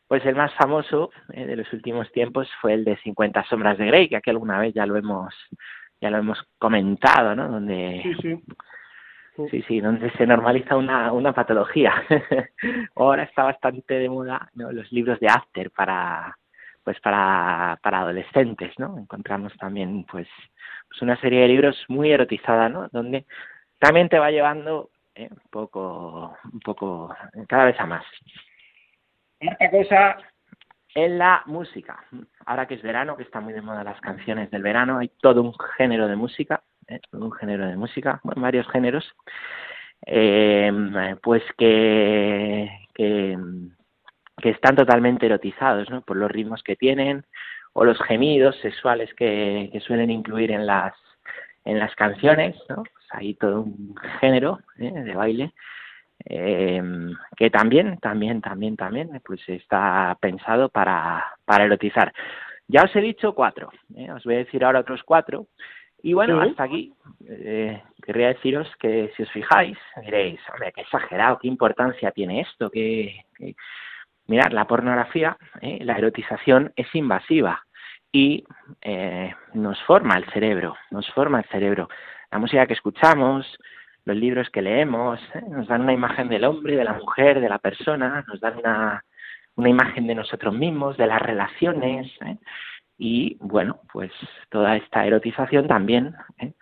pues 0.08 0.24
el 0.26 0.34
más 0.34 0.52
famoso 0.54 1.10
eh, 1.32 1.46
de 1.46 1.56
los 1.56 1.72
últimos 1.72 2.10
tiempos 2.12 2.48
fue 2.60 2.74
el 2.74 2.84
de 2.84 2.96
50 2.98 3.44
sombras 3.44 3.78
de 3.78 3.86
Grey, 3.86 4.08
que 4.08 4.16
aquí 4.16 4.30
alguna 4.30 4.58
vez 4.58 4.74
ya 4.74 4.86
lo 4.86 4.96
hemos 4.96 5.34
ya 5.98 6.10
lo 6.10 6.18
hemos 6.18 6.38
comentado, 6.58 7.34
¿no? 7.34 7.48
Donde 7.48 8.00
sí, 8.02 8.14
sí. 8.20 8.42
Sí, 9.50 9.62
sí, 9.68 9.80
donde 9.80 10.10
se 10.12 10.26
normaliza 10.26 10.76
una, 10.76 11.12
una 11.12 11.32
patología. 11.32 11.92
Ahora 12.96 13.24
está 13.24 13.44
bastante 13.44 13.94
de 13.94 14.08
moda 14.08 14.50
¿no? 14.54 14.72
los 14.72 14.90
libros 14.92 15.20
de 15.20 15.28
after 15.28 15.70
para 15.70 16.36
pues 16.84 17.00
para, 17.00 17.80
para 17.82 18.02
adolescentes, 18.02 18.72
¿no? 18.78 18.96
Encontramos 18.96 19.52
también 19.56 20.04
pues, 20.04 20.28
pues 20.88 21.02
una 21.02 21.20
serie 21.20 21.40
de 21.40 21.48
libros 21.48 21.76
muy 21.88 22.12
erotizada, 22.12 22.68
¿no? 22.68 22.88
Donde 22.92 23.26
también 23.80 24.08
te 24.08 24.20
va 24.20 24.30
llevando 24.30 24.90
¿eh? 25.16 25.28
un 25.28 25.50
poco 25.50 26.36
un 26.52 26.60
poco 26.60 27.12
cada 27.48 27.64
vez 27.64 27.80
a 27.80 27.86
más. 27.86 28.04
Otra 29.40 29.70
cosa 29.70 30.16
en 30.94 31.18
la 31.18 31.42
música. 31.46 32.04
Ahora 32.46 32.66
que 32.66 32.74
es 32.74 32.82
verano, 32.82 33.16
que 33.16 33.24
está 33.24 33.40
muy 33.40 33.52
de 33.52 33.62
moda 33.62 33.84
las 33.84 34.00
canciones 34.00 34.50
del 34.50 34.62
verano, 34.62 34.98
hay 34.98 35.08
todo 35.20 35.42
un 35.42 35.54
género 35.76 36.06
de 36.08 36.16
música, 36.16 36.62
¿eh? 36.88 37.00
un 37.12 37.32
género 37.32 37.66
de 37.66 37.76
música, 37.76 38.20
bueno, 38.22 38.42
varios 38.42 38.68
géneros, 38.68 39.04
eh, 40.06 40.72
pues 41.22 41.42
que, 41.56 42.70
que, 42.94 43.38
están 44.42 44.76
totalmente 44.76 45.26
erotizados, 45.26 45.90
¿no? 45.90 46.02
Por 46.02 46.16
los 46.16 46.30
ritmos 46.30 46.62
que 46.62 46.76
tienen 46.76 47.24
o 47.72 47.84
los 47.84 48.00
gemidos 48.02 48.56
sexuales 48.60 49.12
que, 49.14 49.70
suelen 49.86 50.10
incluir 50.10 50.52
en 50.52 50.66
las 50.66 50.94
en 51.64 51.80
las 51.80 51.94
canciones, 51.96 52.56
¿no? 52.68 52.84
Pues 52.84 53.06
hay 53.10 53.34
todo 53.34 53.62
un 53.62 53.96
género 54.20 54.60
¿eh? 54.78 54.92
de 54.92 55.14
baile 55.14 55.52
que 57.36 57.50
también, 57.50 57.98
también, 57.98 58.40
también, 58.40 58.76
también, 58.76 59.20
pues 59.24 59.40
está 59.48 60.16
pensado 60.20 60.68
para, 60.68 61.24
para 61.44 61.64
erotizar. 61.64 62.12
Ya 62.68 62.82
os 62.82 62.96
he 62.96 63.00
dicho 63.00 63.34
cuatro, 63.34 63.70
os 64.14 64.24
voy 64.24 64.34
a 64.34 64.38
decir 64.38 64.64
ahora 64.64 64.80
otros 64.80 65.02
cuatro. 65.04 65.46
Y 66.02 66.12
bueno, 66.12 66.40
hasta 66.40 66.64
aquí 66.64 66.92
eh, 67.26 67.82
querría 68.02 68.28
deciros 68.28 68.68
que 68.78 69.12
si 69.16 69.22
os 69.22 69.30
fijáis, 69.30 69.76
diréis, 70.02 70.40
hombre, 70.52 70.72
qué 70.72 70.82
exagerado, 70.82 71.38
qué 71.40 71.48
importancia 71.48 72.12
tiene 72.12 72.42
esto, 72.42 72.70
que, 72.70 73.24
mirad, 74.26 74.52
la 74.52 74.66
pornografía, 74.66 75.36
¿eh? 75.60 75.78
la 75.82 75.96
erotización 75.98 76.72
es 76.76 76.94
invasiva 76.94 77.64
y 78.12 78.44
eh, 78.82 79.34
nos 79.54 79.82
forma 79.82 80.16
el 80.16 80.24
cerebro, 80.32 80.76
nos 80.90 81.10
forma 81.12 81.38
el 81.38 81.44
cerebro. 81.46 81.88
La 82.30 82.38
música 82.38 82.66
que 82.66 82.74
escuchamos, 82.74 83.46
los 84.04 84.16
libros 84.16 84.48
que 84.50 84.62
leemos, 84.62 85.20
¿eh? 85.34 85.42
nos 85.48 85.66
dan 85.66 85.82
una 85.82 85.92
imagen 85.92 86.28
del 86.28 86.44
hombre, 86.44 86.76
de 86.76 86.84
la 86.84 86.94
mujer, 86.94 87.40
de 87.40 87.48
la 87.48 87.58
persona, 87.58 88.24
nos 88.28 88.40
dan 88.40 88.58
una, 88.58 89.04
una 89.56 89.68
imagen 89.68 90.06
de 90.06 90.14
nosotros 90.14 90.54
mismos, 90.54 90.96
de 90.96 91.06
las 91.06 91.20
relaciones, 91.20 92.10
¿eh? 92.24 92.36
Y 92.98 93.36
bueno, 93.40 93.80
pues 93.92 94.10
toda 94.50 94.76
esta 94.76 95.06
erotización 95.06 95.68
también, 95.68 96.14
¿eh? 96.38 96.52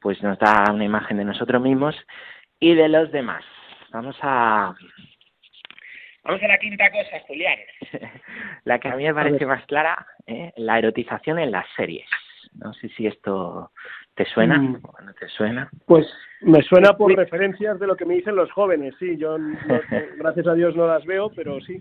pues 0.00 0.22
nos 0.22 0.38
da 0.38 0.64
una 0.72 0.84
imagen 0.84 1.16
de 1.16 1.24
nosotros 1.24 1.62
mismos 1.62 1.96
y 2.60 2.74
de 2.74 2.88
los 2.88 3.10
demás. 3.12 3.44
Vamos 3.90 4.16
a 4.22 4.74
Vamos 6.24 6.42
a 6.42 6.48
la 6.48 6.58
quinta 6.58 6.90
cosa, 6.90 7.20
Julián. 7.26 7.58
la 8.64 8.78
que 8.78 8.88
a 8.88 8.96
mí 8.96 9.04
me 9.04 9.14
parece 9.14 9.46
más 9.46 9.64
clara, 9.64 10.06
¿eh? 10.26 10.52
la 10.56 10.78
erotización 10.78 11.38
en 11.38 11.50
las 11.50 11.66
series. 11.74 12.06
No 12.52 12.74
sé 12.74 12.88
si 12.90 13.06
esto 13.06 13.70
te 14.14 14.26
suena 14.26 14.58
mm. 14.58 14.80
o 14.82 15.00
no 15.00 15.14
te 15.14 15.26
suena. 15.28 15.70
Pues 15.86 16.06
me 16.42 16.60
suena 16.62 16.92
por 16.92 17.14
referencias 17.14 17.78
de 17.78 17.86
lo 17.86 17.96
que 17.96 18.04
me 18.04 18.14
dicen 18.14 18.36
los 18.36 18.50
jóvenes, 18.52 18.94
sí. 18.98 19.16
Yo, 19.16 19.38
gracias 20.18 20.46
a 20.46 20.54
Dios, 20.54 20.76
no 20.76 20.86
las 20.86 21.04
veo, 21.06 21.30
pero 21.34 21.60
sí. 21.60 21.80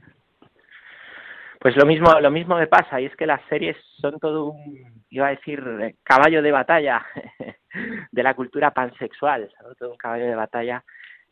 Pues 1.59 1.75
lo 1.75 1.85
mismo, 1.85 2.19
lo 2.19 2.31
mismo 2.31 2.55
me 2.55 2.67
pasa, 2.67 3.01
y 3.01 3.05
es 3.05 3.15
que 3.15 3.25
las 3.25 3.41
series 3.49 3.75
son 3.99 4.19
todo 4.19 4.51
un, 4.51 5.03
iba 5.09 5.27
a 5.27 5.31
decir, 5.31 5.61
caballo 6.03 6.41
de 6.41 6.51
batalla 6.51 7.05
de 8.11 8.23
la 8.23 8.33
cultura 8.33 8.71
pansexual, 8.71 9.49
todo 9.77 9.91
un 9.91 9.97
caballo 9.97 10.25
de 10.25 10.35
batalla 10.35 10.83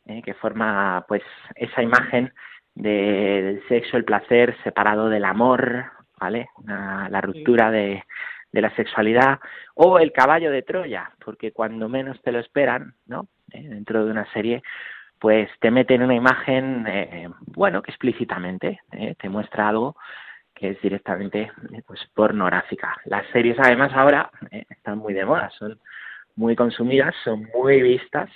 eh, 0.05 0.21
que 0.23 0.33
forma 0.33 1.05
pues 1.07 1.23
esa 1.55 1.81
imagen 1.81 2.33
de, 2.73 3.41
del 3.43 3.67
sexo, 3.67 3.97
el 3.97 4.05
placer 4.05 4.55
separado 4.63 5.09
del 5.09 5.25
amor, 5.25 5.85
¿vale? 6.19 6.49
la 6.65 7.21
ruptura 7.21 7.71
de, 7.71 8.03
de 8.55 8.61
la 8.61 8.73
sexualidad 8.75 9.39
o 9.75 9.99
el 9.99 10.13
caballo 10.13 10.49
de 10.49 10.61
Troya, 10.61 11.11
porque 11.23 11.51
cuando 11.51 11.89
menos 11.89 12.21
te 12.21 12.31
lo 12.31 12.39
esperan, 12.39 12.93
¿no? 13.05 13.27
Eh, 13.51 13.67
dentro 13.67 14.05
de 14.05 14.11
una 14.11 14.31
serie, 14.31 14.63
pues 15.19 15.49
te 15.59 15.71
meten 15.71 16.03
una 16.03 16.15
imagen, 16.15 16.85
eh, 16.87 17.29
bueno, 17.47 17.81
que 17.81 17.91
explícitamente 17.91 18.79
eh, 18.91 19.15
te 19.19 19.29
muestra 19.29 19.69
algo 19.69 19.95
que 20.53 20.69
es 20.69 20.81
directamente 20.81 21.51
pues 21.85 21.99
pornográfica. 22.13 22.95
Las 23.05 23.27
series 23.31 23.57
además 23.59 23.91
ahora 23.93 24.31
están 24.69 24.99
muy 24.99 25.13
de 25.13 25.25
moda, 25.25 25.49
son 25.49 25.77
muy 26.37 26.55
consumidas, 26.55 27.13
son 27.25 27.49
muy 27.53 27.81
vistas 27.81 28.29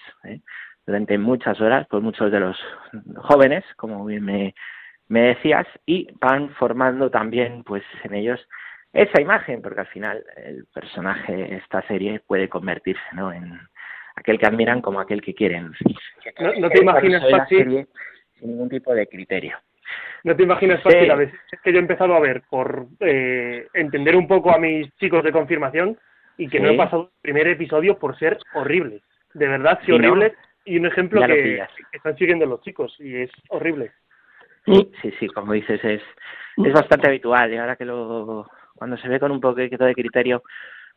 durante 0.86 1.18
muchas 1.18 1.62
horas 1.62 1.88
por 1.88 2.02
muchos 2.02 2.30
de 2.30 2.42
los 2.42 2.58
jóvenes, 3.16 3.64
como 3.78 4.04
bien 4.04 4.26
me, 4.26 4.54
me 5.08 5.22
decías, 5.22 5.68
y 5.86 6.08
van 6.20 6.50
formando 6.56 7.10
también 7.10 7.64
pues 7.64 7.84
en 8.04 8.14
ellos 8.14 8.40
esa 8.94 9.22
imagen, 9.22 9.62
porque 9.62 9.82
al 9.82 9.88
final 9.88 10.24
el 10.38 10.66
personaje 10.74 11.36
de 11.36 11.56
esta 11.58 11.82
serie 11.84 12.22
puede 12.26 12.50
convertirse 12.50 13.04
¿no? 13.14 13.32
en 13.32 13.60
aquel 14.20 14.40
que 14.40 14.46
admiran 14.46 14.82
como 14.82 15.00
aquel 15.00 15.22
que 15.22 15.34
quieren. 15.34 15.72
No, 16.60 16.70
te 16.70 16.82
imaginas 16.82 17.24
fácil. 17.30 17.88
sin 18.36 18.50
ningún 18.50 18.70
tipo 18.70 18.94
de 18.94 19.08
criterio. 19.08 19.58
No 20.24 20.36
te 20.36 20.44
imaginas 20.44 20.84
fácil, 20.84 21.10
a 21.10 21.16
veces 21.16 21.40
es 21.52 21.60
que 21.62 21.72
yo 21.72 21.78
he 21.78 21.82
empezado 21.82 22.14
a 22.14 22.20
ver 22.20 22.44
por 22.50 22.88
eh, 23.00 23.68
entender 23.74 24.16
un 24.16 24.28
poco 24.28 24.54
a 24.54 24.60
mis 24.60 24.94
chicos 24.98 25.24
de 25.24 25.32
confirmación 25.32 25.98
y 26.38 26.48
que 26.48 26.60
no 26.60 26.70
he 26.70 26.78
pasado 26.78 27.04
el 27.04 27.22
primer 27.22 27.48
episodio 27.48 27.98
por 27.98 28.18
ser 28.18 28.38
horrible. 28.54 29.02
De 29.34 29.48
verdad, 29.48 29.80
sí, 29.86 29.92
horrible. 29.92 30.34
Y 30.66 30.78
un 30.78 30.86
ejemplo 30.86 31.26
que, 31.26 31.64
están 31.92 32.18
siguiendo 32.18 32.46
los 32.46 32.62
chicos 32.62 32.96
y 33.00 33.16
es 33.16 33.32
horrible. 33.50 33.92
Sí, 34.66 34.92
sí, 35.02 35.14
sí, 35.20 35.28
como 35.28 35.54
dices, 35.54 35.84
es, 35.84 36.02
es 36.58 36.74
bastante 36.74 37.08
habitual 37.08 37.52
y 37.52 37.58
ahora 37.58 37.76
que 37.76 37.86
lo, 37.86 38.46
cuando 38.76 38.98
se 38.98 39.08
ve 39.08 39.20
con 39.20 39.32
un 39.32 39.40
poquito 39.40 39.86
de 39.86 39.96
criterio, 39.96 40.44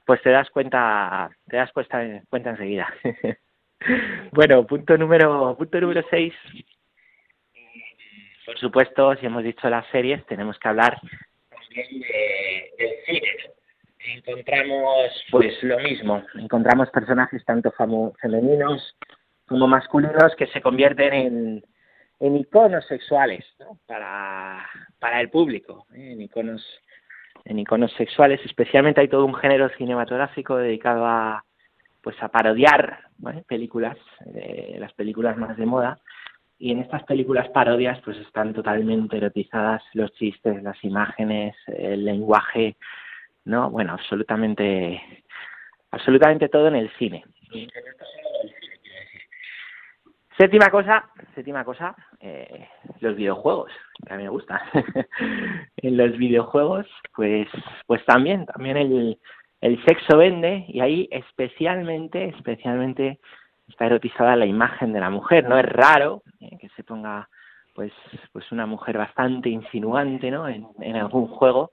pues 0.07 0.23
te 0.23 0.31
das 0.31 0.51
cuenta, 0.51 1.31
te 1.47 1.57
das 1.57 1.73
cuenta, 1.73 2.23
cuenta 2.29 2.51
enseguida. 2.51 2.93
bueno, 4.33 4.67
punto 4.67 4.97
número, 4.97 5.57
punto 5.57 5.81
número 5.81 6.05
seis. 6.11 6.35
Por 8.45 8.59
supuesto, 8.59 9.15
si 9.17 9.27
hemos 9.27 9.45
dicho 9.45 9.69
las 9.71 9.87
series, 9.89 10.25
tenemos 10.27 10.59
que 10.59 10.69
hablar 10.69 11.01
también 11.51 12.01
de, 12.01 12.71
del 12.79 12.91
cine. 13.07 13.29
Encontramos, 14.05 15.25
pues 15.31 15.63
lo 15.63 15.79
mismo, 15.79 16.25
encontramos 16.35 16.91
personajes 16.91 17.45
tanto 17.45 17.73
femeninos 18.21 18.97
como 19.47 19.69
masculinos 19.69 20.35
que 20.37 20.49
se 20.49 20.61
convierten 20.61 21.13
en, 21.13 21.65
en 22.19 22.37
iconos 22.37 22.85
sexuales 22.87 23.45
para, 23.87 24.67
para 24.99 25.21
el 25.21 25.31
público, 25.31 25.87
¿eh? 25.95 26.13
en 26.13 26.21
iconos 26.21 26.65
en 27.45 27.59
iconos 27.59 27.93
sexuales, 27.93 28.40
especialmente 28.45 29.01
hay 29.01 29.09
todo 29.09 29.24
un 29.24 29.34
género 29.34 29.68
cinematográfico 29.70 30.57
dedicado 30.57 31.07
a 31.07 31.45
pues 32.03 32.20
a 32.20 32.28
parodiar 32.28 32.99
películas, 33.47 33.97
eh, 34.34 34.76
las 34.80 34.93
películas 34.95 35.36
más 35.36 35.57
de 35.57 35.66
moda, 35.66 36.01
y 36.59 36.72
en 36.72 36.80
estas 36.80 37.05
películas 37.05 37.49
parodias 37.51 38.01
pues 38.05 38.16
están 38.18 38.53
totalmente 38.53 39.16
erotizadas 39.16 39.82
los 39.95 40.12
chistes, 40.14 40.62
las 40.62 40.82
imágenes, 40.84 41.57
el 41.66 42.05
lenguaje, 42.05 42.76
no, 43.45 43.70
bueno, 43.70 43.93
absolutamente 43.93 45.01
absolutamente 45.90 46.49
todo 46.49 46.68
en 46.68 46.76
el 46.76 46.90
cine. 46.99 47.24
Séptima 50.36 50.70
cosa, 50.70 51.11
séptima 51.34 51.64
cosa, 51.64 51.95
eh, 52.18 52.68
los 53.01 53.14
videojuegos, 53.14 53.70
a 54.09 54.17
mí 54.17 54.23
me 54.25 54.29
gustan. 54.29 54.61
en 55.77 55.97
los 55.97 56.17
videojuegos, 56.17 56.87
pues, 57.15 57.49
pues 57.87 58.05
también, 58.05 58.47
también 58.47 58.77
el, 58.77 59.19
el 59.61 59.85
sexo 59.85 60.17
vende 60.19 60.65
y 60.69 60.81
ahí 60.81 61.09
especialmente, 61.11 62.29
especialmente 62.29 63.21
está 63.69 63.87
erotizada 63.87 64.37
la 64.37 64.47
imagen 64.47 64.93
de 64.93 65.01
la 65.01 65.11
mujer. 65.11 65.49
No 65.49 65.59
es 65.59 65.67
raro 65.67 66.23
eh, 66.41 66.59
que 66.61 66.69
se 66.71 66.85
ponga 66.85 67.29
pues, 67.75 67.93
pues 68.33 68.51
una 68.53 68.67
mujer 68.67 68.99
bastante 68.99 69.49
insinuante, 69.49 70.31
¿no? 70.31 70.49
En, 70.49 70.67
en 70.81 70.97
algún 70.97 71.29
juego, 71.29 71.73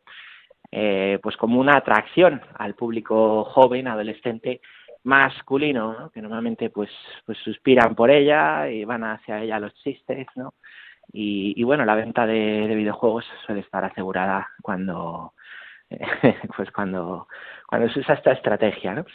eh, 0.71 1.19
pues 1.21 1.35
como 1.35 1.59
una 1.59 1.77
atracción 1.77 2.41
al 2.55 2.75
público 2.75 3.43
joven, 3.45 3.87
adolescente, 3.87 4.61
masculino, 5.03 5.93
¿no? 5.97 6.09
que 6.11 6.21
normalmente 6.21 6.69
pues, 6.69 6.89
pues 7.25 7.37
suspiran 7.39 7.95
por 7.95 8.11
ella 8.11 8.69
y 8.69 8.85
van 8.85 9.03
hacia 9.03 9.41
ella 9.41 9.59
los 9.59 9.73
chistes, 9.75 10.27
¿no? 10.35 10.53
Y, 11.11 11.53
y 11.55 11.63
bueno, 11.63 11.85
la 11.85 11.95
venta 11.95 12.25
de, 12.25 12.67
de, 12.67 12.75
videojuegos 12.75 13.25
suele 13.45 13.61
estar 13.61 13.83
asegurada 13.83 14.47
cuando, 14.61 15.33
pues 16.55 16.71
cuando, 16.71 17.27
cuando 17.67 17.89
se 17.89 17.99
usa 17.99 18.15
esta 18.15 18.31
estrategia, 18.31 18.93
¿no? 18.93 19.05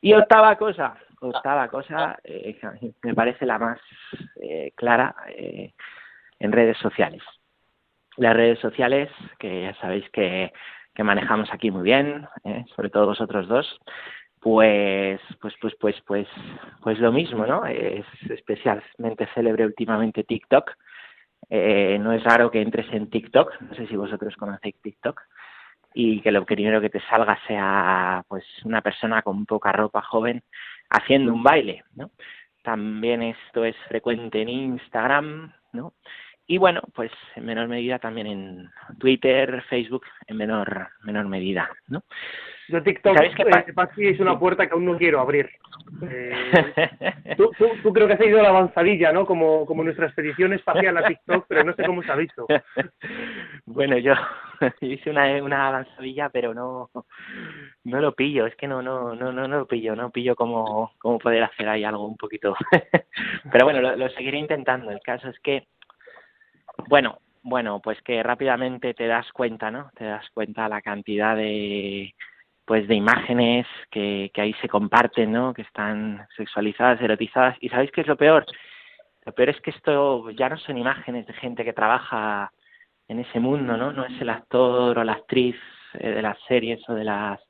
Y 0.00 0.12
octava 0.12 0.56
cosa, 0.56 0.96
octava 1.20 1.68
cosa, 1.68 2.18
eh, 2.24 2.58
me 3.02 3.14
parece 3.14 3.46
la 3.46 3.58
más 3.58 3.78
eh, 4.40 4.72
clara 4.76 5.14
eh, 5.28 5.72
en 6.38 6.52
redes 6.52 6.78
sociales. 6.78 7.22
Las 8.16 8.34
redes 8.34 8.58
sociales, 8.58 9.10
que 9.38 9.62
ya 9.62 9.74
sabéis 9.80 10.08
que, 10.10 10.52
que 10.94 11.04
manejamos 11.04 11.52
aquí 11.52 11.70
muy 11.70 11.82
bien, 11.82 12.26
eh, 12.44 12.64
sobre 12.74 12.90
todo 12.90 13.06
vosotros 13.06 13.48
dos, 13.48 13.80
pues, 14.40 15.20
pues, 15.40 15.54
pues, 15.60 15.74
pues, 15.78 15.96
pues, 16.06 16.28
pues 16.82 16.98
lo 16.98 17.12
mismo, 17.12 17.46
¿no? 17.46 17.66
Es 17.66 18.06
especialmente 18.28 19.28
célebre 19.34 19.66
últimamente 19.66 20.24
TikTok. 20.24 20.70
Eh, 21.50 21.98
no 22.00 22.12
es 22.12 22.22
raro 22.22 22.50
que 22.50 22.62
entres 22.62 22.86
en 22.92 23.10
TikTok, 23.10 23.60
no 23.60 23.74
sé 23.74 23.86
si 23.88 23.96
vosotros 23.96 24.36
conocéis 24.36 24.80
TikTok, 24.80 25.20
y 25.92 26.20
que 26.20 26.30
lo 26.30 26.44
primero 26.44 26.80
que 26.80 26.90
te 26.90 27.00
salga 27.00 27.36
sea 27.48 28.24
pues 28.28 28.44
una 28.64 28.80
persona 28.80 29.22
con 29.22 29.44
poca 29.44 29.72
ropa 29.72 30.00
joven 30.02 30.42
haciendo 30.88 31.32
un 31.32 31.42
baile, 31.42 31.82
¿no? 31.96 32.10
También 32.62 33.22
esto 33.22 33.64
es 33.64 33.76
frecuente 33.88 34.42
en 34.42 34.48
Instagram, 34.48 35.52
¿no? 35.72 35.94
Y 36.50 36.58
bueno, 36.58 36.80
pues 36.96 37.12
en 37.36 37.46
menor 37.46 37.68
medida 37.68 38.00
también 38.00 38.26
en 38.26 38.70
Twitter, 38.98 39.62
Facebook, 39.70 40.02
en 40.26 40.36
menor, 40.36 40.88
menor 41.04 41.28
medida, 41.28 41.70
¿no? 41.86 42.02
Yo 42.66 42.82
TikTok, 42.82 43.16
¿Sabes 43.16 43.36
qué 43.94 44.10
es 44.10 44.18
una 44.18 44.36
puerta 44.36 44.66
que 44.66 44.72
aún 44.72 44.84
no 44.84 44.98
quiero 44.98 45.20
abrir. 45.20 45.48
Eh, 46.02 46.32
tú, 47.36 47.52
tú, 47.84 47.92
creo 47.92 48.08
que 48.08 48.14
has 48.14 48.20
ido 48.20 48.40
a 48.40 48.42
la 48.42 48.48
avanzadilla, 48.48 49.12
¿no? 49.12 49.26
Como, 49.26 49.64
como 49.64 49.84
nuestra 49.84 50.06
expedición 50.06 50.52
espacial 50.52 50.96
a 50.96 51.06
TikTok, 51.06 51.46
pero 51.46 51.62
no 51.62 51.72
sé 51.72 51.84
cómo 51.84 52.02
se 52.02 52.10
ha 52.10 52.16
visto. 52.16 52.48
bueno, 53.66 53.96
yo 53.98 54.14
hice 54.80 55.08
una, 55.08 55.40
una 55.44 55.68
avanzadilla, 55.68 56.30
pero 56.30 56.52
no, 56.52 56.90
no 57.84 58.00
lo 58.00 58.12
pillo, 58.16 58.46
es 58.46 58.56
que 58.56 58.66
no, 58.66 58.82
no, 58.82 59.14
no, 59.14 59.30
no, 59.30 59.46
no 59.46 59.58
lo 59.58 59.66
pillo, 59.68 59.94
no 59.94 60.10
pillo 60.10 60.34
cómo, 60.34 60.94
cómo 60.98 61.20
poder 61.20 61.44
hacer 61.44 61.68
ahí 61.68 61.84
algo 61.84 62.08
un 62.08 62.16
poquito. 62.16 62.56
pero 63.52 63.66
bueno, 63.66 63.80
lo, 63.80 63.94
lo 63.94 64.08
seguiré 64.10 64.38
intentando. 64.38 64.90
El 64.90 65.00
caso 65.00 65.28
es 65.28 65.38
que 65.38 65.68
bueno, 66.88 67.18
bueno, 67.42 67.80
pues 67.82 68.00
que 68.02 68.22
rápidamente 68.22 68.94
te 68.94 69.06
das 69.06 69.30
cuenta, 69.32 69.70
¿no? 69.70 69.90
Te 69.96 70.04
das 70.04 70.28
cuenta 70.30 70.68
la 70.68 70.82
cantidad 70.82 71.36
de 71.36 72.14
pues 72.64 72.86
de 72.86 72.94
imágenes 72.94 73.66
que, 73.90 74.30
ahí 74.36 74.54
se 74.60 74.68
comparten, 74.68 75.32
¿no? 75.32 75.52
Que 75.52 75.62
están 75.62 76.24
sexualizadas, 76.36 77.00
erotizadas. 77.00 77.56
¿Y 77.60 77.68
sabéis 77.68 77.90
qué 77.90 78.02
es 78.02 78.06
lo 78.06 78.16
peor? 78.16 78.46
Lo 79.26 79.32
peor 79.32 79.48
es 79.48 79.60
que 79.60 79.70
esto 79.70 80.30
ya 80.30 80.48
no 80.48 80.56
son 80.58 80.78
imágenes 80.78 81.26
de 81.26 81.32
gente 81.32 81.64
que 81.64 81.72
trabaja 81.72 82.52
en 83.08 83.18
ese 83.18 83.40
mundo, 83.40 83.76
¿no? 83.76 83.92
No 83.92 84.04
es 84.04 84.20
el 84.20 84.30
actor 84.30 84.96
o 84.96 85.02
la 85.04 85.14
actriz 85.14 85.56
eh, 85.94 86.10
de 86.10 86.22
las 86.22 86.38
series 86.46 86.80
o 86.88 86.94
de 86.94 87.02
las 87.04 87.40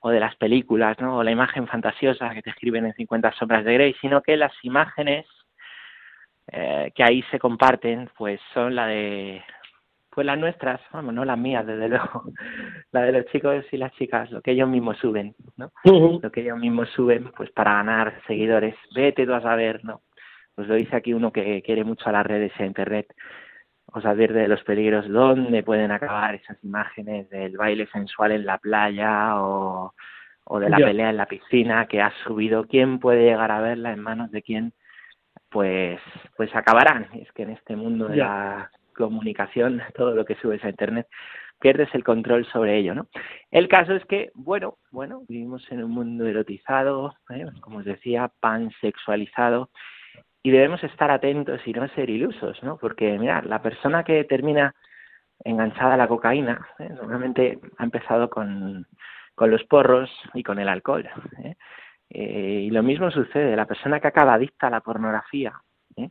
o 0.00 0.08
de 0.08 0.20
las 0.20 0.34
películas, 0.36 0.98
¿no? 1.00 1.18
O 1.18 1.22
la 1.22 1.32
imagen 1.32 1.66
fantasiosa 1.66 2.30
que 2.30 2.40
te 2.40 2.50
escriben 2.50 2.86
en 2.86 2.94
50 2.94 3.32
sombras 3.32 3.64
de 3.64 3.74
Grey, 3.74 3.94
sino 4.00 4.22
que 4.22 4.38
las 4.38 4.52
imágenes 4.62 5.26
eh, 6.52 6.92
que 6.94 7.02
ahí 7.02 7.22
se 7.30 7.38
comparten, 7.38 8.08
pues 8.16 8.40
son 8.54 8.74
la 8.74 8.86
de, 8.86 9.42
pues 10.16 10.24
las 10.24 10.38
nuestras, 10.38 10.80
vamos, 10.94 11.12
no 11.12 11.26
las 11.26 11.36
mías, 11.36 11.66
desde 11.66 11.88
luego, 11.90 12.24
la 12.90 13.02
de 13.02 13.12
los 13.12 13.26
chicos 13.26 13.66
y 13.70 13.76
las 13.76 13.92
chicas, 13.92 14.30
lo 14.30 14.40
que 14.40 14.52
ellos 14.52 14.66
mismos 14.66 14.96
suben, 14.96 15.34
¿no? 15.58 15.70
Lo 16.22 16.32
que 16.32 16.40
ellos 16.40 16.58
mismos 16.58 16.88
suben, 16.88 17.30
pues 17.36 17.50
para 17.50 17.74
ganar 17.74 18.22
seguidores. 18.26 18.74
Vete 18.94 19.26
tú 19.26 19.34
a 19.34 19.42
saber, 19.42 19.84
¿no? 19.84 20.00
Pues 20.54 20.68
lo 20.68 20.74
dice 20.74 20.96
aquí 20.96 21.12
uno 21.12 21.30
que 21.30 21.60
quiere 21.60 21.84
mucho 21.84 22.08
a 22.08 22.12
las 22.12 22.26
redes 22.26 22.50
e 22.58 22.64
internet. 22.64 23.12
Os 23.92 24.06
advierte 24.06 24.38
de 24.38 24.48
los 24.48 24.64
peligros, 24.64 25.06
dónde 25.06 25.62
pueden 25.62 25.90
acabar 25.90 26.34
esas 26.34 26.64
imágenes 26.64 27.28
del 27.28 27.58
baile 27.58 27.86
sensual 27.92 28.32
en 28.32 28.46
la 28.46 28.56
playa 28.56 29.38
o, 29.42 29.92
o 30.44 30.60
de 30.60 30.70
la 30.70 30.78
pelea 30.78 31.10
en 31.10 31.18
la 31.18 31.26
piscina 31.26 31.86
que 31.86 32.00
has 32.00 32.14
subido. 32.24 32.66
¿Quién 32.66 33.00
puede 33.00 33.24
llegar 33.24 33.50
a 33.50 33.60
verla 33.60 33.92
en 33.92 34.00
manos 34.00 34.30
de 34.30 34.40
quién? 34.40 34.72
Pues 35.56 35.98
pues 36.36 36.54
acabarán. 36.54 37.08
Es 37.14 37.32
que 37.32 37.44
en 37.44 37.50
este 37.50 37.76
mundo 37.76 38.08
de 38.08 38.16
la 38.16 38.70
comunicación, 38.94 39.80
todo 39.96 40.14
lo 40.14 40.26
que 40.26 40.34
subes 40.34 40.62
a 40.62 40.68
internet, 40.68 41.06
pierdes 41.58 41.88
el 41.94 42.04
control 42.04 42.44
sobre 42.52 42.76
ello, 42.76 42.94
¿no? 42.94 43.06
El 43.50 43.66
caso 43.66 43.94
es 43.94 44.04
que, 44.04 44.30
bueno, 44.34 44.76
bueno, 44.90 45.22
vivimos 45.26 45.66
en 45.72 45.82
un 45.82 45.92
mundo 45.92 46.26
erotizado, 46.26 47.14
¿eh? 47.30 47.46
como 47.62 47.78
os 47.78 47.86
decía, 47.86 48.30
pansexualizado, 48.38 49.70
y 50.42 50.50
debemos 50.50 50.84
estar 50.84 51.10
atentos 51.10 51.62
y 51.64 51.72
no 51.72 51.88
ser 51.88 52.10
ilusos, 52.10 52.62
¿no? 52.62 52.76
Porque, 52.76 53.18
mira, 53.18 53.40
la 53.40 53.62
persona 53.62 54.04
que 54.04 54.24
termina 54.24 54.74
enganchada 55.42 55.94
a 55.94 55.96
la 55.96 56.06
cocaína, 56.06 56.68
¿eh? 56.78 56.90
normalmente 56.90 57.58
ha 57.78 57.84
empezado 57.84 58.28
con, 58.28 58.86
con 59.34 59.50
los 59.50 59.64
porros 59.64 60.10
y 60.34 60.42
con 60.42 60.58
el 60.58 60.68
alcohol, 60.68 61.08
¿eh? 61.42 61.56
Eh, 62.10 62.62
y 62.66 62.70
lo 62.70 62.82
mismo 62.82 63.10
sucede, 63.10 63.56
la 63.56 63.66
persona 63.66 64.00
que 64.00 64.08
acaba 64.08 64.34
adicta 64.34 64.68
a 64.68 64.70
la 64.70 64.80
pornografía, 64.80 65.54
¿eh? 65.96 66.10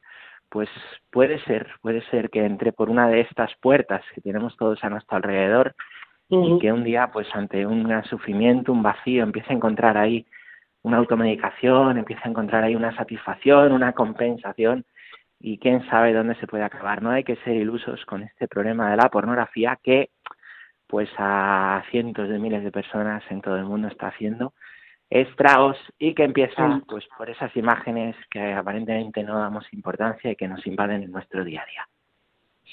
pues 0.49 0.69
puede 1.11 1.39
ser, 1.43 1.69
puede 1.81 2.01
ser 2.09 2.29
que 2.29 2.45
entre 2.45 2.71
por 2.73 2.89
una 2.89 3.07
de 3.07 3.21
estas 3.21 3.51
puertas 3.61 4.03
que 4.13 4.21
tenemos 4.21 4.55
todos 4.57 4.83
a 4.83 4.89
nuestro 4.89 5.17
alrededor 5.17 5.75
y 6.27 6.59
que 6.59 6.71
un 6.71 6.83
día, 6.83 7.11
pues 7.11 7.27
ante 7.33 7.65
un 7.65 8.03
sufrimiento, 8.05 8.71
un 8.71 8.81
vacío, 8.81 9.23
empiece 9.23 9.53
a 9.53 9.55
encontrar 9.55 9.97
ahí 9.97 10.25
una 10.81 10.97
automedicación, 10.97 11.97
empiece 11.97 12.21
a 12.25 12.29
encontrar 12.29 12.63
ahí 12.63 12.75
una 12.75 12.95
satisfacción, 12.95 13.71
una 13.71 13.93
compensación 13.93 14.85
y 15.39 15.57
quién 15.59 15.85
sabe 15.89 16.13
dónde 16.13 16.35
se 16.35 16.47
puede 16.47 16.63
acabar. 16.63 17.01
No 17.01 17.11
hay 17.11 17.23
que 17.23 17.35
ser 17.37 17.55
ilusos 17.55 18.03
con 18.05 18.23
este 18.23 18.47
problema 18.47 18.89
de 18.89 18.97
la 18.97 19.09
pornografía 19.09 19.77
que 19.81 20.09
pues 20.87 21.09
a 21.17 21.83
cientos 21.89 22.29
de 22.29 22.39
miles 22.39 22.63
de 22.63 22.71
personas 22.71 23.23
en 23.29 23.41
todo 23.41 23.57
el 23.57 23.65
mundo 23.65 23.87
está 23.87 24.07
haciendo 24.07 24.53
estragos 25.09 25.77
y 25.99 26.13
que 26.13 26.23
empieza 26.23 26.81
pues 26.87 27.05
por 27.17 27.29
esas 27.29 27.55
imágenes 27.55 28.15
que 28.29 28.53
aparentemente 28.53 29.23
no 29.23 29.39
damos 29.39 29.65
importancia 29.73 30.31
y 30.31 30.35
que 30.35 30.47
nos 30.47 30.65
invaden 30.65 31.03
en 31.03 31.11
nuestro 31.11 31.43
día 31.43 31.61
a 31.61 31.65
día. 31.65 31.87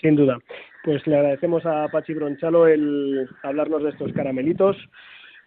Sin 0.00 0.16
duda. 0.16 0.38
Pues 0.84 1.06
le 1.06 1.16
agradecemos 1.16 1.64
a 1.66 1.88
Pachi 1.88 2.14
Bronchalo 2.14 2.66
el 2.66 3.28
hablarnos 3.42 3.82
de 3.82 3.90
estos 3.90 4.12
caramelitos. 4.12 4.76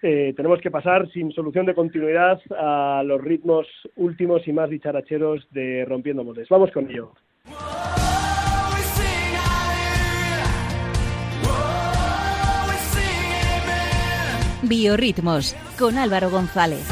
Eh, 0.02 0.34
tenemos 0.38 0.62
que 0.62 0.72
pasar 0.72 1.10
sin 1.10 1.32
solución 1.32 1.66
de 1.66 1.74
continuidad 1.74 2.40
a 2.58 3.02
los 3.04 3.22
ritmos 3.22 3.68
últimos 3.96 4.48
y 4.48 4.54
más 4.54 4.70
dicharacheros 4.70 5.48
de 5.52 5.84
Rompiendo 5.86 6.24
Moldes. 6.24 6.48
Vamos 6.50 6.72
con 6.72 6.90
ello. 6.90 7.14
Biorritmos 14.68 15.56
con 15.78 15.98
Álvaro 15.98 16.30
González. 16.30 16.86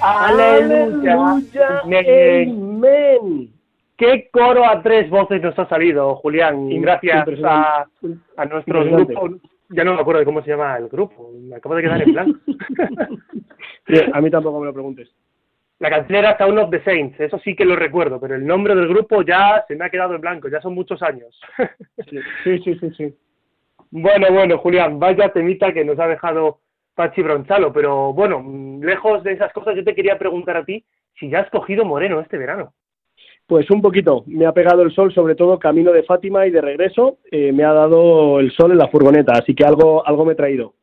aleluya, 0.00 1.16
Qué 3.96 4.30
coro 4.32 4.64
a 4.64 4.82
tres 4.82 5.10
voces 5.10 5.42
nos 5.42 5.58
ha 5.58 5.68
salido, 5.68 6.14
Julián. 6.16 6.68
Gracias 6.80 7.28
a, 7.44 7.86
a 8.36 8.44
nuestro 8.46 8.84
grupo. 8.84 9.28
Ya 9.68 9.84
no 9.84 9.94
me 9.94 10.00
acuerdo 10.00 10.20
de 10.20 10.24
cómo 10.24 10.42
se 10.42 10.50
llama 10.50 10.76
el 10.78 10.88
grupo. 10.88 11.30
Me 11.38 11.56
acabo 11.56 11.74
de 11.74 11.82
quedar 11.82 12.02
en 12.02 12.12
blanco. 12.12 12.38
a 14.12 14.20
mí 14.20 14.30
tampoco 14.30 14.60
me 14.60 14.66
lo 14.66 14.72
preguntes. 14.72 15.10
La 15.80 15.88
canción 15.88 16.18
era 16.18 16.36
Town 16.36 16.58
of 16.58 16.70
the 16.70 16.82
Saints, 16.84 17.18
eso 17.18 17.38
sí 17.38 17.56
que 17.56 17.64
lo 17.64 17.74
recuerdo, 17.74 18.20
pero 18.20 18.34
el 18.34 18.46
nombre 18.46 18.74
del 18.74 18.86
grupo 18.86 19.22
ya 19.22 19.64
se 19.66 19.74
me 19.76 19.86
ha 19.86 19.90
quedado 19.90 20.14
en 20.14 20.20
blanco, 20.20 20.48
ya 20.48 20.60
son 20.60 20.74
muchos 20.74 21.02
años. 21.02 21.40
sí, 22.44 22.58
sí, 22.58 22.78
sí, 22.78 22.90
sí. 22.98 23.14
Bueno, 23.90 24.26
bueno, 24.30 24.58
Julián, 24.58 25.00
vaya 25.00 25.32
temita 25.32 25.72
que 25.72 25.82
nos 25.82 25.98
ha 25.98 26.06
dejado 26.06 26.60
Pachi 26.94 27.22
Bronchalo, 27.22 27.72
pero 27.72 28.12
bueno, 28.12 28.44
lejos 28.82 29.24
de 29.24 29.32
esas 29.32 29.54
cosas, 29.54 29.74
yo 29.74 29.82
te 29.82 29.94
quería 29.94 30.18
preguntar 30.18 30.58
a 30.58 30.64
ti 30.66 30.84
si 31.18 31.30
ya 31.30 31.40
has 31.40 31.50
cogido 31.50 31.86
moreno 31.86 32.20
este 32.20 32.36
verano. 32.36 32.74
Pues 33.46 33.70
un 33.70 33.80
poquito, 33.80 34.22
me 34.26 34.44
ha 34.44 34.52
pegado 34.52 34.82
el 34.82 34.92
sol, 34.92 35.14
sobre 35.14 35.34
todo 35.34 35.58
camino 35.58 35.92
de 35.92 36.02
Fátima 36.02 36.46
y 36.46 36.50
de 36.50 36.60
regreso, 36.60 37.20
eh, 37.32 37.52
me 37.52 37.64
ha 37.64 37.72
dado 37.72 38.38
el 38.38 38.52
sol 38.52 38.72
en 38.72 38.78
la 38.78 38.88
furgoneta, 38.88 39.32
así 39.32 39.54
que 39.54 39.64
algo, 39.64 40.06
algo 40.06 40.26
me 40.26 40.34
he 40.34 40.36
traído. 40.36 40.74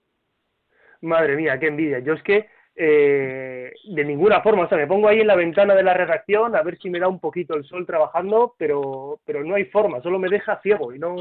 Madre 1.02 1.36
mía, 1.36 1.60
qué 1.60 1.68
envidia. 1.68 2.00
Yo 2.00 2.14
es 2.14 2.24
que 2.24 2.48
eh, 2.80 3.74
de 3.86 4.06
ninguna 4.06 4.42
forma. 4.42 4.64
O 4.64 4.70
sea, 4.70 4.78
me 4.78 4.86
pongo 4.86 5.08
ahí 5.08 5.20
en 5.20 5.28
la 5.28 5.36
ventana 5.36 5.74
de 5.74 5.82
la 5.82 5.96
redacción 5.96 6.56
a 6.56 6.62
ver 6.62 6.78
si 6.78 6.92
me 6.92 7.00
da 7.00 7.08
un 7.08 7.20
poquito 7.20 7.56
el 7.56 7.66
sol 7.66 7.88
trabajando, 7.88 8.54
pero, 8.58 9.20
pero 9.26 9.44
no 9.44 9.56
hay 9.56 9.66
forma, 9.66 10.00
solo 10.02 10.20
me 10.20 10.30
deja 10.30 10.62
ciego 10.62 10.94
y 10.94 11.00
no, 11.00 11.16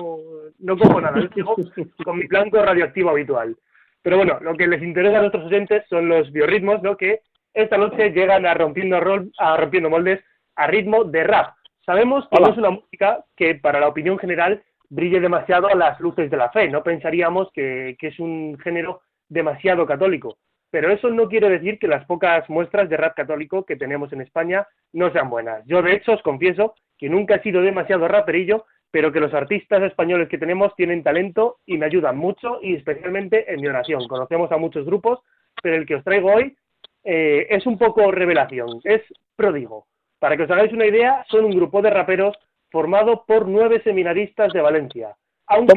no 0.59 0.79
cojo 0.79 1.01
nada. 1.01 1.19
Yo 1.19 1.29
sigo 1.35 1.57
con 2.05 2.19
mi 2.19 2.27
blanco 2.27 2.63
radioactivo 2.63 3.11
habitual. 3.11 3.57
Pero 4.03 4.19
bueno, 4.19 4.39
lo 4.41 4.55
que 4.55 4.67
les 4.67 4.83
interesa 4.83 5.19
a 5.19 5.21
nuestros 5.23 5.47
oyentes 5.47 5.83
son 5.89 6.09
los 6.09 6.31
biorritmos, 6.31 6.83
¿no? 6.83 6.97
Que 6.97 7.21
esta 7.55 7.79
noche 7.79 8.11
llegan 8.11 8.45
a 8.45 8.53
rompiendo, 8.53 9.01
rol, 9.01 9.33
a 9.39 9.57
rompiendo 9.57 9.89
moldes 9.89 10.23
a 10.57 10.67
ritmo 10.67 11.05
de 11.05 11.25
rap. 11.25 11.55
Sabemos 11.85 12.29
que 12.31 12.39
no 12.39 12.51
es 12.51 12.59
una 12.59 12.71
música 12.71 13.25
que 13.35 13.55
para 13.55 13.81
la 13.81 13.89
opinión 13.89 14.19
general 14.19 14.63
brille 14.91 15.21
demasiado 15.21 15.69
a 15.69 15.75
las 15.75 15.99
luces 16.01 16.31
de 16.31 16.37
la 16.37 16.51
fe. 16.51 16.69
No 16.69 16.83
pensaríamos 16.83 17.51
que, 17.53 17.97
que 17.99 18.09
es 18.09 18.19
un 18.19 18.59
género 18.59 19.01
demasiado 19.29 19.87
católico 19.87 20.37
pero 20.71 20.91
eso 20.91 21.11
no 21.11 21.29
quiere 21.29 21.49
decir 21.49 21.79
que 21.79 21.89
las 21.89 22.05
pocas 22.07 22.49
muestras 22.51 22.89
de 22.89 22.97
rap 22.97 23.15
católico 23.15 23.65
que 23.65 23.77
tenemos 23.77 24.13
en 24.13 24.21
España 24.21 24.67
no 24.93 25.11
sean 25.13 25.31
buenas. 25.31 25.65
Yo, 25.67 25.83
de 25.83 25.95
hecho, 25.95 26.13
os 26.13 26.23
confieso 26.23 26.75
que 26.99 27.09
nunca 27.09 27.37
he 27.37 27.43
sido 27.43 27.63
demasiado 27.63 28.09
raperillo, 28.09 28.67
pero 28.91 29.13
que 29.13 29.21
los 29.21 29.35
artistas 29.35 29.83
españoles 29.83 30.29
que 30.29 30.39
tenemos 30.39 30.75
tienen 30.75 31.03
talento 31.03 31.59
y 31.67 31.77
me 31.77 31.87
ayudan 31.87 32.17
mucho 32.17 32.61
y 32.63 32.75
especialmente 32.75 33.53
en 33.53 33.61
mi 33.61 33.69
oración. 33.69 34.07
Conocemos 34.09 34.51
a 34.53 34.57
muchos 34.57 34.87
grupos, 34.87 35.21
pero 35.63 35.77
el 35.77 35.87
que 35.87 35.97
os 35.97 36.05
traigo 36.05 36.33
hoy 36.33 36.57
eh, 37.05 37.47
es 37.51 37.67
un 37.67 37.79
poco 37.79 38.11
revelación, 38.11 38.81
es 38.85 39.03
pródigo. 39.37 39.87
Para 40.19 40.37
que 40.37 40.45
os 40.45 40.51
hagáis 40.51 40.73
una 40.73 40.87
idea, 40.87 41.25
son 41.29 41.45
un 41.45 41.53
grupo 41.53 41.83
de 41.83 41.91
raperos 41.91 42.37
formado 42.71 43.25
por 43.27 43.47
nueve 43.47 43.81
seminaristas 43.83 44.53
de 44.53 44.61
Valencia. 44.61 45.15
Aunque 45.47 45.75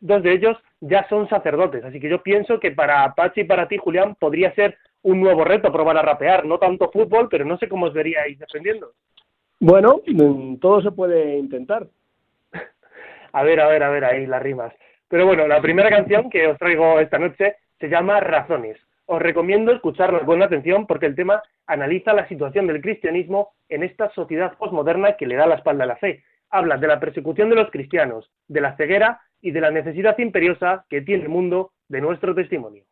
dos 0.00 0.22
de 0.22 0.32
ellos 0.32 0.56
ya 0.80 1.08
son 1.08 1.28
sacerdotes. 1.28 1.84
Así 1.84 2.00
que 2.00 2.08
yo 2.08 2.22
pienso 2.22 2.60
que 2.60 2.70
para 2.70 3.14
Pachi 3.14 3.42
y 3.42 3.44
para 3.44 3.68
ti, 3.68 3.78
Julián, 3.78 4.14
podría 4.14 4.54
ser 4.54 4.76
un 5.02 5.20
nuevo 5.20 5.44
reto 5.44 5.72
probar 5.72 5.96
a 5.98 6.02
rapear. 6.02 6.44
No 6.44 6.58
tanto 6.58 6.90
fútbol, 6.90 7.28
pero 7.30 7.44
no 7.44 7.58
sé 7.58 7.68
cómo 7.68 7.86
os 7.86 7.94
veríais 7.94 8.38
defendiendo. 8.38 8.92
Bueno, 9.60 10.02
mm, 10.06 10.56
todo 10.56 10.82
se 10.82 10.90
puede 10.90 11.38
intentar. 11.38 11.86
a 13.32 13.42
ver, 13.42 13.60
a 13.60 13.68
ver, 13.68 13.82
a 13.82 13.90
ver, 13.90 14.04
ahí 14.04 14.26
las 14.26 14.42
rimas. 14.42 14.72
Pero 15.08 15.26
bueno, 15.26 15.46
la 15.46 15.60
primera 15.60 15.88
canción 15.88 16.28
que 16.28 16.46
os 16.46 16.58
traigo 16.58 16.98
esta 17.00 17.18
noche 17.18 17.56
se 17.78 17.88
llama 17.88 18.20
Razones. 18.20 18.76
Os 19.06 19.22
recomiendo 19.22 19.72
escucharla 19.72 20.20
con 20.20 20.42
atención 20.42 20.86
porque 20.86 21.06
el 21.06 21.14
tema 21.14 21.42
analiza 21.66 22.12
la 22.12 22.26
situación 22.26 22.66
del 22.66 22.80
cristianismo 22.80 23.52
en 23.68 23.84
esta 23.84 24.10
sociedad 24.10 24.56
postmoderna 24.58 25.16
que 25.16 25.26
le 25.26 25.36
da 25.36 25.46
la 25.46 25.54
espalda 25.54 25.84
a 25.84 25.86
la 25.86 25.96
fe. 25.96 26.24
Habla 26.50 26.76
de 26.76 26.88
la 26.88 26.98
persecución 26.98 27.48
de 27.48 27.56
los 27.56 27.70
cristianos, 27.70 28.30
de 28.48 28.60
la 28.60 28.76
ceguera 28.76 29.20
y 29.46 29.52
de 29.52 29.60
la 29.60 29.70
necesidad 29.70 30.18
imperiosa 30.18 30.84
que 30.90 31.02
tiene 31.02 31.22
el 31.22 31.28
mundo 31.28 31.70
de 31.88 32.00
nuestro 32.00 32.34
testimonio. 32.34 32.82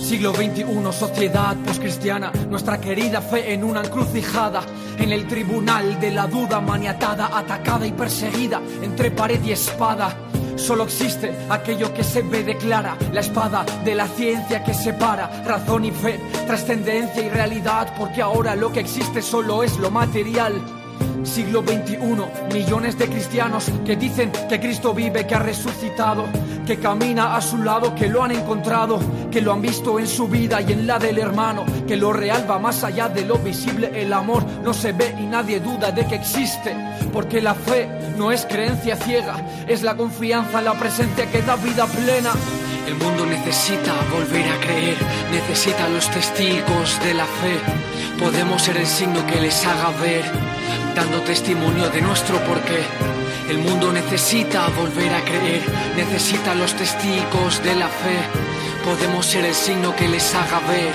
Siglo 0.00 0.32
XXI, 0.32 0.92
sociedad 0.92 1.56
poscristiana, 1.64 2.30
nuestra 2.48 2.80
querida 2.80 3.20
fe 3.20 3.52
en 3.52 3.64
una 3.64 3.80
encrucijada, 3.80 4.62
en 4.96 5.10
el 5.10 5.26
tribunal 5.26 5.98
de 5.98 6.12
la 6.12 6.28
duda 6.28 6.60
maniatada, 6.60 7.36
atacada 7.36 7.84
y 7.84 7.92
perseguida 7.92 8.60
entre 8.82 9.10
pared 9.10 9.42
y 9.42 9.50
espada. 9.50 10.16
Solo 10.54 10.84
existe 10.84 11.32
aquello 11.48 11.92
que 11.92 12.04
se 12.04 12.22
ve 12.22 12.44
declara, 12.44 12.96
la 13.12 13.20
espada 13.20 13.64
de 13.84 13.96
la 13.96 14.06
ciencia 14.06 14.62
que 14.62 14.74
separa 14.74 15.42
razón 15.44 15.84
y 15.84 15.90
fe, 15.90 16.20
trascendencia 16.46 17.24
y 17.24 17.28
realidad, 17.28 17.92
porque 17.98 18.22
ahora 18.22 18.54
lo 18.54 18.70
que 18.70 18.80
existe 18.80 19.20
solo 19.20 19.64
es 19.64 19.78
lo 19.78 19.90
material. 19.90 20.79
Siglo 21.24 21.62
XXI, 21.62 21.98
millones 22.52 22.98
de 22.98 23.08
cristianos 23.08 23.66
que 23.84 23.96
dicen 23.96 24.32
que 24.48 24.58
Cristo 24.58 24.94
vive, 24.94 25.26
que 25.26 25.34
ha 25.34 25.38
resucitado, 25.38 26.24
que 26.66 26.78
camina 26.78 27.36
a 27.36 27.40
su 27.40 27.58
lado, 27.58 27.94
que 27.94 28.08
lo 28.08 28.24
han 28.24 28.32
encontrado, 28.32 28.98
que 29.30 29.40
lo 29.40 29.52
han 29.52 29.62
visto 29.62 29.98
en 29.98 30.06
su 30.06 30.28
vida 30.28 30.60
y 30.60 30.72
en 30.72 30.86
la 30.86 30.98
del 30.98 31.18
hermano, 31.18 31.64
que 31.86 31.96
lo 31.96 32.12
real 32.12 32.50
va 32.50 32.58
más 32.58 32.82
allá 32.84 33.08
de 33.08 33.24
lo 33.24 33.38
visible, 33.38 33.90
el 33.94 34.12
amor 34.12 34.44
no 34.64 34.72
se 34.72 34.92
ve 34.92 35.14
y 35.18 35.22
nadie 35.22 35.60
duda 35.60 35.92
de 35.92 36.06
que 36.06 36.16
existe, 36.16 36.74
porque 37.12 37.40
la 37.40 37.54
fe 37.54 37.88
no 38.16 38.32
es 38.32 38.44
creencia 38.46 38.96
ciega, 38.96 39.36
es 39.66 39.82
la 39.82 39.96
confianza 39.96 40.60
la 40.60 40.74
presencia 40.74 41.30
que 41.30 41.42
da 41.42 41.56
vida 41.56 41.86
plena. 41.86 42.32
El 42.86 42.94
mundo 42.96 43.24
necesita 43.24 43.94
volver 44.12 44.48
a 44.50 44.58
creer, 44.58 44.96
necesita 45.30 45.88
los 45.88 46.10
testigos 46.10 46.98
de 47.04 47.14
la 47.14 47.24
fe. 47.24 47.58
Podemos 48.18 48.62
ser 48.62 48.78
el 48.78 48.86
signo 48.86 49.24
que 49.26 49.40
les 49.40 49.64
haga 49.64 49.90
ver 50.02 50.24
dando 50.94 51.20
testimonio 51.22 51.88
de 51.90 52.00
nuestro 52.02 52.38
porqué. 52.40 52.82
El 53.48 53.58
mundo 53.58 53.92
necesita 53.92 54.68
volver 54.68 55.12
a 55.14 55.24
creer, 55.24 55.62
necesita 55.96 56.54
los 56.54 56.74
testigos 56.74 57.62
de 57.62 57.74
la 57.74 57.88
fe. 57.88 58.18
Podemos 58.84 59.26
ser 59.26 59.44
el 59.44 59.54
signo 59.54 59.94
que 59.96 60.08
les 60.08 60.34
haga 60.34 60.60
ver. 60.68 60.92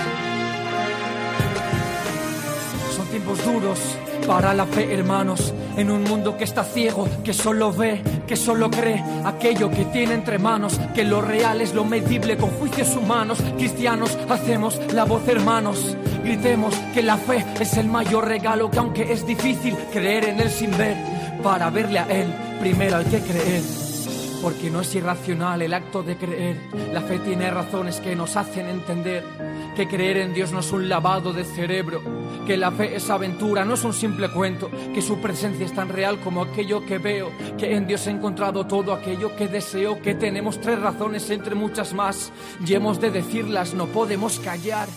Son 2.95 3.07
tiempos 3.07 3.43
duros 3.43 3.79
para 4.27 4.53
la 4.53 4.65
fe, 4.65 4.93
hermanos, 4.93 5.53
en 5.77 5.91
un 5.91 6.03
mundo 6.03 6.37
que 6.37 6.43
está 6.43 6.63
ciego, 6.63 7.07
que 7.23 7.33
solo 7.33 7.71
ve, 7.71 8.01
que 8.27 8.35
solo 8.35 8.69
cree 8.69 9.03
aquello 9.23 9.69
que 9.69 9.85
tiene 9.85 10.13
entre 10.13 10.39
manos, 10.39 10.79
que 10.93 11.03
lo 11.03 11.21
real 11.21 11.61
es 11.61 11.73
lo 11.73 11.85
medible 11.85 12.37
con 12.37 12.49
juicios 12.51 12.95
humanos. 12.95 13.39
Cristianos, 13.57 14.17
hacemos 14.29 14.79
la 14.93 15.05
voz, 15.05 15.27
hermanos. 15.27 15.95
Gritemos 16.23 16.73
que 16.93 17.03
la 17.03 17.17
fe 17.17 17.45
es 17.59 17.77
el 17.77 17.87
mayor 17.87 18.27
regalo, 18.27 18.71
que 18.71 18.79
aunque 18.79 19.11
es 19.11 19.25
difícil 19.25 19.75
creer 19.91 20.25
en 20.25 20.39
él 20.39 20.49
sin 20.49 20.75
ver, 20.77 20.97
para 21.43 21.69
verle 21.69 21.99
a 21.99 22.07
él, 22.09 22.27
primero 22.59 22.97
hay 22.97 23.05
que 23.05 23.19
creer. 23.19 23.61
Porque 24.41 24.69
no 24.69 24.81
es 24.81 24.93
irracional 24.95 25.61
el 25.61 25.73
acto 25.73 26.03
de 26.03 26.17
creer. 26.17 26.57
La 26.93 27.01
fe 27.01 27.19
tiene 27.19 27.49
razones 27.49 27.99
que 27.99 28.15
nos 28.15 28.35
hacen 28.35 28.67
entender 28.67 29.23
que 29.75 29.87
creer 29.87 30.17
en 30.17 30.33
Dios 30.33 30.51
no 30.51 30.59
es 30.59 30.71
un 30.71 30.87
lavado 30.87 31.33
de 31.33 31.43
cerebro, 31.43 32.01
que 32.47 32.55
la 32.57 32.71
fe 32.71 32.95
es 32.95 33.09
aventura, 33.09 33.65
no 33.65 33.73
es 33.73 33.83
un 33.83 33.93
simple 33.93 34.29
cuento, 34.29 34.71
que 34.93 35.01
su 35.01 35.21
presencia 35.21 35.65
es 35.65 35.73
tan 35.73 35.89
real 35.89 36.19
como 36.23 36.41
aquello 36.41 36.85
que 36.85 36.97
veo, 36.97 37.29
que 37.57 37.75
en 37.75 37.85
Dios 37.85 38.07
he 38.07 38.11
encontrado 38.11 38.65
todo 38.65 38.93
aquello 38.93 39.35
que 39.35 39.47
deseo, 39.47 40.01
que 40.01 40.15
tenemos 40.15 40.59
tres 40.61 40.81
razones 40.81 41.29
entre 41.29 41.55
muchas 41.55 41.93
más 41.93 42.31
y 42.65 42.73
hemos 42.73 43.01
de 43.01 43.11
decirlas, 43.11 43.73
no 43.73 43.87
podemos 43.87 44.39
callar. 44.39 44.87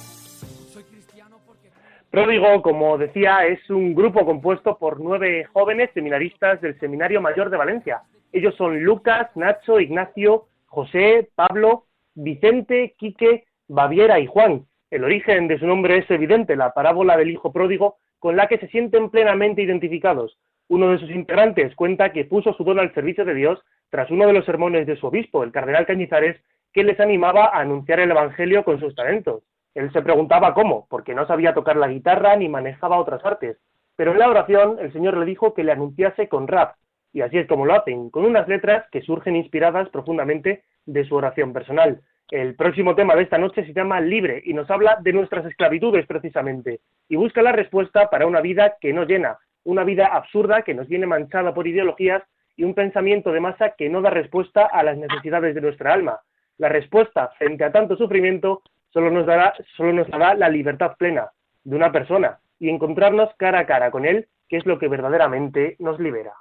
Pródigo, 2.10 2.62
como 2.62 2.96
decía, 2.96 3.46
es 3.46 3.68
un 3.68 3.94
grupo 3.94 4.24
compuesto 4.24 4.78
por 4.78 5.00
nueve 5.00 5.44
jóvenes 5.52 5.90
seminaristas 5.92 6.60
del 6.62 6.78
Seminario 6.80 7.20
Mayor 7.20 7.50
de 7.50 7.58
Valencia. 7.58 8.02
Ellos 8.32 8.54
son 8.56 8.82
Lucas, 8.82 9.28
Nacho, 9.34 9.78
Ignacio, 9.78 10.46
José, 10.66 11.28
Pablo, 11.34 11.84
Vicente, 12.14 12.94
Quique, 12.98 13.44
Baviera 13.68 14.18
y 14.20 14.26
Juan. 14.26 14.67
El 14.90 15.04
origen 15.04 15.48
de 15.48 15.58
su 15.58 15.66
nombre 15.66 15.98
es 15.98 16.10
evidente, 16.10 16.56
la 16.56 16.72
parábola 16.72 17.16
del 17.16 17.30
hijo 17.30 17.52
pródigo, 17.52 17.98
con 18.18 18.36
la 18.36 18.46
que 18.46 18.58
se 18.58 18.68
sienten 18.68 19.10
plenamente 19.10 19.62
identificados. 19.62 20.38
Uno 20.68 20.90
de 20.90 20.98
sus 20.98 21.10
integrantes 21.10 21.74
cuenta 21.74 22.12
que 22.12 22.24
puso 22.24 22.54
su 22.54 22.64
don 22.64 22.78
al 22.78 22.94
servicio 22.94 23.24
de 23.24 23.34
Dios 23.34 23.62
tras 23.90 24.10
uno 24.10 24.26
de 24.26 24.32
los 24.32 24.46
sermones 24.46 24.86
de 24.86 24.96
su 24.96 25.06
obispo, 25.06 25.44
el 25.44 25.52
cardenal 25.52 25.86
Cañizares, 25.86 26.40
que 26.72 26.84
les 26.84 26.98
animaba 27.00 27.46
a 27.46 27.60
anunciar 27.60 28.00
el 28.00 28.10
Evangelio 28.10 28.64
con 28.64 28.80
sus 28.80 28.94
talentos. 28.94 29.42
Él 29.74 29.92
se 29.92 30.02
preguntaba 30.02 30.54
cómo, 30.54 30.86
porque 30.88 31.14
no 31.14 31.26
sabía 31.26 31.54
tocar 31.54 31.76
la 31.76 31.88
guitarra 31.88 32.36
ni 32.36 32.48
manejaba 32.48 32.98
otras 32.98 33.24
artes. 33.24 33.58
Pero 33.94 34.12
en 34.12 34.18
la 34.18 34.28
oración 34.30 34.78
el 34.80 34.92
Señor 34.92 35.16
le 35.18 35.26
dijo 35.26 35.52
que 35.52 35.64
le 35.64 35.72
anunciase 35.72 36.28
con 36.28 36.48
rap, 36.48 36.76
y 37.12 37.20
así 37.20 37.38
es 37.38 37.46
como 37.46 37.66
lo 37.66 37.74
hacen, 37.74 38.10
con 38.10 38.24
unas 38.24 38.48
letras 38.48 38.86
que 38.90 39.02
surgen 39.02 39.36
inspiradas 39.36 39.88
profundamente 39.90 40.64
de 40.86 41.04
su 41.04 41.14
oración 41.14 41.52
personal. 41.52 42.00
El 42.30 42.56
próximo 42.56 42.94
tema 42.94 43.16
de 43.16 43.22
esta 43.22 43.38
noche 43.38 43.64
se 43.64 43.72
llama 43.72 44.02
Libre 44.02 44.42
y 44.44 44.52
nos 44.52 44.70
habla 44.70 44.98
de 45.00 45.14
nuestras 45.14 45.46
esclavitudes 45.46 46.06
precisamente, 46.06 46.80
y 47.08 47.16
busca 47.16 47.40
la 47.40 47.52
respuesta 47.52 48.10
para 48.10 48.26
una 48.26 48.42
vida 48.42 48.76
que 48.82 48.92
no 48.92 49.04
llena, 49.04 49.38
una 49.64 49.82
vida 49.82 50.08
absurda 50.08 50.60
que 50.60 50.74
nos 50.74 50.88
viene 50.88 51.06
manchada 51.06 51.54
por 51.54 51.66
ideologías 51.66 52.22
y 52.54 52.64
un 52.64 52.74
pensamiento 52.74 53.32
de 53.32 53.40
masa 53.40 53.70
que 53.78 53.88
no 53.88 54.02
da 54.02 54.10
respuesta 54.10 54.66
a 54.66 54.82
las 54.82 54.98
necesidades 54.98 55.54
de 55.54 55.62
nuestra 55.62 55.94
alma. 55.94 56.20
La 56.58 56.68
respuesta 56.68 57.28
frente 57.38 57.64
a 57.64 57.72
tanto 57.72 57.96
sufrimiento 57.96 58.62
solo 58.90 59.10
nos 59.10 59.24
dará, 59.24 59.54
solo 59.76 59.94
nos 59.94 60.08
dará 60.08 60.34
la 60.34 60.50
libertad 60.50 60.96
plena 60.98 61.30
de 61.64 61.76
una 61.76 61.92
persona 61.92 62.40
y 62.58 62.68
encontrarnos 62.68 63.30
cara 63.38 63.60
a 63.60 63.66
cara 63.66 63.90
con 63.90 64.04
él, 64.04 64.28
que 64.50 64.58
es 64.58 64.66
lo 64.66 64.78
que 64.78 64.88
verdaderamente 64.88 65.76
nos 65.78 65.98
libera. 65.98 66.32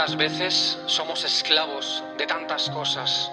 Tantas 0.00 0.16
veces 0.16 0.78
somos 0.86 1.24
esclavos 1.24 2.02
de 2.16 2.26
tantas 2.26 2.70
cosas 2.70 3.30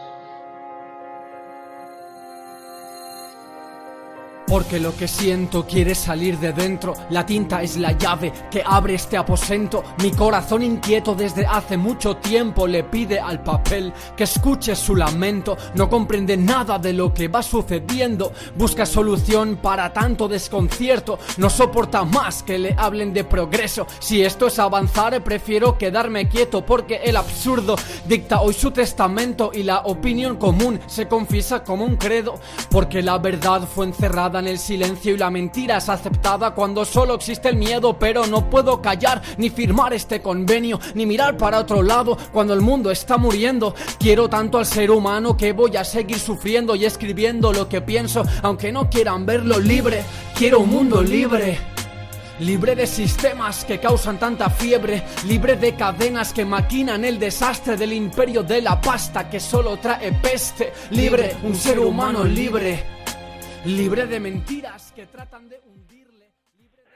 Porque 4.48 4.80
lo 4.80 4.96
que 4.96 5.10
siento 5.10 5.66
quiere 5.68 5.94
salir 5.94 6.40
de 6.40 6.54
dentro. 6.54 6.94
La 7.10 7.26
tinta 7.26 7.62
es 7.62 7.76
la 7.76 7.92
llave 7.92 8.32
que 8.50 8.64
abre 8.66 8.96
este 8.96 9.18
aposento. 9.18 9.84
Mi 10.02 10.12
corazón 10.12 10.64
inquieto 10.64 11.16
desde 11.16 11.46
hace 11.46 11.76
mucho 11.76 12.16
tiempo 12.16 12.66
le 12.66 12.86
pide 12.86 13.20
al 13.20 13.44
papel 13.44 13.92
que 14.16 14.24
escuche 14.24 14.74
su 14.76 14.96
lamento. 14.96 15.58
No 15.76 15.90
comprende 15.90 16.38
nada 16.38 16.80
de 16.80 16.94
lo 16.94 17.14
que 17.14 17.28
va 17.28 17.44
sucediendo. 17.44 18.32
Busca 18.56 18.86
solución 18.86 19.58
para 19.62 19.92
tanto 19.92 20.30
desconcierto. 20.30 21.20
No 21.36 21.50
soporta 21.50 22.06
más 22.06 22.42
que 22.42 22.58
le 22.58 22.74
hablen 22.78 23.12
de 23.14 23.26
progreso. 23.26 23.86
Si 24.00 24.24
esto 24.24 24.48
es 24.48 24.60
avanzar, 24.60 25.22
prefiero 25.24 25.78
quedarme 25.78 26.30
quieto 26.30 26.66
porque 26.66 27.02
el 27.04 27.18
absurdo 27.18 27.76
dicta 28.08 28.40
hoy 28.40 28.54
su 28.54 28.72
testamento 28.72 29.52
y 29.54 29.64
la 29.64 29.80
opinión 29.80 30.38
común 30.38 30.80
se 30.88 31.10
confiesa 31.10 31.66
como 31.66 31.84
un 31.84 31.98
credo. 31.98 32.40
Porque 32.70 33.02
la 33.02 33.18
verdad 33.18 33.68
fue 33.68 33.88
encerrada 33.88 34.37
en 34.40 34.48
el 34.48 34.60
silencio 34.60 35.14
y 35.14 35.18
la 35.18 35.30
mentira 35.30 35.78
es 35.78 35.90
aceptada 35.90 36.54
cuando 36.54 36.86
solo 36.86 37.16
existe 37.16 37.50
el 37.50 37.56
miedo, 37.56 37.98
pero 37.98 38.26
no 38.28 38.50
puedo 38.50 38.82
callar 38.82 39.22
ni 39.38 39.50
firmar 39.50 39.94
este 39.94 40.22
convenio, 40.22 40.80
ni 40.96 41.06
mirar 41.06 41.38
para 41.38 41.60
otro 41.60 41.82
lado 41.84 42.18
cuando 42.32 42.54
el 42.54 42.62
mundo 42.62 42.92
está 42.92 43.18
muriendo. 43.18 43.76
Quiero 44.00 44.30
tanto 44.30 44.58
al 44.58 44.66
ser 44.66 44.92
humano 44.92 45.38
que 45.38 45.54
voy 45.54 45.78
a 45.78 45.84
seguir 45.84 46.20
sufriendo 46.20 46.76
y 46.76 46.86
escribiendo 46.86 47.52
lo 47.52 47.68
que 47.68 47.82
pienso, 47.82 48.24
aunque 48.42 48.72
no 48.72 48.90
quieran 48.90 49.26
verlo 49.26 49.60
libre. 49.60 50.04
Quiero 50.36 50.60
un 50.60 50.70
mundo 50.70 51.02
libre. 51.02 51.58
Libre 52.40 52.76
de 52.76 52.86
sistemas 52.86 53.66
que 53.66 53.80
causan 53.80 54.20
tanta 54.20 54.48
fiebre, 54.52 55.02
libre 55.26 55.56
de 55.56 55.74
cadenas 55.74 56.34
que 56.34 56.46
maquinan 56.46 57.04
el 57.04 57.18
desastre 57.18 57.76
del 57.76 57.94
imperio 57.94 58.44
de 58.44 58.62
la 58.62 58.80
pasta 58.80 59.28
que 59.28 59.40
solo 59.40 59.78
trae 59.78 60.12
peste, 60.12 60.72
libre, 60.92 61.36
un 61.42 61.56
ser 61.56 61.80
humano 61.80 62.24
libre, 62.24 62.97
libre 63.68 64.06
de 64.06 64.20
mentiras 64.22 64.94
que 64.96 65.06
tratan 65.08 65.50
de 65.50 65.58
hundirle. 65.66 66.28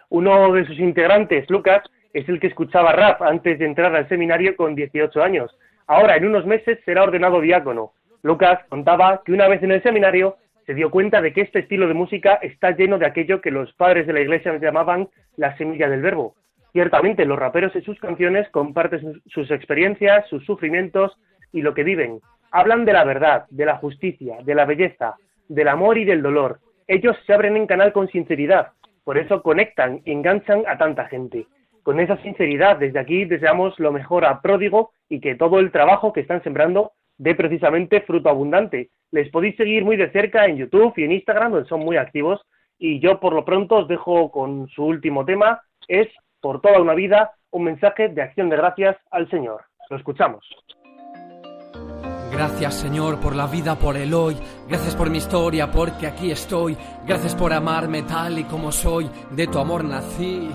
Uno 0.09 0.53
de 0.53 0.65
sus 0.65 0.79
integrantes, 0.79 1.49
Lucas, 1.49 1.83
es 2.13 2.27
el 2.29 2.39
que 2.39 2.47
escuchaba 2.47 2.93
rap 2.93 3.21
antes 3.23 3.59
de 3.59 3.65
entrar 3.65 3.93
al 3.93 4.07
seminario 4.07 4.55
con 4.55 4.73
18 4.73 5.21
años. 5.21 5.51
Ahora, 5.87 6.15
en 6.15 6.25
unos 6.25 6.45
meses, 6.45 6.79
será 6.85 7.03
ordenado 7.03 7.41
diácono. 7.41 7.91
Lucas 8.23 8.59
contaba 8.69 9.21
que 9.25 9.33
una 9.33 9.49
vez 9.49 9.61
en 9.63 9.71
el 9.71 9.83
seminario 9.83 10.37
se 10.65 10.73
dio 10.73 10.91
cuenta 10.91 11.21
de 11.21 11.33
que 11.33 11.41
este 11.41 11.59
estilo 11.59 11.89
de 11.89 11.93
música 11.93 12.35
está 12.35 12.71
lleno 12.71 12.97
de 12.97 13.07
aquello 13.07 13.41
que 13.41 13.51
los 13.51 13.73
padres 13.73 14.07
de 14.07 14.13
la 14.13 14.21
iglesia 14.21 14.57
llamaban 14.57 15.09
la 15.35 15.57
semilla 15.57 15.89
del 15.89 16.01
verbo. 16.01 16.35
Ciertamente, 16.71 17.25
los 17.25 17.37
raperos 17.37 17.75
en 17.75 17.83
sus 17.83 17.99
canciones 17.99 18.47
comparten 18.49 19.21
sus 19.25 19.51
experiencias, 19.51 20.25
sus 20.29 20.45
sufrimientos 20.45 21.17
y 21.51 21.63
lo 21.63 21.73
que 21.73 21.83
viven. 21.83 22.21
Hablan 22.51 22.85
de 22.85 22.93
la 22.93 23.03
verdad, 23.03 23.45
de 23.49 23.65
la 23.65 23.75
justicia, 23.77 24.37
de 24.43 24.55
la 24.55 24.65
belleza, 24.65 25.15
del 25.51 25.67
amor 25.67 25.97
y 25.97 26.05
del 26.05 26.21
dolor. 26.21 26.59
Ellos 26.87 27.15
se 27.25 27.33
abren 27.33 27.57
en 27.57 27.67
canal 27.67 27.91
con 27.91 28.07
sinceridad, 28.07 28.69
por 29.03 29.17
eso 29.17 29.41
conectan 29.43 30.01
y 30.05 30.11
enganchan 30.11 30.63
a 30.65 30.77
tanta 30.77 31.07
gente. 31.07 31.45
Con 31.83 31.99
esa 31.99 32.17
sinceridad, 32.17 32.77
desde 32.77 32.99
aquí 32.99 33.25
deseamos 33.25 33.77
lo 33.79 33.91
mejor 33.91 34.23
a 34.23 34.41
Pródigo 34.41 34.91
y 35.09 35.19
que 35.19 35.35
todo 35.35 35.59
el 35.59 35.71
trabajo 35.71 36.13
que 36.13 36.21
están 36.21 36.41
sembrando 36.43 36.93
dé 37.17 37.35
precisamente 37.35 38.01
fruto 38.01 38.29
abundante. 38.29 38.91
Les 39.11 39.29
podéis 39.29 39.57
seguir 39.57 39.83
muy 39.83 39.97
de 39.97 40.11
cerca 40.11 40.45
en 40.45 40.57
YouTube 40.57 40.93
y 40.95 41.03
en 41.03 41.11
Instagram, 41.11 41.51
donde 41.51 41.67
son 41.67 41.81
muy 41.81 41.97
activos. 41.97 42.41
Y 42.77 42.99
yo 42.99 43.19
por 43.19 43.33
lo 43.33 43.43
pronto 43.43 43.77
os 43.77 43.87
dejo 43.87 44.31
con 44.31 44.69
su 44.69 44.85
último 44.85 45.25
tema, 45.25 45.61
es 45.87 46.07
por 46.39 46.61
toda 46.61 46.79
una 46.79 46.93
vida 46.93 47.31
un 47.51 47.65
mensaje 47.65 48.07
de 48.07 48.21
acción 48.21 48.49
de 48.49 48.55
gracias 48.55 48.95
al 49.11 49.29
Señor. 49.29 49.63
Lo 49.89 49.97
escuchamos. 49.97 50.47
Gracias 52.31 52.75
Señor 52.75 53.19
por 53.19 53.35
la 53.35 53.45
vida, 53.45 53.75
por 53.75 53.97
el 53.97 54.13
hoy. 54.13 54.37
Gracias 54.67 54.95
por 54.95 55.09
mi 55.09 55.17
historia, 55.17 55.69
porque 55.69 56.07
aquí 56.07 56.31
estoy. 56.31 56.77
Gracias 57.05 57.35
por 57.35 57.51
amarme 57.51 58.03
tal 58.03 58.39
y 58.39 58.45
como 58.45 58.71
soy. 58.71 59.09
De 59.31 59.47
tu 59.47 59.59
amor 59.59 59.83
nací. 59.83 60.49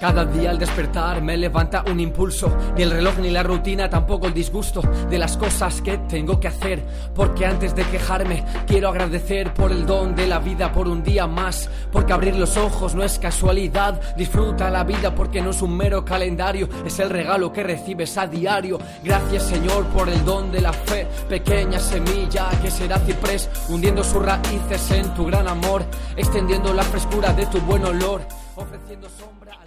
Cada 0.00 0.26
día 0.26 0.50
al 0.50 0.58
despertar 0.58 1.22
me 1.22 1.38
levanta 1.38 1.82
un 1.90 1.98
impulso, 2.00 2.54
ni 2.76 2.82
el 2.82 2.90
reloj 2.90 3.18
ni 3.18 3.30
la 3.30 3.42
rutina, 3.42 3.88
tampoco 3.88 4.26
el 4.26 4.34
disgusto 4.34 4.82
de 5.08 5.18
las 5.18 5.38
cosas 5.38 5.80
que 5.80 5.96
tengo 5.98 6.38
que 6.38 6.48
hacer, 6.48 6.84
porque 7.14 7.46
antes 7.46 7.74
de 7.74 7.82
quejarme 7.84 8.44
quiero 8.66 8.90
agradecer 8.90 9.54
por 9.54 9.72
el 9.72 9.86
don 9.86 10.14
de 10.14 10.26
la 10.26 10.38
vida, 10.38 10.70
por 10.70 10.86
un 10.86 11.02
día 11.02 11.26
más, 11.26 11.70
porque 11.90 12.12
abrir 12.12 12.36
los 12.36 12.58
ojos 12.58 12.94
no 12.94 13.02
es 13.02 13.18
casualidad, 13.18 13.98
disfruta 14.16 14.70
la 14.70 14.84
vida 14.84 15.14
porque 15.14 15.40
no 15.40 15.50
es 15.50 15.62
un 15.62 15.74
mero 15.74 16.04
calendario, 16.04 16.68
es 16.84 16.98
el 16.98 17.08
regalo 17.08 17.50
que 17.50 17.62
recibes 17.62 18.18
a 18.18 18.26
diario. 18.26 18.78
Gracias 19.02 19.44
Señor 19.44 19.86
por 19.86 20.10
el 20.10 20.22
don 20.26 20.52
de 20.52 20.60
la 20.60 20.74
fe, 20.74 21.06
pequeña 21.26 21.80
semilla 21.80 22.50
que 22.62 22.70
será 22.70 22.98
ciprés, 22.98 23.48
hundiendo 23.70 24.04
sus 24.04 24.22
raíces 24.22 24.90
en 24.90 25.14
tu 25.14 25.24
gran 25.24 25.48
amor, 25.48 25.84
extendiendo 26.16 26.74
la 26.74 26.82
frescura 26.82 27.32
de 27.32 27.46
tu 27.46 27.60
buen 27.60 27.84
olor, 27.84 28.20
ofreciendo 28.56 29.08
sombra 29.08 29.65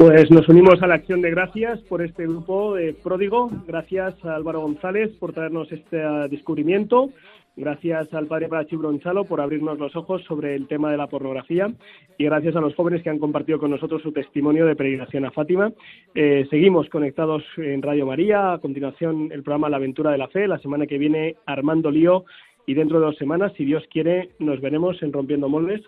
pues 0.00 0.30
nos 0.30 0.48
unimos 0.48 0.82
a 0.82 0.86
la 0.86 0.94
acción 0.94 1.20
de 1.20 1.30
gracias 1.30 1.78
por 1.80 2.00
este 2.00 2.26
grupo 2.26 2.74
de 2.74 2.94
Pródigo. 2.94 3.50
Gracias 3.66 4.14
a 4.24 4.34
Álvaro 4.34 4.62
González 4.62 5.10
por 5.18 5.34
traernos 5.34 5.70
este 5.70 5.98
descubrimiento. 6.30 7.10
Gracias 7.54 8.10
al 8.14 8.26
padre 8.26 8.48
Parachi 8.48 8.76
Bronchalo 8.76 9.24
por 9.24 9.42
abrirnos 9.42 9.78
los 9.78 9.94
ojos 9.94 10.24
sobre 10.24 10.54
el 10.54 10.68
tema 10.68 10.90
de 10.90 10.96
la 10.96 11.08
pornografía 11.08 11.70
y 12.16 12.24
gracias 12.24 12.56
a 12.56 12.62
los 12.62 12.74
jóvenes 12.74 13.02
que 13.02 13.10
han 13.10 13.18
compartido 13.18 13.58
con 13.58 13.72
nosotros 13.72 14.00
su 14.00 14.10
testimonio 14.10 14.64
de 14.64 14.74
peregrinación 14.74 15.26
a 15.26 15.32
Fátima. 15.32 15.70
Eh, 16.14 16.46
seguimos 16.48 16.88
conectados 16.88 17.44
en 17.58 17.82
Radio 17.82 18.06
María. 18.06 18.54
A 18.54 18.58
continuación, 18.58 19.28
el 19.30 19.42
programa 19.42 19.68
La 19.68 19.76
Aventura 19.76 20.12
de 20.12 20.18
la 20.18 20.28
Fe. 20.28 20.48
La 20.48 20.60
semana 20.60 20.86
que 20.86 20.96
viene, 20.96 21.36
Armando 21.44 21.90
Lío. 21.90 22.24
Y 22.64 22.72
dentro 22.72 23.00
de 23.00 23.04
dos 23.04 23.18
semanas, 23.18 23.52
si 23.54 23.66
Dios 23.66 23.84
quiere, 23.90 24.30
nos 24.38 24.62
veremos 24.62 25.02
en 25.02 25.12
Rompiendo 25.12 25.50
Moldes, 25.50 25.82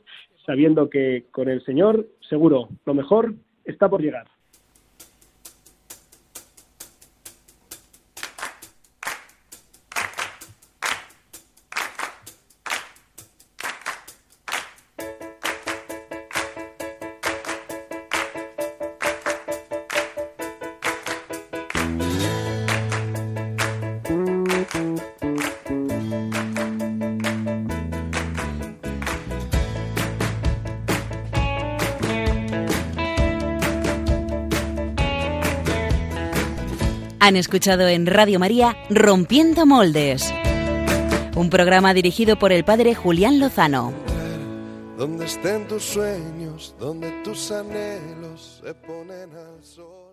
sabiendo 0.45 0.91
que 0.91 1.25
con 1.31 1.49
el 1.49 1.65
Señor, 1.65 2.07
seguro, 2.29 2.69
lo 2.85 2.93
mejor 2.93 3.33
está 3.65 3.89
por 3.89 4.01
llegar. 4.01 4.27
Han 37.25 37.37
escuchado 37.37 37.87
en 37.87 38.07
Radio 38.07 38.41
María 38.41 38.77
Rompiendo 38.91 39.65
Moldes, 39.65 40.35
un 41.37 41.51
programa 41.51 41.95
dirigido 41.95 42.37
por 42.37 42.51
el 42.51 42.65
padre 42.65 42.97
Julián 42.97 43.39
Lozano. 43.39 43.93